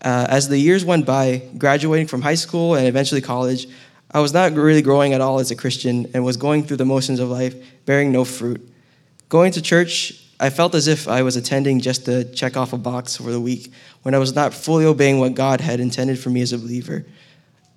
Uh, 0.00 0.26
as 0.28 0.48
the 0.48 0.58
years 0.58 0.84
went 0.84 1.06
by, 1.06 1.42
graduating 1.56 2.08
from 2.08 2.22
high 2.22 2.34
school 2.34 2.74
and 2.74 2.86
eventually 2.86 3.20
college, 3.20 3.66
I 4.10 4.20
was 4.20 4.32
not 4.32 4.52
really 4.52 4.82
growing 4.82 5.14
at 5.14 5.20
all 5.20 5.38
as 5.38 5.50
a 5.50 5.56
Christian 5.56 6.10
and 6.12 6.24
was 6.24 6.36
going 6.36 6.64
through 6.64 6.76
the 6.76 6.84
motions 6.84 7.18
of 7.18 7.30
life, 7.30 7.54
bearing 7.86 8.12
no 8.12 8.24
fruit. 8.24 8.60
Going 9.28 9.52
to 9.52 9.62
church 9.62 10.21
I 10.42 10.50
felt 10.50 10.74
as 10.74 10.88
if 10.88 11.06
I 11.06 11.22
was 11.22 11.36
attending 11.36 11.78
just 11.78 12.04
to 12.06 12.24
check 12.24 12.56
off 12.56 12.72
a 12.72 12.76
box 12.76 13.16
for 13.16 13.30
the 13.30 13.40
week 13.40 13.72
when 14.02 14.12
I 14.12 14.18
was 14.18 14.34
not 14.34 14.52
fully 14.52 14.84
obeying 14.84 15.20
what 15.20 15.36
God 15.36 15.60
had 15.60 15.78
intended 15.78 16.18
for 16.18 16.30
me 16.30 16.42
as 16.42 16.52
a 16.52 16.58
believer. 16.58 17.06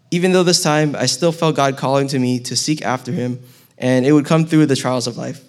Even 0.10 0.32
though 0.32 0.42
this 0.42 0.64
time 0.64 0.96
I 0.96 1.06
still 1.06 1.32
felt 1.32 1.56
God 1.56 1.78
calling 1.78 2.08
to 2.08 2.18
me 2.18 2.40
to 2.40 2.56
seek 2.56 2.82
after 2.82 3.12
Him, 3.12 3.40
and 3.78 4.04
it 4.04 4.14
would 4.14 4.26
come 4.26 4.48
through 4.48 4.66
the 4.66 4.76
trials 4.76 5.06
of 5.06 5.16
life. 5.16 5.44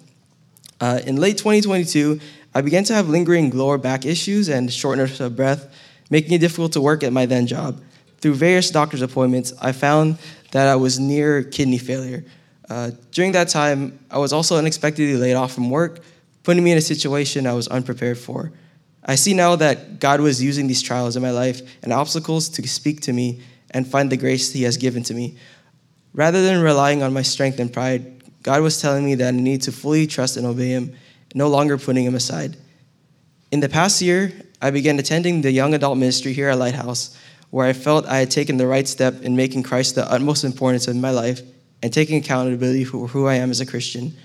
Uh, 0.79 0.99
in 1.07 1.15
late 1.15 1.39
2022, 1.39 2.19
I 2.53 2.61
began 2.61 2.83
to 2.83 2.93
have 2.93 3.09
lingering 3.09 3.49
lower 3.49 3.79
back 3.79 4.05
issues 4.05 4.47
and 4.47 4.71
shortness 4.71 5.19
of 5.19 5.35
breath, 5.35 5.73
making 6.11 6.33
it 6.33 6.37
difficult 6.37 6.73
to 6.73 6.81
work 6.81 7.03
at 7.03 7.11
my 7.11 7.25
then 7.25 7.47
job. 7.47 7.81
Through 8.19 8.35
various 8.35 8.69
doctor's 8.69 9.01
appointments, 9.01 9.53
I 9.59 9.71
found 9.71 10.19
that 10.51 10.67
I 10.67 10.75
was 10.75 10.99
near 10.99 11.41
kidney 11.41 11.79
failure. 11.79 12.25
Uh, 12.69 12.91
during 13.09 13.31
that 13.31 13.47
time, 13.49 13.97
I 14.11 14.19
was 14.19 14.33
also 14.33 14.57
unexpectedly 14.57 15.15
laid 15.15 15.33
off 15.33 15.53
from 15.53 15.71
work, 15.71 16.03
putting 16.47 16.63
me 16.63 16.71
in 16.71 16.77
a 16.77 16.81
situation 16.81 17.45
I 17.45 17.51
was 17.51 17.67
unprepared 17.67 18.17
for. 18.17 18.53
I 19.03 19.15
see 19.15 19.33
now 19.33 19.57
that 19.57 19.99
God 19.99 20.21
was 20.21 20.41
using 20.41 20.67
these 20.67 20.81
trials 20.81 21.17
in 21.17 21.21
my 21.21 21.31
life 21.31 21.61
and 21.83 21.91
obstacles 21.91 22.47
to 22.47 22.65
speak 22.65 23.01
to 23.01 23.11
me 23.11 23.41
and 23.71 23.85
find 23.85 24.09
the 24.09 24.15
grace 24.15 24.53
He 24.53 24.63
has 24.63 24.77
given 24.77 25.03
to 25.03 25.13
me. 25.13 25.35
Rather 26.13 26.41
than 26.41 26.61
relying 26.61 27.03
on 27.03 27.11
my 27.11 27.21
strength 27.21 27.59
and 27.59 27.73
pride, 27.73 28.23
God 28.43 28.61
was 28.61 28.81
telling 28.81 29.03
me 29.03 29.15
that 29.15 29.33
I 29.33 29.37
need 29.37 29.63
to 29.63 29.73
fully 29.73 30.07
trust 30.07 30.37
and 30.37 30.47
obey 30.47 30.69
Him, 30.69 30.95
no 31.35 31.49
longer 31.49 31.77
putting 31.77 32.05
Him 32.05 32.15
aside. 32.15 32.55
In 33.51 33.59
the 33.59 33.67
past 33.67 34.01
year, 34.01 34.31
I 34.61 34.71
began 34.71 34.97
attending 34.99 35.41
the 35.41 35.51
young 35.51 35.73
adult 35.73 35.97
ministry 35.97 36.31
here 36.31 36.47
at 36.47 36.57
Lighthouse, 36.57 37.17
where 37.49 37.67
I 37.67 37.73
felt 37.73 38.05
I 38.05 38.19
had 38.19 38.31
taken 38.31 38.55
the 38.55 38.67
right 38.67 38.87
step 38.87 39.21
in 39.21 39.35
making 39.35 39.63
Christ 39.63 39.95
the 39.95 40.09
utmost 40.09 40.45
importance 40.45 40.87
in 40.87 41.01
my 41.01 41.11
life 41.11 41.41
and 41.83 41.91
taking 41.91 42.15
accountability 42.15 42.85
for 42.85 43.09
who 43.09 43.27
I 43.27 43.35
am 43.35 43.51
as 43.51 43.59
a 43.59 43.65
Christian. 43.65 44.15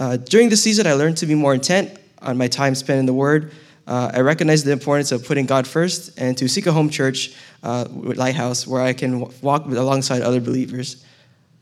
Uh, 0.00 0.16
during 0.16 0.48
this 0.48 0.62
season, 0.62 0.86
I 0.86 0.94
learned 0.94 1.18
to 1.18 1.26
be 1.26 1.34
more 1.34 1.52
intent 1.52 1.98
on 2.22 2.38
my 2.38 2.48
time 2.48 2.74
spent 2.74 2.98
in 2.98 3.04
the 3.04 3.12
Word. 3.12 3.52
Uh, 3.86 4.10
I 4.14 4.20
recognize 4.20 4.64
the 4.64 4.72
importance 4.72 5.12
of 5.12 5.26
putting 5.26 5.44
God 5.44 5.66
first 5.66 6.18
and 6.18 6.38
to 6.38 6.48
seek 6.48 6.66
a 6.66 6.72
home 6.72 6.88
church, 6.88 7.34
uh, 7.62 7.84
Lighthouse, 7.90 8.66
where 8.66 8.80
I 8.80 8.94
can 8.94 9.30
walk 9.42 9.66
alongside 9.66 10.22
other 10.22 10.40
believers. 10.40 11.04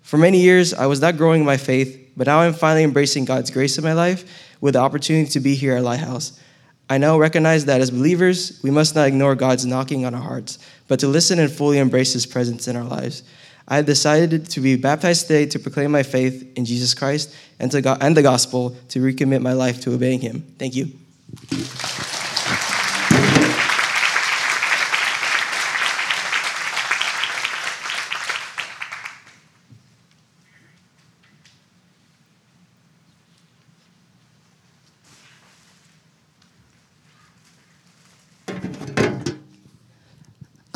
For 0.03 0.19
many 0.19 0.41
years, 0.41 0.73
I 0.73 0.87
was 0.87 1.01
not 1.01 1.17
growing 1.17 1.41
in 1.41 1.47
my 1.47 1.57
faith, 1.57 2.13
but 2.17 2.29
now 2.29 2.39
I'm 2.39 2.53
finally 2.53 2.85
embracing 2.85 3.25
God's 3.25 3.51
grace 3.51 3.77
in 3.77 3.83
my 3.83 3.93
life 3.93 4.25
with 4.61 4.75
the 4.75 4.81
opportunity 4.81 5.29
to 5.31 5.41
be 5.41 5.57
here 5.57 5.77
at 5.77 5.83
Lighthouse. 5.83 6.39
I 6.89 6.99
now 6.99 7.19
recognize 7.19 7.65
that 7.65 7.81
as 7.81 7.91
believers, 7.91 8.61
we 8.63 8.71
must 8.71 8.95
not 8.95 9.09
ignore 9.09 9.35
God's 9.35 9.67
knocking 9.67 10.07
on 10.07 10.15
our 10.15 10.23
hearts, 10.23 10.61
but 10.87 11.01
to 11.01 11.09
listen 11.09 11.41
and 11.41 11.51
fully 11.51 11.79
embrace 11.79 12.13
His 12.13 12.25
presence 12.25 12.69
in 12.69 12.77
our 12.77 12.85
lives. 12.85 13.25
I 13.69 13.77
have 13.77 13.87
decided 13.87 14.49
to 14.51 14.61
be 14.61 14.77
baptized 14.77 15.27
today 15.27 15.47
to 15.47 15.59
proclaim 15.59 15.91
my 15.91 16.03
faith 16.03 16.51
in 16.57 16.65
Jesus 16.65 16.95
Christ 16.95 17.35
and, 17.61 17.71
to 17.71 17.83
God, 17.83 17.99
and 18.01 18.17
the 18.17 18.23
gospel 18.23 18.75
to 18.89 19.01
recommit 19.01 19.43
my 19.43 19.53
life 19.53 19.83
to 19.83 19.93
obeying 19.93 20.21
Him. 20.21 20.43
Thank 20.59 20.75
you. 20.75 20.91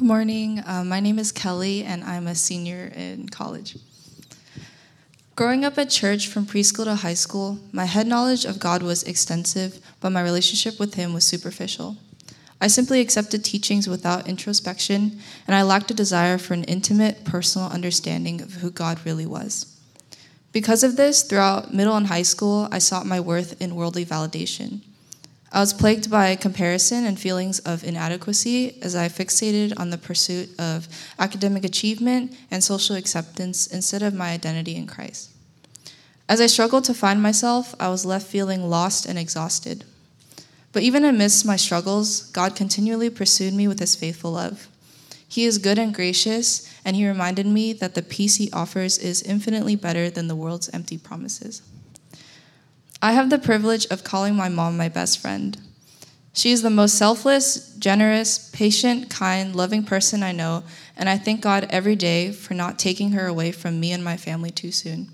Good 0.02 0.08
morning. 0.08 0.60
Uh, 0.66 0.82
my 0.82 0.98
name 0.98 1.20
is 1.20 1.30
Kelly, 1.30 1.84
and 1.84 2.02
I'm 2.02 2.26
a 2.26 2.34
senior 2.34 2.90
in 2.96 3.28
college. 3.28 3.78
Growing 5.36 5.64
up 5.64 5.78
at 5.78 5.90
church 5.90 6.26
from 6.26 6.44
preschool 6.44 6.86
to 6.86 6.96
high 6.96 7.14
school, 7.14 7.60
my 7.70 7.84
head 7.84 8.08
knowledge 8.08 8.44
of 8.44 8.58
God 8.58 8.82
was 8.82 9.04
extensive, 9.04 9.78
but 10.00 10.10
my 10.10 10.20
relationship 10.20 10.80
with 10.80 10.94
Him 10.94 11.14
was 11.14 11.24
superficial. 11.24 11.98
I 12.60 12.66
simply 12.66 13.00
accepted 13.00 13.44
teachings 13.44 13.86
without 13.86 14.26
introspection, 14.26 15.20
and 15.46 15.54
I 15.54 15.62
lacked 15.62 15.92
a 15.92 15.94
desire 15.94 16.36
for 16.36 16.54
an 16.54 16.64
intimate, 16.64 17.24
personal 17.24 17.68
understanding 17.68 18.42
of 18.42 18.54
who 18.54 18.72
God 18.72 18.98
really 19.06 19.24
was. 19.24 19.80
Because 20.50 20.82
of 20.82 20.96
this, 20.96 21.22
throughout 21.22 21.72
middle 21.72 21.94
and 21.94 22.08
high 22.08 22.22
school, 22.22 22.66
I 22.72 22.78
sought 22.78 23.06
my 23.06 23.20
worth 23.20 23.62
in 23.62 23.76
worldly 23.76 24.04
validation. 24.04 24.80
I 25.54 25.60
was 25.60 25.74
plagued 25.74 26.10
by 26.10 26.34
comparison 26.34 27.04
and 27.04 27.20
feelings 27.20 27.58
of 27.58 27.84
inadequacy 27.84 28.80
as 28.82 28.96
I 28.96 29.08
fixated 29.08 29.78
on 29.78 29.90
the 29.90 29.98
pursuit 29.98 30.48
of 30.58 30.88
academic 31.18 31.62
achievement 31.62 32.34
and 32.50 32.64
social 32.64 32.96
acceptance 32.96 33.66
instead 33.66 34.02
of 34.02 34.14
my 34.14 34.30
identity 34.30 34.76
in 34.76 34.86
Christ. 34.86 35.30
As 36.26 36.40
I 36.40 36.46
struggled 36.46 36.84
to 36.84 36.94
find 36.94 37.22
myself, 37.22 37.74
I 37.78 37.90
was 37.90 38.06
left 38.06 38.26
feeling 38.26 38.70
lost 38.70 39.04
and 39.04 39.18
exhausted. 39.18 39.84
But 40.72 40.84
even 40.84 41.04
amidst 41.04 41.44
my 41.44 41.56
struggles, 41.56 42.30
God 42.30 42.56
continually 42.56 43.10
pursued 43.10 43.52
me 43.52 43.68
with 43.68 43.78
his 43.78 43.94
faithful 43.94 44.32
love. 44.32 44.68
He 45.28 45.44
is 45.44 45.58
good 45.58 45.78
and 45.78 45.94
gracious, 45.94 46.66
and 46.82 46.96
he 46.96 47.06
reminded 47.06 47.46
me 47.46 47.74
that 47.74 47.94
the 47.94 48.02
peace 48.02 48.36
he 48.36 48.50
offers 48.52 48.96
is 48.96 49.20
infinitely 49.22 49.76
better 49.76 50.08
than 50.08 50.28
the 50.28 50.36
world's 50.36 50.70
empty 50.70 50.96
promises. 50.96 51.60
I 53.04 53.12
have 53.12 53.30
the 53.30 53.38
privilege 53.38 53.84
of 53.86 54.04
calling 54.04 54.36
my 54.36 54.48
mom 54.48 54.76
my 54.76 54.88
best 54.88 55.18
friend. 55.18 55.58
She 56.32 56.52
is 56.52 56.62
the 56.62 56.70
most 56.70 56.94
selfless, 56.94 57.74
generous, 57.74 58.48
patient, 58.52 59.10
kind, 59.10 59.56
loving 59.56 59.82
person 59.82 60.22
I 60.22 60.30
know, 60.30 60.62
and 60.96 61.08
I 61.08 61.18
thank 61.18 61.40
God 61.40 61.66
every 61.68 61.96
day 61.96 62.30
for 62.30 62.54
not 62.54 62.78
taking 62.78 63.10
her 63.10 63.26
away 63.26 63.50
from 63.50 63.80
me 63.80 63.90
and 63.90 64.04
my 64.04 64.16
family 64.16 64.52
too 64.52 64.70
soon. 64.70 65.08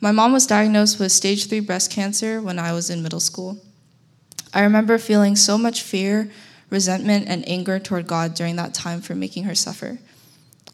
My 0.00 0.10
mom 0.10 0.32
was 0.32 0.48
diagnosed 0.48 0.98
with 0.98 1.12
stage 1.12 1.46
3 1.46 1.60
breast 1.60 1.92
cancer 1.92 2.42
when 2.42 2.58
I 2.58 2.72
was 2.72 2.90
in 2.90 3.04
middle 3.04 3.20
school. 3.20 3.58
I 4.52 4.62
remember 4.62 4.98
feeling 4.98 5.36
so 5.36 5.56
much 5.56 5.82
fear, 5.82 6.28
resentment, 6.70 7.28
and 7.28 7.48
anger 7.48 7.78
toward 7.78 8.08
God 8.08 8.34
during 8.34 8.56
that 8.56 8.74
time 8.74 9.00
for 9.00 9.14
making 9.14 9.44
her 9.44 9.54
suffer. 9.54 10.00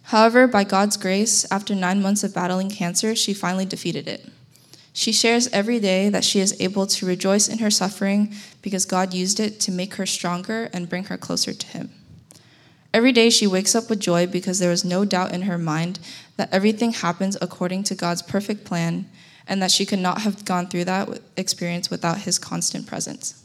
However, 0.04 0.46
by 0.46 0.64
God's 0.64 0.96
grace, 0.96 1.44
after 1.52 1.74
nine 1.74 2.00
months 2.00 2.24
of 2.24 2.32
battling 2.32 2.70
cancer, 2.70 3.14
she 3.14 3.34
finally 3.34 3.66
defeated 3.66 4.08
it. 4.08 4.26
She 4.96 5.12
shares 5.12 5.46
every 5.48 5.78
day 5.78 6.08
that 6.08 6.24
she 6.24 6.40
is 6.40 6.58
able 6.58 6.86
to 6.86 7.04
rejoice 7.04 7.48
in 7.48 7.58
her 7.58 7.70
suffering 7.70 8.32
because 8.62 8.86
God 8.86 9.12
used 9.12 9.38
it 9.38 9.60
to 9.60 9.70
make 9.70 9.96
her 9.96 10.06
stronger 10.06 10.70
and 10.72 10.88
bring 10.88 11.04
her 11.04 11.18
closer 11.18 11.52
to 11.52 11.66
Him. 11.66 11.90
Every 12.94 13.12
day 13.12 13.28
she 13.28 13.46
wakes 13.46 13.74
up 13.74 13.90
with 13.90 14.00
joy 14.00 14.26
because 14.26 14.58
there 14.58 14.72
is 14.72 14.86
no 14.86 15.04
doubt 15.04 15.32
in 15.32 15.42
her 15.42 15.58
mind 15.58 15.98
that 16.38 16.48
everything 16.50 16.94
happens 16.94 17.36
according 17.42 17.82
to 17.84 17.94
God's 17.94 18.22
perfect 18.22 18.64
plan 18.64 19.04
and 19.46 19.60
that 19.60 19.70
she 19.70 19.84
could 19.84 19.98
not 19.98 20.22
have 20.22 20.46
gone 20.46 20.66
through 20.66 20.86
that 20.86 21.20
experience 21.36 21.90
without 21.90 22.22
His 22.22 22.38
constant 22.38 22.86
presence. 22.86 23.44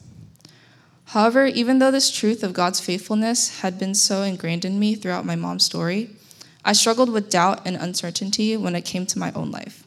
However, 1.04 1.44
even 1.44 1.80
though 1.80 1.90
this 1.90 2.10
truth 2.10 2.42
of 2.42 2.54
God's 2.54 2.80
faithfulness 2.80 3.60
had 3.60 3.78
been 3.78 3.94
so 3.94 4.22
ingrained 4.22 4.64
in 4.64 4.78
me 4.78 4.94
throughout 4.94 5.26
my 5.26 5.36
mom's 5.36 5.66
story, 5.66 6.16
I 6.64 6.72
struggled 6.72 7.10
with 7.10 7.28
doubt 7.28 7.60
and 7.66 7.76
uncertainty 7.76 8.56
when 8.56 8.74
it 8.74 8.86
came 8.86 9.04
to 9.04 9.18
my 9.18 9.32
own 9.32 9.50
life. 9.50 9.86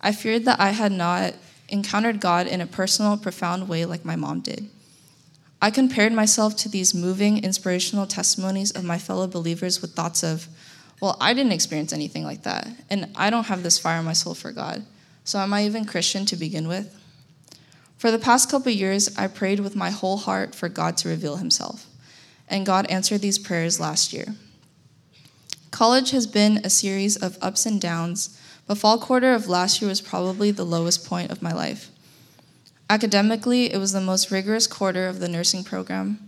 I 0.00 0.12
feared 0.12 0.44
that 0.46 0.60
I 0.60 0.70
had 0.70 0.92
not 0.92 1.34
encountered 1.68 2.20
God 2.20 2.46
in 2.46 2.60
a 2.60 2.66
personal, 2.66 3.16
profound 3.16 3.68
way 3.68 3.84
like 3.84 4.04
my 4.04 4.16
mom 4.16 4.40
did. 4.40 4.68
I 5.62 5.70
compared 5.70 6.12
myself 6.12 6.56
to 6.56 6.68
these 6.68 6.94
moving, 6.94 7.44
inspirational 7.44 8.06
testimonies 8.06 8.70
of 8.70 8.84
my 8.84 8.98
fellow 8.98 9.26
believers 9.26 9.82
with 9.82 9.94
thoughts 9.94 10.22
of, 10.22 10.48
well, 11.00 11.16
I 11.20 11.34
didn't 11.34 11.52
experience 11.52 11.92
anything 11.92 12.24
like 12.24 12.42
that, 12.44 12.68
and 12.88 13.10
I 13.14 13.30
don't 13.30 13.46
have 13.46 13.62
this 13.62 13.78
fire 13.78 13.98
in 13.98 14.04
my 14.06 14.14
soul 14.14 14.34
for 14.34 14.52
God. 14.52 14.84
So 15.24 15.38
am 15.38 15.52
I 15.52 15.64
even 15.64 15.84
Christian 15.84 16.24
to 16.26 16.36
begin 16.36 16.66
with? 16.66 16.96
For 17.98 18.10
the 18.10 18.18
past 18.18 18.50
couple 18.50 18.72
years, 18.72 19.16
I 19.18 19.26
prayed 19.26 19.60
with 19.60 19.76
my 19.76 19.90
whole 19.90 20.16
heart 20.16 20.54
for 20.54 20.70
God 20.70 20.96
to 20.98 21.10
reveal 21.10 21.36
himself, 21.36 21.86
and 22.48 22.64
God 22.64 22.86
answered 22.86 23.20
these 23.20 23.38
prayers 23.38 23.78
last 23.78 24.14
year. 24.14 24.34
College 25.70 26.10
has 26.10 26.26
been 26.26 26.58
a 26.64 26.70
series 26.70 27.16
of 27.16 27.36
ups 27.42 27.66
and 27.66 27.80
downs 27.80 28.39
the 28.70 28.76
fall 28.76 28.98
quarter 28.98 29.32
of 29.32 29.48
last 29.48 29.82
year 29.82 29.88
was 29.88 30.00
probably 30.00 30.52
the 30.52 30.64
lowest 30.64 31.04
point 31.04 31.32
of 31.32 31.42
my 31.42 31.52
life. 31.52 31.90
Academically, 32.88 33.72
it 33.72 33.78
was 33.78 33.90
the 33.90 34.00
most 34.00 34.30
rigorous 34.30 34.68
quarter 34.68 35.08
of 35.08 35.18
the 35.18 35.26
nursing 35.26 35.64
program. 35.64 36.20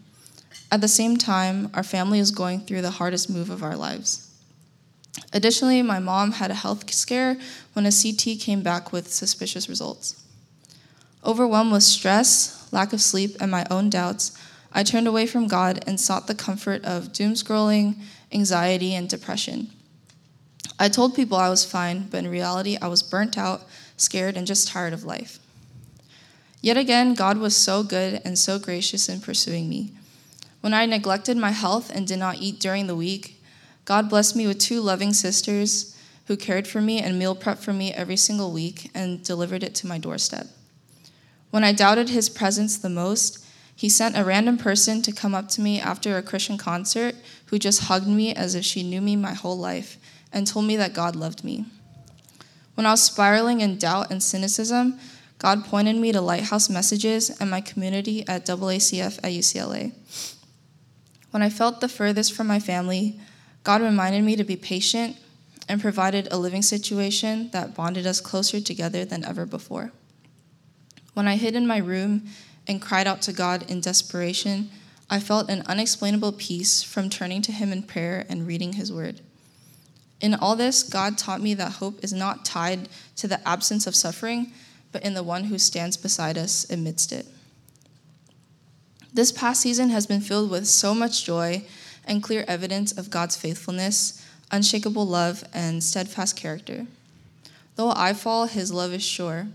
At 0.68 0.80
the 0.80 0.88
same 0.88 1.16
time, 1.16 1.70
our 1.72 1.84
family 1.84 2.18
is 2.18 2.32
going 2.32 2.62
through 2.62 2.82
the 2.82 2.98
hardest 2.98 3.30
move 3.30 3.48
of 3.48 3.62
our 3.62 3.76
lives. 3.76 4.28
Additionally, 5.32 5.82
my 5.82 6.00
mom 6.00 6.32
had 6.32 6.50
a 6.50 6.54
health 6.54 6.92
scare 6.92 7.36
when 7.74 7.86
a 7.86 7.92
CT 7.92 8.40
came 8.40 8.60
back 8.60 8.92
with 8.92 9.12
suspicious 9.12 9.68
results. 9.68 10.20
Overwhelmed 11.24 11.70
with 11.70 11.84
stress, 11.84 12.66
lack 12.72 12.92
of 12.92 13.00
sleep, 13.00 13.36
and 13.38 13.52
my 13.52 13.64
own 13.70 13.88
doubts, 13.88 14.36
I 14.72 14.82
turned 14.82 15.06
away 15.06 15.28
from 15.28 15.46
God 15.46 15.84
and 15.86 16.00
sought 16.00 16.26
the 16.26 16.34
comfort 16.34 16.84
of 16.84 17.12
doom 17.12 17.34
scrolling, 17.34 18.00
anxiety, 18.32 18.96
and 18.96 19.08
depression. 19.08 19.70
I 20.82 20.88
told 20.88 21.14
people 21.14 21.38
I 21.38 21.48
was 21.48 21.64
fine, 21.64 22.08
but 22.10 22.24
in 22.24 22.28
reality, 22.28 22.76
I 22.82 22.88
was 22.88 23.04
burnt 23.04 23.38
out, 23.38 23.62
scared, 23.96 24.36
and 24.36 24.48
just 24.48 24.66
tired 24.66 24.92
of 24.92 25.04
life. 25.04 25.38
Yet 26.60 26.76
again, 26.76 27.14
God 27.14 27.38
was 27.38 27.54
so 27.54 27.84
good 27.84 28.20
and 28.24 28.36
so 28.36 28.58
gracious 28.58 29.08
in 29.08 29.20
pursuing 29.20 29.68
me. 29.68 29.92
When 30.60 30.74
I 30.74 30.86
neglected 30.86 31.36
my 31.36 31.52
health 31.52 31.88
and 31.94 32.04
did 32.04 32.18
not 32.18 32.38
eat 32.40 32.58
during 32.58 32.88
the 32.88 32.96
week, 32.96 33.40
God 33.84 34.10
blessed 34.10 34.34
me 34.34 34.48
with 34.48 34.58
two 34.58 34.80
loving 34.80 35.12
sisters 35.12 35.96
who 36.26 36.36
cared 36.36 36.66
for 36.66 36.80
me 36.80 36.98
and 36.98 37.16
meal 37.16 37.36
prepped 37.36 37.58
for 37.58 37.72
me 37.72 37.92
every 37.92 38.16
single 38.16 38.50
week 38.50 38.90
and 38.92 39.22
delivered 39.22 39.62
it 39.62 39.76
to 39.76 39.86
my 39.86 39.98
doorstep. 39.98 40.48
When 41.50 41.62
I 41.62 41.72
doubted 41.72 42.08
his 42.08 42.28
presence 42.28 42.76
the 42.76 42.90
most, 42.90 43.46
he 43.76 43.88
sent 43.88 44.18
a 44.18 44.24
random 44.24 44.58
person 44.58 45.00
to 45.02 45.12
come 45.12 45.32
up 45.32 45.46
to 45.50 45.60
me 45.60 45.78
after 45.78 46.16
a 46.16 46.24
Christian 46.24 46.58
concert 46.58 47.14
who 47.46 47.60
just 47.60 47.84
hugged 47.84 48.08
me 48.08 48.34
as 48.34 48.56
if 48.56 48.64
she 48.64 48.82
knew 48.82 49.00
me 49.00 49.14
my 49.14 49.34
whole 49.34 49.56
life 49.56 49.96
and 50.32 50.46
told 50.46 50.66
me 50.66 50.76
that 50.76 50.94
God 50.94 51.16
loved 51.16 51.44
me. 51.44 51.66
When 52.74 52.86
I 52.86 52.92
was 52.92 53.02
spiraling 53.02 53.60
in 53.60 53.78
doubt 53.78 54.10
and 54.10 54.22
cynicism, 54.22 54.98
God 55.38 55.64
pointed 55.64 55.96
me 55.96 56.12
to 56.12 56.20
Lighthouse 56.20 56.70
Messages 56.70 57.30
and 57.40 57.50
my 57.50 57.60
community 57.60 58.26
at 58.28 58.46
AACF 58.46 59.18
at 59.18 59.32
UCLA. 59.32 59.92
When 61.32 61.42
I 61.42 61.50
felt 61.50 61.80
the 61.80 61.88
furthest 61.88 62.32
from 62.32 62.46
my 62.46 62.60
family, 62.60 63.18
God 63.64 63.82
reminded 63.82 64.24
me 64.24 64.36
to 64.36 64.44
be 64.44 64.56
patient 64.56 65.16
and 65.68 65.80
provided 65.80 66.28
a 66.30 66.38
living 66.38 66.62
situation 66.62 67.50
that 67.52 67.74
bonded 67.74 68.06
us 68.06 68.20
closer 68.20 68.60
together 68.60 69.04
than 69.04 69.24
ever 69.24 69.46
before. 69.46 69.92
When 71.14 71.28
I 71.28 71.36
hid 71.36 71.54
in 71.54 71.66
my 71.66 71.78
room 71.78 72.26
and 72.66 72.80
cried 72.80 73.06
out 73.06 73.22
to 73.22 73.32
God 73.32 73.70
in 73.70 73.80
desperation, 73.80 74.70
I 75.10 75.20
felt 75.20 75.50
an 75.50 75.62
unexplainable 75.66 76.32
peace 76.32 76.82
from 76.82 77.10
turning 77.10 77.42
to 77.42 77.52
Him 77.52 77.72
in 77.72 77.82
prayer 77.82 78.24
and 78.28 78.46
reading 78.46 78.74
His 78.74 78.92
Word. 78.92 79.20
In 80.22 80.34
all 80.36 80.54
this, 80.54 80.84
God 80.84 81.18
taught 81.18 81.42
me 81.42 81.52
that 81.54 81.72
hope 81.72 82.02
is 82.02 82.12
not 82.12 82.44
tied 82.44 82.88
to 83.16 83.26
the 83.26 83.46
absence 83.46 83.88
of 83.88 83.96
suffering, 83.96 84.52
but 84.92 85.02
in 85.02 85.14
the 85.14 85.22
one 85.24 85.44
who 85.44 85.58
stands 85.58 85.96
beside 85.96 86.38
us 86.38 86.68
amidst 86.70 87.12
it. 87.12 87.26
This 89.12 89.32
past 89.32 89.60
season 89.60 89.90
has 89.90 90.06
been 90.06 90.20
filled 90.20 90.48
with 90.48 90.68
so 90.68 90.94
much 90.94 91.24
joy 91.24 91.64
and 92.04 92.22
clear 92.22 92.44
evidence 92.46 92.96
of 92.96 93.10
God's 93.10 93.36
faithfulness, 93.36 94.24
unshakable 94.52 95.06
love, 95.06 95.44
and 95.52 95.82
steadfast 95.82 96.36
character. 96.36 96.86
Though 97.74 97.92
I 97.94 98.12
fall, 98.12 98.46
His 98.46 98.72
love 98.72 98.92
is 98.92 99.02
sure. 99.02 99.48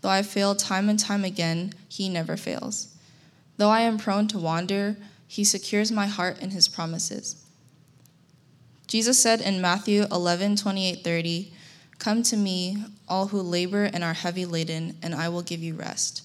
Though 0.00 0.10
I 0.10 0.22
fail 0.22 0.54
time 0.54 0.88
and 0.88 0.98
time 0.98 1.24
again, 1.24 1.74
He 1.88 2.08
never 2.08 2.36
fails. 2.36 2.94
Though 3.56 3.70
I 3.70 3.80
am 3.80 3.98
prone 3.98 4.28
to 4.28 4.38
wander, 4.38 4.96
He 5.26 5.42
secures 5.42 5.90
my 5.90 6.06
heart 6.06 6.40
in 6.40 6.50
His 6.50 6.68
promises. 6.68 7.43
Jesus 8.86 9.18
said 9.18 9.40
in 9.40 9.60
Matthew 9.60 10.04
11, 10.12 10.56
28, 10.56 11.02
30, 11.02 11.52
Come 11.98 12.22
to 12.24 12.36
me, 12.36 12.84
all 13.08 13.28
who 13.28 13.40
labor 13.40 13.84
and 13.84 14.04
are 14.04 14.12
heavy 14.12 14.44
laden, 14.44 14.96
and 15.02 15.14
I 15.14 15.28
will 15.28 15.42
give 15.42 15.62
you 15.62 15.74
rest. 15.74 16.22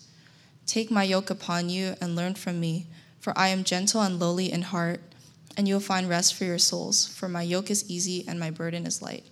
Take 0.66 0.92
my 0.92 1.04
yoke 1.04 1.30
upon 1.30 1.70
you 1.70 1.96
and 2.02 2.16
learn 2.16 2.36
from 2.36 2.60
me, 2.60 2.88
for 3.20 3.38
I 3.38 3.48
am 3.48 3.64
gentle 3.64 4.02
and 4.02 4.20
lowly 4.20 4.52
in 4.52 4.64
heart, 4.64 5.02
and 5.58 5.68
you 5.68 5.76
will 5.76 5.82
find 5.82 6.08
rest 6.08 6.36
for 6.36 6.44
your 6.44 6.58
souls, 6.58 7.08
for 7.08 7.30
my 7.30 7.42
yoke 7.42 7.72
is 7.72 7.90
easy 7.90 8.26
and 8.28 8.40
my 8.40 8.52
burden 8.52 8.86
is 8.86 9.02
light. 9.02 9.24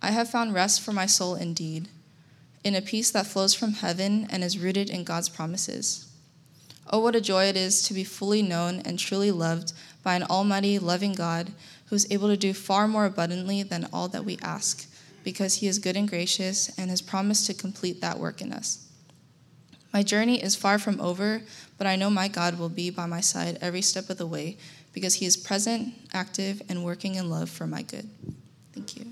I 0.00 0.10
have 0.10 0.30
found 0.30 0.54
rest 0.54 0.80
for 0.80 0.92
my 0.92 1.06
soul 1.06 1.34
indeed, 1.34 1.88
in 2.64 2.74
a 2.74 2.82
peace 2.82 3.10
that 3.10 3.26
flows 3.26 3.54
from 3.54 3.74
heaven 3.74 4.26
and 4.30 4.42
is 4.44 4.58
rooted 4.58 4.90
in 4.90 5.04
God's 5.04 5.28
promises. 5.28 6.08
Oh, 6.90 7.00
what 7.00 7.16
a 7.16 7.20
joy 7.20 7.44
it 7.44 7.56
is 7.56 7.82
to 7.82 7.94
be 7.94 8.04
fully 8.04 8.42
known 8.42 8.80
and 8.84 8.98
truly 8.98 9.30
loved 9.30 9.72
by 10.02 10.14
an 10.14 10.24
almighty, 10.24 10.78
loving 10.78 11.12
God 11.12 11.52
who 11.86 11.96
is 11.96 12.06
able 12.10 12.28
to 12.28 12.36
do 12.36 12.52
far 12.54 12.88
more 12.88 13.04
abundantly 13.04 13.62
than 13.62 13.88
all 13.92 14.08
that 14.08 14.24
we 14.24 14.38
ask, 14.42 14.88
because 15.24 15.56
he 15.56 15.66
is 15.66 15.78
good 15.78 15.96
and 15.96 16.08
gracious 16.08 16.70
and 16.78 16.90
has 16.90 17.02
promised 17.02 17.46
to 17.46 17.54
complete 17.54 18.00
that 18.00 18.18
work 18.18 18.40
in 18.40 18.52
us. 18.52 18.88
My 19.92 20.02
journey 20.02 20.42
is 20.42 20.56
far 20.56 20.78
from 20.78 21.00
over, 21.00 21.42
but 21.76 21.86
I 21.86 21.96
know 21.96 22.08
my 22.08 22.28
God 22.28 22.58
will 22.58 22.70
be 22.70 22.88
by 22.88 23.06
my 23.06 23.20
side 23.20 23.58
every 23.60 23.82
step 23.82 24.08
of 24.08 24.16
the 24.16 24.26
way 24.26 24.56
because 24.92 25.14
he 25.14 25.26
is 25.26 25.36
present, 25.36 25.94
active, 26.12 26.62
and 26.68 26.84
working 26.84 27.16
in 27.16 27.28
love 27.28 27.50
for 27.50 27.66
my 27.66 27.82
good. 27.82 28.08
Thank 28.72 28.96
you. 28.96 29.06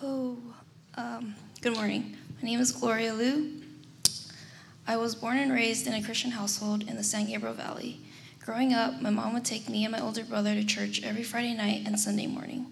Hello. 0.00 0.36
Um, 0.96 1.36
good 1.60 1.74
morning. 1.74 2.16
My 2.41 2.41
name 2.52 2.60
is 2.60 2.70
Gloria 2.70 3.14
Liu. 3.14 3.50
I 4.86 4.98
was 4.98 5.14
born 5.14 5.38
and 5.38 5.50
raised 5.50 5.86
in 5.86 5.94
a 5.94 6.02
Christian 6.02 6.32
household 6.32 6.82
in 6.86 6.96
the 6.96 7.02
San 7.02 7.24
Gabriel 7.24 7.54
Valley. 7.54 8.02
Growing 8.44 8.74
up, 8.74 9.00
my 9.00 9.08
mom 9.08 9.32
would 9.32 9.46
take 9.46 9.70
me 9.70 9.86
and 9.86 9.92
my 9.92 10.02
older 10.02 10.22
brother 10.22 10.54
to 10.54 10.62
church 10.62 11.02
every 11.02 11.22
Friday 11.22 11.54
night 11.54 11.84
and 11.86 11.98
Sunday 11.98 12.26
morning. 12.26 12.66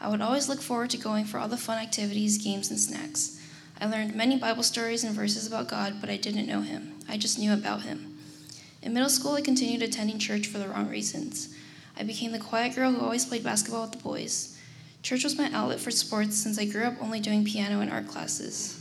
I 0.00 0.08
would 0.08 0.20
always 0.20 0.48
look 0.48 0.60
forward 0.60 0.90
to 0.90 0.96
going 0.96 1.26
for 1.26 1.38
all 1.38 1.46
the 1.46 1.56
fun 1.56 1.78
activities, 1.78 2.42
games, 2.42 2.70
and 2.70 2.80
snacks. 2.80 3.40
I 3.80 3.86
learned 3.86 4.16
many 4.16 4.36
Bible 4.36 4.64
stories 4.64 5.04
and 5.04 5.14
verses 5.14 5.46
about 5.46 5.68
God, 5.68 6.00
but 6.00 6.10
I 6.10 6.16
didn't 6.16 6.48
know 6.48 6.62
Him. 6.62 6.98
I 7.08 7.16
just 7.16 7.38
knew 7.38 7.52
about 7.52 7.82
Him. 7.82 8.18
In 8.82 8.92
middle 8.92 9.08
school, 9.08 9.34
I 9.34 9.42
continued 9.42 9.84
attending 9.84 10.18
church 10.18 10.48
for 10.48 10.58
the 10.58 10.66
wrong 10.66 10.88
reasons. 10.88 11.54
I 11.96 12.02
became 12.02 12.32
the 12.32 12.40
quiet 12.40 12.74
girl 12.74 12.90
who 12.90 13.00
always 13.00 13.26
played 13.26 13.44
basketball 13.44 13.82
with 13.82 13.92
the 13.92 13.98
boys. 13.98 14.58
Church 15.04 15.22
was 15.22 15.38
my 15.38 15.48
outlet 15.52 15.78
for 15.78 15.92
sports 15.92 16.36
since 16.36 16.58
I 16.58 16.64
grew 16.64 16.82
up 16.82 17.00
only 17.00 17.20
doing 17.20 17.44
piano 17.44 17.78
and 17.78 17.92
art 17.92 18.08
classes. 18.08 18.79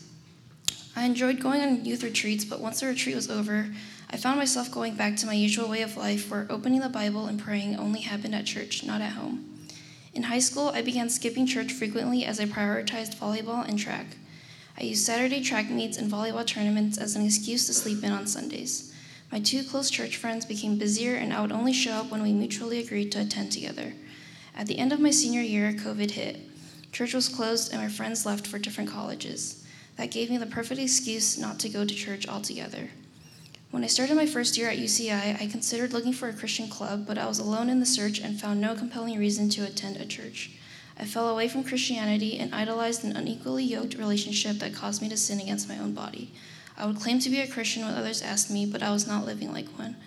I 0.99 1.05
enjoyed 1.05 1.39
going 1.39 1.61
on 1.61 1.85
youth 1.85 2.03
retreats, 2.03 2.43
but 2.43 2.59
once 2.59 2.81
the 2.81 2.87
retreat 2.87 3.15
was 3.15 3.29
over, 3.29 3.69
I 4.09 4.17
found 4.17 4.37
myself 4.37 4.69
going 4.69 4.95
back 4.95 5.15
to 5.15 5.25
my 5.25 5.33
usual 5.33 5.69
way 5.69 5.81
of 5.81 5.95
life 5.95 6.29
where 6.29 6.45
opening 6.49 6.81
the 6.81 6.89
Bible 6.89 7.27
and 7.27 7.39
praying 7.39 7.77
only 7.77 8.01
happened 8.01 8.35
at 8.35 8.45
church, 8.45 8.83
not 8.83 8.99
at 8.99 9.13
home. 9.13 9.65
In 10.13 10.23
high 10.23 10.39
school, 10.39 10.67
I 10.67 10.81
began 10.81 11.09
skipping 11.09 11.47
church 11.47 11.71
frequently 11.71 12.25
as 12.25 12.37
I 12.41 12.47
prioritized 12.47 13.15
volleyball 13.15 13.65
and 13.65 13.79
track. 13.79 14.07
I 14.77 14.83
used 14.83 15.05
Saturday 15.05 15.41
track 15.41 15.69
meets 15.69 15.97
and 15.97 16.11
volleyball 16.11 16.45
tournaments 16.45 16.97
as 16.97 17.15
an 17.15 17.25
excuse 17.25 17.65
to 17.67 17.73
sleep 17.73 18.03
in 18.03 18.11
on 18.11 18.27
Sundays. 18.27 18.93
My 19.31 19.39
two 19.39 19.63
close 19.63 19.89
church 19.89 20.17
friends 20.17 20.45
became 20.45 20.77
busier, 20.77 21.15
and 21.15 21.33
I 21.33 21.39
would 21.39 21.53
only 21.53 21.71
show 21.71 21.93
up 21.93 22.11
when 22.11 22.21
we 22.21 22.33
mutually 22.33 22.79
agreed 22.79 23.13
to 23.13 23.21
attend 23.21 23.53
together. 23.53 23.93
At 24.53 24.67
the 24.67 24.77
end 24.77 24.91
of 24.91 24.99
my 24.99 25.11
senior 25.11 25.39
year, 25.39 25.71
COVID 25.71 26.11
hit. 26.11 26.41
Church 26.91 27.13
was 27.13 27.29
closed, 27.29 27.71
and 27.71 27.81
my 27.81 27.87
friends 27.87 28.25
left 28.25 28.45
for 28.45 28.59
different 28.59 28.89
colleges. 28.89 29.58
That 29.99 30.11
gave 30.11 30.29
me 30.29 30.37
the 30.37 30.45
perfect 30.45 30.79
excuse 30.79 31.37
not 31.37 31.59
to 31.59 31.67
go 31.67 31.83
to 31.83 31.93
church 31.93 32.25
altogether. 32.25 32.87
When 33.69 33.83
I 33.83 33.87
started 33.87 34.15
my 34.15 34.25
first 34.25 34.57
year 34.57 34.69
at 34.69 34.77
UCI, 34.77 35.41
I 35.41 35.45
considered 35.47 35.91
looking 35.91 36.13
for 36.13 36.29
a 36.29 36.33
Christian 36.33 36.69
club, 36.69 37.05
but 37.05 37.17
I 37.17 37.27
was 37.27 37.37
alone 37.37 37.67
in 37.67 37.81
the 37.81 37.85
search 37.85 38.17
and 38.17 38.39
found 38.39 38.61
no 38.61 38.75
compelling 38.75 39.19
reason 39.19 39.49
to 39.49 39.65
attend 39.65 39.97
a 39.97 40.05
church. 40.05 40.51
I 40.97 41.03
fell 41.03 41.27
away 41.27 41.49
from 41.49 41.65
Christianity 41.65 42.39
and 42.39 42.55
idolized 42.55 43.03
an 43.03 43.17
unequally 43.17 43.65
yoked 43.65 43.95
relationship 43.95 44.59
that 44.59 44.73
caused 44.73 45.01
me 45.01 45.09
to 45.09 45.17
sin 45.17 45.41
against 45.41 45.67
my 45.67 45.77
own 45.77 45.93
body. 45.93 46.31
I 46.77 46.85
would 46.85 47.01
claim 47.01 47.19
to 47.19 47.29
be 47.29 47.41
a 47.41 47.47
Christian 47.47 47.83
when 47.83 47.93
others 47.93 48.21
asked 48.21 48.49
me, 48.49 48.65
but 48.65 48.81
I 48.81 48.93
was 48.93 49.05
not 49.05 49.25
living 49.25 49.51
like 49.51 49.67
one. 49.77 49.97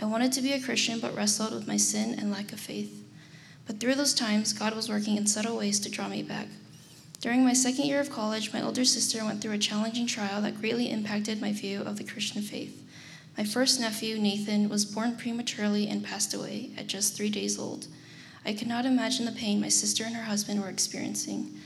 I 0.00 0.06
wanted 0.06 0.32
to 0.32 0.40
be 0.40 0.54
a 0.54 0.60
Christian, 0.62 1.00
but 1.00 1.14
wrestled 1.14 1.52
with 1.52 1.68
my 1.68 1.76
sin 1.76 2.18
and 2.18 2.30
lack 2.30 2.50
of 2.54 2.60
faith. 2.60 3.04
But 3.66 3.78
through 3.78 3.96
those 3.96 4.14
times, 4.14 4.54
God 4.54 4.74
was 4.74 4.88
working 4.88 5.18
in 5.18 5.26
subtle 5.26 5.58
ways 5.58 5.78
to 5.80 5.90
draw 5.90 6.08
me 6.08 6.22
back. 6.22 6.48
During 7.24 7.42
my 7.42 7.54
second 7.54 7.86
year 7.86 8.00
of 8.00 8.10
college, 8.10 8.52
my 8.52 8.60
older 8.60 8.84
sister 8.84 9.24
went 9.24 9.40
through 9.40 9.54
a 9.54 9.58
challenging 9.58 10.06
trial 10.06 10.42
that 10.42 10.60
greatly 10.60 10.90
impacted 10.90 11.40
my 11.40 11.52
view 11.52 11.80
of 11.80 11.96
the 11.96 12.04
Christian 12.04 12.42
faith. 12.42 12.86
My 13.38 13.44
first 13.44 13.80
nephew, 13.80 14.18
Nathan, 14.18 14.68
was 14.68 14.84
born 14.84 15.16
prematurely 15.16 15.88
and 15.88 16.04
passed 16.04 16.34
away 16.34 16.72
at 16.76 16.86
just 16.86 17.16
three 17.16 17.30
days 17.30 17.58
old. 17.58 17.86
I 18.44 18.52
could 18.52 18.68
not 18.68 18.84
imagine 18.84 19.24
the 19.24 19.32
pain 19.32 19.58
my 19.58 19.70
sister 19.70 20.04
and 20.04 20.14
her 20.14 20.24
husband 20.24 20.60
were 20.60 20.68
experiencing. 20.68 21.58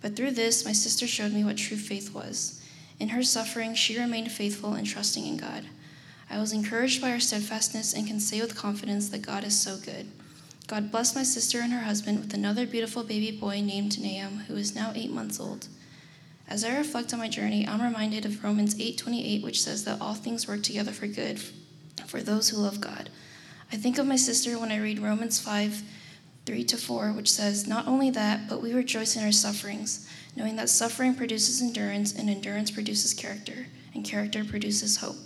But 0.00 0.16
through 0.16 0.30
this, 0.30 0.64
my 0.64 0.72
sister 0.72 1.06
showed 1.06 1.34
me 1.34 1.44
what 1.44 1.58
true 1.58 1.76
faith 1.76 2.14
was. 2.14 2.64
In 2.98 3.10
her 3.10 3.22
suffering, 3.22 3.74
she 3.74 4.00
remained 4.00 4.32
faithful 4.32 4.72
and 4.72 4.86
trusting 4.86 5.26
in 5.26 5.36
God. 5.36 5.66
I 6.30 6.40
was 6.40 6.54
encouraged 6.54 7.02
by 7.02 7.10
her 7.10 7.20
steadfastness 7.20 7.92
and 7.92 8.06
can 8.06 8.18
say 8.18 8.40
with 8.40 8.56
confidence 8.56 9.10
that 9.10 9.20
God 9.20 9.44
is 9.44 9.60
so 9.60 9.76
good. 9.76 10.06
God 10.72 10.90
blessed 10.90 11.14
my 11.14 11.22
sister 11.22 11.60
and 11.60 11.70
her 11.70 11.82
husband 11.82 12.18
with 12.18 12.32
another 12.32 12.66
beautiful 12.66 13.04
baby 13.04 13.30
boy 13.30 13.60
named 13.60 14.00
Nahum, 14.00 14.38
who 14.48 14.56
is 14.56 14.74
now 14.74 14.90
eight 14.94 15.10
months 15.10 15.38
old. 15.38 15.68
As 16.48 16.64
I 16.64 16.74
reflect 16.74 17.12
on 17.12 17.18
my 17.18 17.28
journey, 17.28 17.68
I'm 17.68 17.82
reminded 17.82 18.24
of 18.24 18.42
Romans 18.42 18.74
8:28, 18.80 19.42
which 19.42 19.60
says 19.60 19.84
that 19.84 20.00
all 20.00 20.14
things 20.14 20.48
work 20.48 20.62
together 20.62 20.92
for 20.92 21.06
good 21.06 21.38
for 22.06 22.22
those 22.22 22.48
who 22.48 22.56
love 22.56 22.80
God. 22.80 23.10
I 23.70 23.76
think 23.76 23.98
of 23.98 24.06
my 24.06 24.16
sister 24.16 24.58
when 24.58 24.72
I 24.72 24.78
read 24.78 24.98
Romans 24.98 25.38
5, 25.38 25.82
3 26.46 26.64
to 26.64 26.78
4, 26.78 27.12
which 27.12 27.30
says, 27.30 27.66
Not 27.66 27.86
only 27.86 28.08
that, 28.08 28.48
but 28.48 28.62
we 28.62 28.72
rejoice 28.72 29.14
in 29.14 29.22
our 29.22 29.30
sufferings, 29.30 30.08
knowing 30.36 30.56
that 30.56 30.70
suffering 30.70 31.14
produces 31.14 31.60
endurance, 31.60 32.14
and 32.14 32.30
endurance 32.30 32.70
produces 32.70 33.12
character, 33.12 33.66
and 33.92 34.06
character 34.06 34.42
produces 34.42 34.96
hope. 34.96 35.18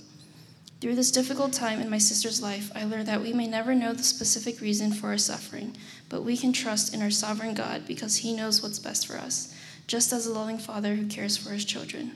Through 0.80 0.96
this 0.96 1.10
difficult 1.10 1.54
time 1.54 1.80
in 1.80 1.88
my 1.88 1.96
sister's 1.96 2.42
life, 2.42 2.70
I 2.74 2.84
learned 2.84 3.08
that 3.08 3.22
we 3.22 3.32
may 3.32 3.46
never 3.46 3.74
know 3.74 3.94
the 3.94 4.02
specific 4.02 4.60
reason 4.60 4.92
for 4.92 5.08
our 5.08 5.16
suffering, 5.16 5.74
but 6.10 6.22
we 6.22 6.36
can 6.36 6.52
trust 6.52 6.92
in 6.92 7.00
our 7.00 7.10
sovereign 7.10 7.54
God 7.54 7.86
because 7.86 8.18
He 8.18 8.36
knows 8.36 8.62
what's 8.62 8.78
best 8.78 9.06
for 9.06 9.16
us, 9.16 9.54
just 9.86 10.12
as 10.12 10.26
a 10.26 10.32
loving 10.32 10.58
father 10.58 10.94
who 10.94 11.06
cares 11.06 11.36
for 11.36 11.50
his 11.50 11.64
children. 11.64 12.12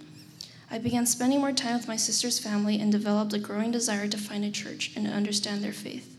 I 0.71 0.79
began 0.79 1.07
spending 1.07 1.41
more 1.41 1.53
time 1.53 1.75
with 1.75 1.89
my 1.89 1.97
sister's 1.97 2.39
family 2.39 2.79
and 2.79 2.93
developed 2.93 3.33
a 3.33 3.39
growing 3.39 3.71
desire 3.71 4.07
to 4.09 4.19
find 4.19 4.45
a 4.45 4.51
church 4.51 4.93
and 4.95 5.07
understand 5.07 5.65
their 5.65 5.73
faith. 5.73 6.17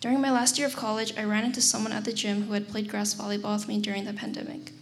During 0.00 0.20
my 0.20 0.30
last 0.30 0.58
year 0.58 0.66
of 0.66 0.76
college, 0.76 1.12
I 1.16 1.24
ran 1.24 1.44
into 1.44 1.60
someone 1.60 1.92
at 1.92 2.04
the 2.04 2.12
gym 2.12 2.42
who 2.42 2.54
had 2.54 2.68
played 2.68 2.88
grass 2.88 3.14
volleyball 3.14 3.58
with 3.58 3.68
me 3.68 3.80
during 3.80 4.04
the 4.04 4.12
pandemic. 4.12 4.72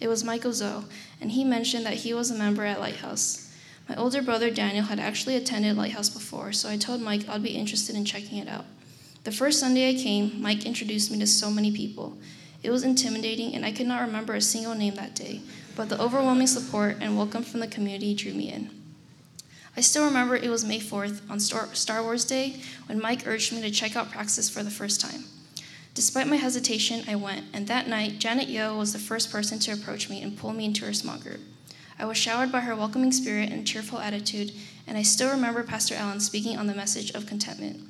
It 0.00 0.08
was 0.08 0.22
Michael 0.22 0.52
Zoe, 0.52 0.84
and 1.20 1.30
he 1.30 1.44
mentioned 1.44 1.86
that 1.86 1.94
he 1.94 2.12
was 2.12 2.30
a 2.30 2.34
member 2.34 2.64
at 2.64 2.80
Lighthouse. 2.80 3.41
My 3.88 3.96
older 3.96 4.22
brother 4.22 4.50
Daniel 4.50 4.84
had 4.84 5.00
actually 5.00 5.36
attended 5.36 5.76
Lighthouse 5.76 6.08
before, 6.08 6.52
so 6.52 6.68
I 6.68 6.76
told 6.76 7.00
Mike 7.00 7.28
I'd 7.28 7.42
be 7.42 7.50
interested 7.50 7.96
in 7.96 8.04
checking 8.04 8.38
it 8.38 8.48
out. 8.48 8.64
The 9.24 9.32
first 9.32 9.60
Sunday 9.60 9.90
I 9.90 9.94
came, 10.00 10.40
Mike 10.40 10.66
introduced 10.66 11.10
me 11.10 11.18
to 11.18 11.26
so 11.26 11.50
many 11.50 11.72
people. 11.72 12.16
It 12.62 12.70
was 12.70 12.84
intimidating, 12.84 13.54
and 13.54 13.64
I 13.64 13.72
could 13.72 13.86
not 13.86 14.00
remember 14.00 14.34
a 14.34 14.40
single 14.40 14.74
name 14.74 14.94
that 14.94 15.14
day, 15.14 15.40
but 15.76 15.88
the 15.88 16.00
overwhelming 16.00 16.46
support 16.46 16.96
and 17.00 17.16
welcome 17.16 17.42
from 17.42 17.60
the 17.60 17.66
community 17.66 18.14
drew 18.14 18.32
me 18.32 18.52
in. 18.52 18.70
I 19.76 19.80
still 19.80 20.04
remember 20.04 20.36
it 20.36 20.50
was 20.50 20.64
May 20.64 20.78
4th 20.80 21.28
on 21.30 21.40
Star 21.40 22.02
Wars 22.02 22.24
Day 22.24 22.60
when 22.86 23.00
Mike 23.00 23.26
urged 23.26 23.52
me 23.52 23.62
to 23.62 23.70
check 23.70 23.96
out 23.96 24.10
Praxis 24.10 24.50
for 24.50 24.62
the 24.62 24.70
first 24.70 25.00
time. 25.00 25.24
Despite 25.94 26.26
my 26.26 26.36
hesitation, 26.36 27.04
I 27.08 27.16
went, 27.16 27.46
and 27.52 27.66
that 27.66 27.88
night, 27.88 28.18
Janet 28.18 28.48
Yeo 28.48 28.76
was 28.78 28.92
the 28.92 28.98
first 28.98 29.30
person 29.32 29.58
to 29.60 29.72
approach 29.72 30.08
me 30.08 30.22
and 30.22 30.38
pull 30.38 30.52
me 30.52 30.66
into 30.66 30.84
her 30.84 30.92
small 30.92 31.18
group. 31.18 31.40
I 32.02 32.04
was 32.04 32.18
showered 32.18 32.50
by 32.50 32.62
her 32.62 32.74
welcoming 32.74 33.12
spirit 33.12 33.52
and 33.52 33.64
cheerful 33.64 34.00
attitude, 34.00 34.50
and 34.88 34.98
I 34.98 35.02
still 35.02 35.30
remember 35.30 35.62
Pastor 35.62 35.94
Allen 35.94 36.18
speaking 36.18 36.58
on 36.58 36.66
the 36.66 36.74
message 36.74 37.12
of 37.12 37.26
contentment. 37.26 37.80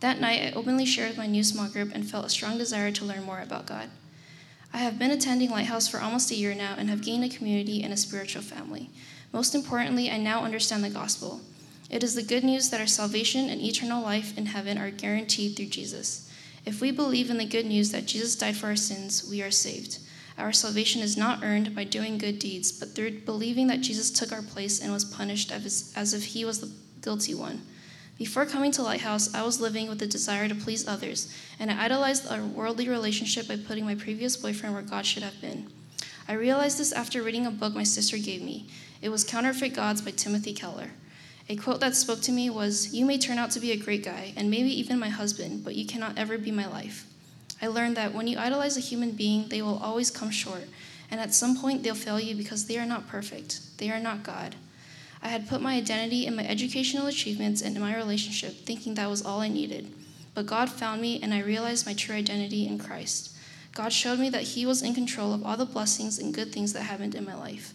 That 0.00 0.22
night, 0.22 0.40
I 0.40 0.56
openly 0.56 0.86
shared 0.86 1.10
with 1.10 1.18
my 1.18 1.26
new 1.26 1.44
small 1.44 1.68
group 1.68 1.94
and 1.94 2.08
felt 2.08 2.24
a 2.24 2.30
strong 2.30 2.56
desire 2.56 2.90
to 2.90 3.04
learn 3.04 3.24
more 3.24 3.40
about 3.40 3.66
God. 3.66 3.90
I 4.72 4.78
have 4.78 4.98
been 4.98 5.10
attending 5.10 5.50
Lighthouse 5.50 5.86
for 5.86 6.00
almost 6.00 6.30
a 6.30 6.34
year 6.34 6.54
now 6.54 6.76
and 6.78 6.88
have 6.88 7.04
gained 7.04 7.24
a 7.24 7.28
community 7.28 7.82
and 7.82 7.92
a 7.92 7.98
spiritual 7.98 8.40
family. 8.40 8.88
Most 9.34 9.54
importantly, 9.54 10.10
I 10.10 10.16
now 10.16 10.44
understand 10.44 10.82
the 10.82 10.88
gospel. 10.88 11.42
It 11.90 12.02
is 12.02 12.14
the 12.14 12.22
good 12.22 12.44
news 12.44 12.70
that 12.70 12.80
our 12.80 12.86
salvation 12.86 13.50
and 13.50 13.60
eternal 13.60 14.02
life 14.02 14.38
in 14.38 14.46
heaven 14.46 14.78
are 14.78 14.90
guaranteed 14.90 15.56
through 15.56 15.66
Jesus. 15.66 16.32
If 16.64 16.80
we 16.80 16.90
believe 16.90 17.28
in 17.28 17.36
the 17.36 17.44
good 17.44 17.66
news 17.66 17.92
that 17.92 18.06
Jesus 18.06 18.34
died 18.34 18.56
for 18.56 18.68
our 18.68 18.76
sins, 18.76 19.28
we 19.28 19.42
are 19.42 19.50
saved. 19.50 19.98
Our 20.38 20.52
salvation 20.52 21.02
is 21.02 21.16
not 21.16 21.42
earned 21.42 21.74
by 21.74 21.82
doing 21.82 22.16
good 22.16 22.38
deeds, 22.38 22.70
but 22.70 22.94
through 22.94 23.20
believing 23.20 23.66
that 23.66 23.80
Jesus 23.80 24.10
took 24.10 24.32
our 24.32 24.42
place 24.42 24.80
and 24.80 24.92
was 24.92 25.04
punished 25.04 25.50
as 25.50 26.14
if 26.14 26.24
he 26.24 26.44
was 26.44 26.60
the 26.60 26.70
guilty 27.02 27.34
one. 27.34 27.62
Before 28.18 28.46
coming 28.46 28.70
to 28.72 28.82
Lighthouse, 28.82 29.34
I 29.34 29.42
was 29.42 29.60
living 29.60 29.88
with 29.88 29.98
the 29.98 30.06
desire 30.06 30.48
to 30.48 30.54
please 30.54 30.86
others, 30.86 31.32
and 31.58 31.70
I 31.70 31.84
idolized 31.84 32.30
a 32.30 32.44
worldly 32.44 32.88
relationship 32.88 33.48
by 33.48 33.56
putting 33.56 33.84
my 33.84 33.96
previous 33.96 34.36
boyfriend 34.36 34.74
where 34.74 34.84
God 34.84 35.06
should 35.06 35.22
have 35.22 35.40
been. 35.40 35.68
I 36.28 36.34
realized 36.34 36.78
this 36.78 36.92
after 36.92 37.22
reading 37.22 37.46
a 37.46 37.50
book 37.50 37.74
my 37.74 37.84
sister 37.84 38.18
gave 38.18 38.42
me. 38.42 38.68
It 39.02 39.08
was 39.08 39.24
Counterfeit 39.24 39.74
Gods 39.74 40.02
by 40.02 40.12
Timothy 40.12 40.52
Keller. 40.52 40.90
A 41.48 41.56
quote 41.56 41.80
that 41.80 41.96
spoke 41.96 42.20
to 42.22 42.32
me 42.32 42.50
was 42.50 42.92
You 42.92 43.06
may 43.06 43.18
turn 43.18 43.38
out 43.38 43.50
to 43.52 43.60
be 43.60 43.72
a 43.72 43.76
great 43.76 44.04
guy, 44.04 44.34
and 44.36 44.50
maybe 44.50 44.68
even 44.78 44.98
my 44.98 45.08
husband, 45.08 45.64
but 45.64 45.74
you 45.74 45.86
cannot 45.86 46.18
ever 46.18 46.38
be 46.38 46.50
my 46.50 46.66
life. 46.66 47.06
I 47.60 47.66
learned 47.66 47.96
that 47.96 48.14
when 48.14 48.26
you 48.26 48.38
idolize 48.38 48.76
a 48.76 48.80
human 48.80 49.12
being, 49.12 49.48
they 49.48 49.62
will 49.62 49.78
always 49.78 50.10
come 50.10 50.30
short, 50.30 50.64
and 51.10 51.20
at 51.20 51.34
some 51.34 51.56
point 51.56 51.82
they'll 51.82 51.94
fail 51.94 52.20
you 52.20 52.34
because 52.34 52.66
they 52.66 52.78
are 52.78 52.86
not 52.86 53.08
perfect. 53.08 53.78
They 53.78 53.90
are 53.90 54.00
not 54.00 54.22
God. 54.22 54.54
I 55.22 55.28
had 55.28 55.48
put 55.48 55.60
my 55.60 55.74
identity 55.74 56.26
in 56.26 56.36
my 56.36 56.46
educational 56.46 57.06
achievements 57.06 57.60
and 57.60 57.74
in 57.74 57.82
my 57.82 57.96
relationship, 57.96 58.64
thinking 58.64 58.94
that 58.94 59.10
was 59.10 59.24
all 59.24 59.40
I 59.40 59.48
needed. 59.48 59.92
But 60.34 60.46
God 60.46 60.70
found 60.70 61.00
me, 61.00 61.20
and 61.20 61.34
I 61.34 61.40
realized 61.40 61.86
my 61.86 61.94
true 61.94 62.14
identity 62.14 62.66
in 62.66 62.78
Christ. 62.78 63.34
God 63.74 63.92
showed 63.92 64.18
me 64.18 64.30
that 64.30 64.42
He 64.42 64.64
was 64.64 64.82
in 64.82 64.94
control 64.94 65.32
of 65.32 65.44
all 65.44 65.56
the 65.56 65.64
blessings 65.64 66.18
and 66.18 66.34
good 66.34 66.52
things 66.52 66.72
that 66.72 66.82
happened 66.82 67.14
in 67.14 67.24
my 67.24 67.34
life. 67.34 67.74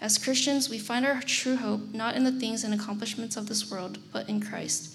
As 0.00 0.18
Christians, 0.18 0.68
we 0.68 0.78
find 0.78 1.06
our 1.06 1.20
true 1.22 1.56
hope 1.56 1.94
not 1.94 2.14
in 2.14 2.24
the 2.24 2.32
things 2.32 2.62
and 2.62 2.74
accomplishments 2.74 3.38
of 3.38 3.46
this 3.46 3.70
world, 3.70 3.98
but 4.12 4.28
in 4.28 4.40
Christ. 4.40 4.93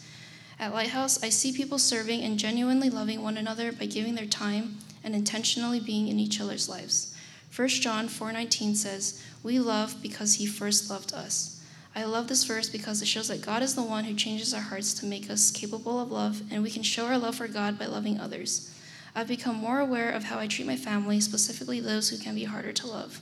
At 0.59 0.73
Lighthouse, 0.73 1.23
I 1.23 1.29
see 1.29 1.53
people 1.53 1.79
serving 1.79 2.21
and 2.21 2.37
genuinely 2.37 2.89
loving 2.89 3.23
one 3.23 3.37
another 3.37 3.71
by 3.71 3.85
giving 3.85 4.15
their 4.15 4.25
time 4.25 4.79
and 5.05 5.15
intentionally 5.15 5.79
being 5.79 6.09
in 6.09 6.19
each 6.19 6.41
other's 6.41 6.67
lives. 6.67 7.13
1 7.55 7.81
John 7.81 8.09
4:19 8.09 8.75
says, 8.75 9.21
"We 9.41 9.57
love 9.57 10.01
because 10.01 10.33
he 10.33 10.45
first 10.45 10.89
loved 10.89 11.13
us." 11.13 11.61
I 11.95 12.03
love 12.03 12.27
this 12.27 12.43
verse 12.43 12.69
because 12.69 13.01
it 13.01 13.07
shows 13.07 13.29
that 13.29 13.41
God 13.41 13.63
is 13.63 13.73
the 13.73 13.83
one 13.83 14.03
who 14.03 14.13
changes 14.13 14.53
our 14.53 14.61
hearts 14.61 14.93
to 14.95 15.05
make 15.05 15.29
us 15.29 15.49
capable 15.49 15.99
of 15.99 16.11
love, 16.11 16.43
and 16.51 16.61
we 16.61 16.71
can 16.71 16.83
show 16.83 17.05
our 17.05 17.17
love 17.17 17.35
for 17.35 17.47
God 17.47 17.79
by 17.79 17.85
loving 17.85 18.19
others. 18.19 18.69
I've 19.15 19.29
become 19.29 19.55
more 19.55 19.79
aware 19.79 20.09
of 20.11 20.25
how 20.25 20.39
I 20.39 20.47
treat 20.47 20.67
my 20.67 20.75
family, 20.75 21.21
specifically 21.21 21.79
those 21.79 22.09
who 22.09 22.17
can 22.17 22.35
be 22.35 22.43
harder 22.43 22.73
to 22.73 22.87
love. 22.87 23.21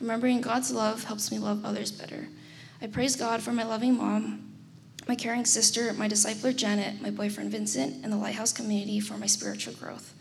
Remembering 0.00 0.42
God's 0.42 0.70
love 0.70 1.04
helps 1.04 1.30
me 1.30 1.38
love 1.38 1.64
others 1.64 1.90
better. 1.90 2.28
I 2.80 2.86
praise 2.86 3.16
God 3.16 3.42
for 3.42 3.52
my 3.52 3.64
loving 3.64 3.96
mom, 3.96 4.47
my 5.08 5.14
caring 5.14 5.46
sister, 5.46 5.94
my 5.94 6.06
discipler 6.06 6.54
Janet, 6.54 7.00
my 7.00 7.08
boyfriend 7.10 7.50
Vincent, 7.50 8.04
and 8.04 8.12
the 8.12 8.16
Lighthouse 8.16 8.52
community 8.52 9.00
for 9.00 9.16
my 9.16 9.26
spiritual 9.26 9.72
growth. 9.72 10.12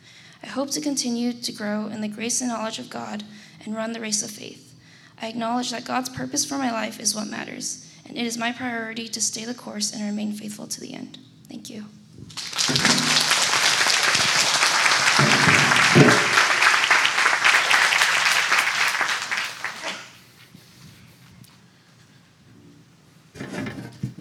I 0.42 0.48
hope 0.48 0.72
to 0.72 0.82
continue 0.82 1.34
to 1.34 1.52
grow 1.52 1.88
in 1.88 2.00
the 2.00 2.08
grace 2.08 2.40
and 2.40 2.50
knowledge 2.50 2.80
of 2.80 2.90
God 2.90 3.24
and 3.66 3.76
run 3.76 3.92
the 3.92 4.00
race 4.00 4.24
of 4.24 4.32
faith. 4.32 4.74
I 5.22 5.28
acknowledge 5.28 5.72
that 5.72 5.84
God's 5.84 6.10
purpose 6.10 6.46
for 6.46 6.58
my 6.58 6.72
life 6.72 7.02
is 7.02 7.14
what 7.14 7.28
matters, 7.28 7.92
and 8.08 8.18
it 8.18 8.26
is 8.26 8.38
my 8.38 8.54
priority 8.54 9.10
to 9.10 9.20
stay 9.20 9.44
the 9.44 9.54
course 9.54 9.92
and 9.92 10.02
remain 10.04 10.32
faithful 10.32 10.68
to 10.68 10.80
the 10.80 10.94
end. 10.94 11.20
Thank 11.50 11.70
you. 11.70 11.86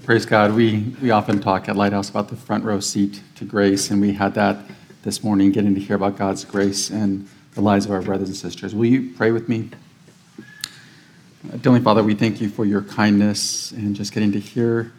Praise 0.06 0.24
God. 0.24 0.54
We, 0.54 0.94
we 1.02 1.10
often 1.10 1.40
talk 1.40 1.68
at 1.68 1.74
Lighthouse 1.74 2.10
about 2.10 2.28
the 2.28 2.36
front 2.36 2.62
row 2.62 2.78
seat 2.78 3.20
to 3.34 3.44
grace, 3.44 3.90
and 3.90 4.00
we 4.00 4.12
had 4.12 4.34
that 4.34 4.56
this 5.02 5.24
morning, 5.24 5.50
getting 5.50 5.74
to 5.74 5.80
hear 5.80 5.96
about 5.96 6.16
God's 6.16 6.44
grace 6.44 6.90
and 6.90 7.28
the 7.54 7.60
lives 7.60 7.86
of 7.86 7.90
our 7.90 8.00
brothers 8.02 8.28
and 8.28 8.36
sisters. 8.36 8.72
Will 8.72 8.84
you 8.84 9.12
pray 9.16 9.32
with 9.32 9.48
me? 9.48 9.68
Heavenly 11.50 11.80
Father, 11.80 12.04
we 12.04 12.14
thank 12.14 12.40
you 12.40 12.48
for 12.48 12.64
your 12.64 12.82
kindness 12.82 13.72
and 13.72 13.96
just 13.96 14.12
getting 14.12 14.30
to 14.30 14.38
hear 14.38 14.92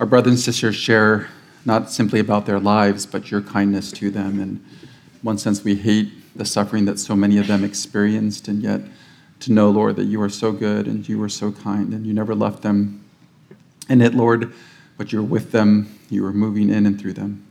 our 0.00 0.04
brothers 0.04 0.32
and 0.32 0.38
sisters 0.38 0.76
share 0.76 1.28
not 1.64 1.90
simply 1.90 2.20
about 2.20 2.44
their 2.44 2.60
lives, 2.60 3.06
but 3.06 3.30
your 3.30 3.40
kindness 3.40 3.90
to 3.92 4.10
them. 4.10 4.38
And 4.38 4.58
in 4.60 5.20
one 5.22 5.38
sense, 5.38 5.64
we 5.64 5.76
hate 5.76 6.12
the 6.36 6.44
suffering 6.44 6.84
that 6.84 6.98
so 6.98 7.16
many 7.16 7.38
of 7.38 7.46
them 7.46 7.64
experienced, 7.64 8.48
and 8.48 8.62
yet 8.62 8.82
to 9.40 9.52
know, 9.52 9.70
Lord, 9.70 9.96
that 9.96 10.04
you 10.04 10.20
are 10.20 10.28
so 10.28 10.52
good 10.52 10.86
and 10.86 11.08
you 11.08 11.22
are 11.22 11.30
so 11.30 11.52
kind 11.52 11.94
and 11.94 12.06
you 12.06 12.12
never 12.12 12.34
left 12.34 12.60
them 12.60 13.02
in 13.88 14.00
it, 14.00 14.14
Lord, 14.14 14.52
but 14.96 15.12
you're 15.12 15.22
with 15.22 15.52
them, 15.52 15.98
you 16.10 16.24
are 16.26 16.32
moving 16.32 16.70
in 16.70 16.86
and 16.86 17.00
through 17.00 17.14
them. 17.14 17.46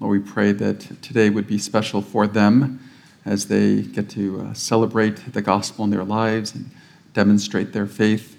Lord, 0.00 0.22
we 0.22 0.30
pray 0.30 0.52
that 0.52 1.02
today 1.02 1.30
would 1.30 1.46
be 1.46 1.58
special 1.58 2.02
for 2.02 2.26
them 2.26 2.80
as 3.24 3.46
they 3.46 3.82
get 3.82 4.10
to 4.10 4.40
uh, 4.40 4.54
celebrate 4.54 5.32
the 5.32 5.40
gospel 5.40 5.84
in 5.84 5.90
their 5.90 6.04
lives 6.04 6.54
and 6.54 6.70
demonstrate 7.14 7.72
their 7.72 7.86
faith. 7.86 8.36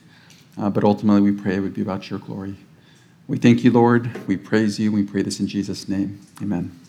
Uh, 0.58 0.70
but 0.70 0.84
ultimately, 0.84 1.22
we 1.22 1.32
pray 1.32 1.56
it 1.56 1.60
would 1.60 1.74
be 1.74 1.82
about 1.82 2.10
your 2.10 2.20
glory. 2.20 2.56
We 3.28 3.38
thank 3.38 3.64
you, 3.64 3.72
Lord. 3.72 4.28
We 4.28 4.38
praise 4.38 4.80
you. 4.80 4.92
We 4.92 5.04
pray 5.04 5.24
this 5.24 5.40
in 5.40 5.48
Jesus' 5.48 5.90
name. 5.90 6.22
Amen. 6.42 6.85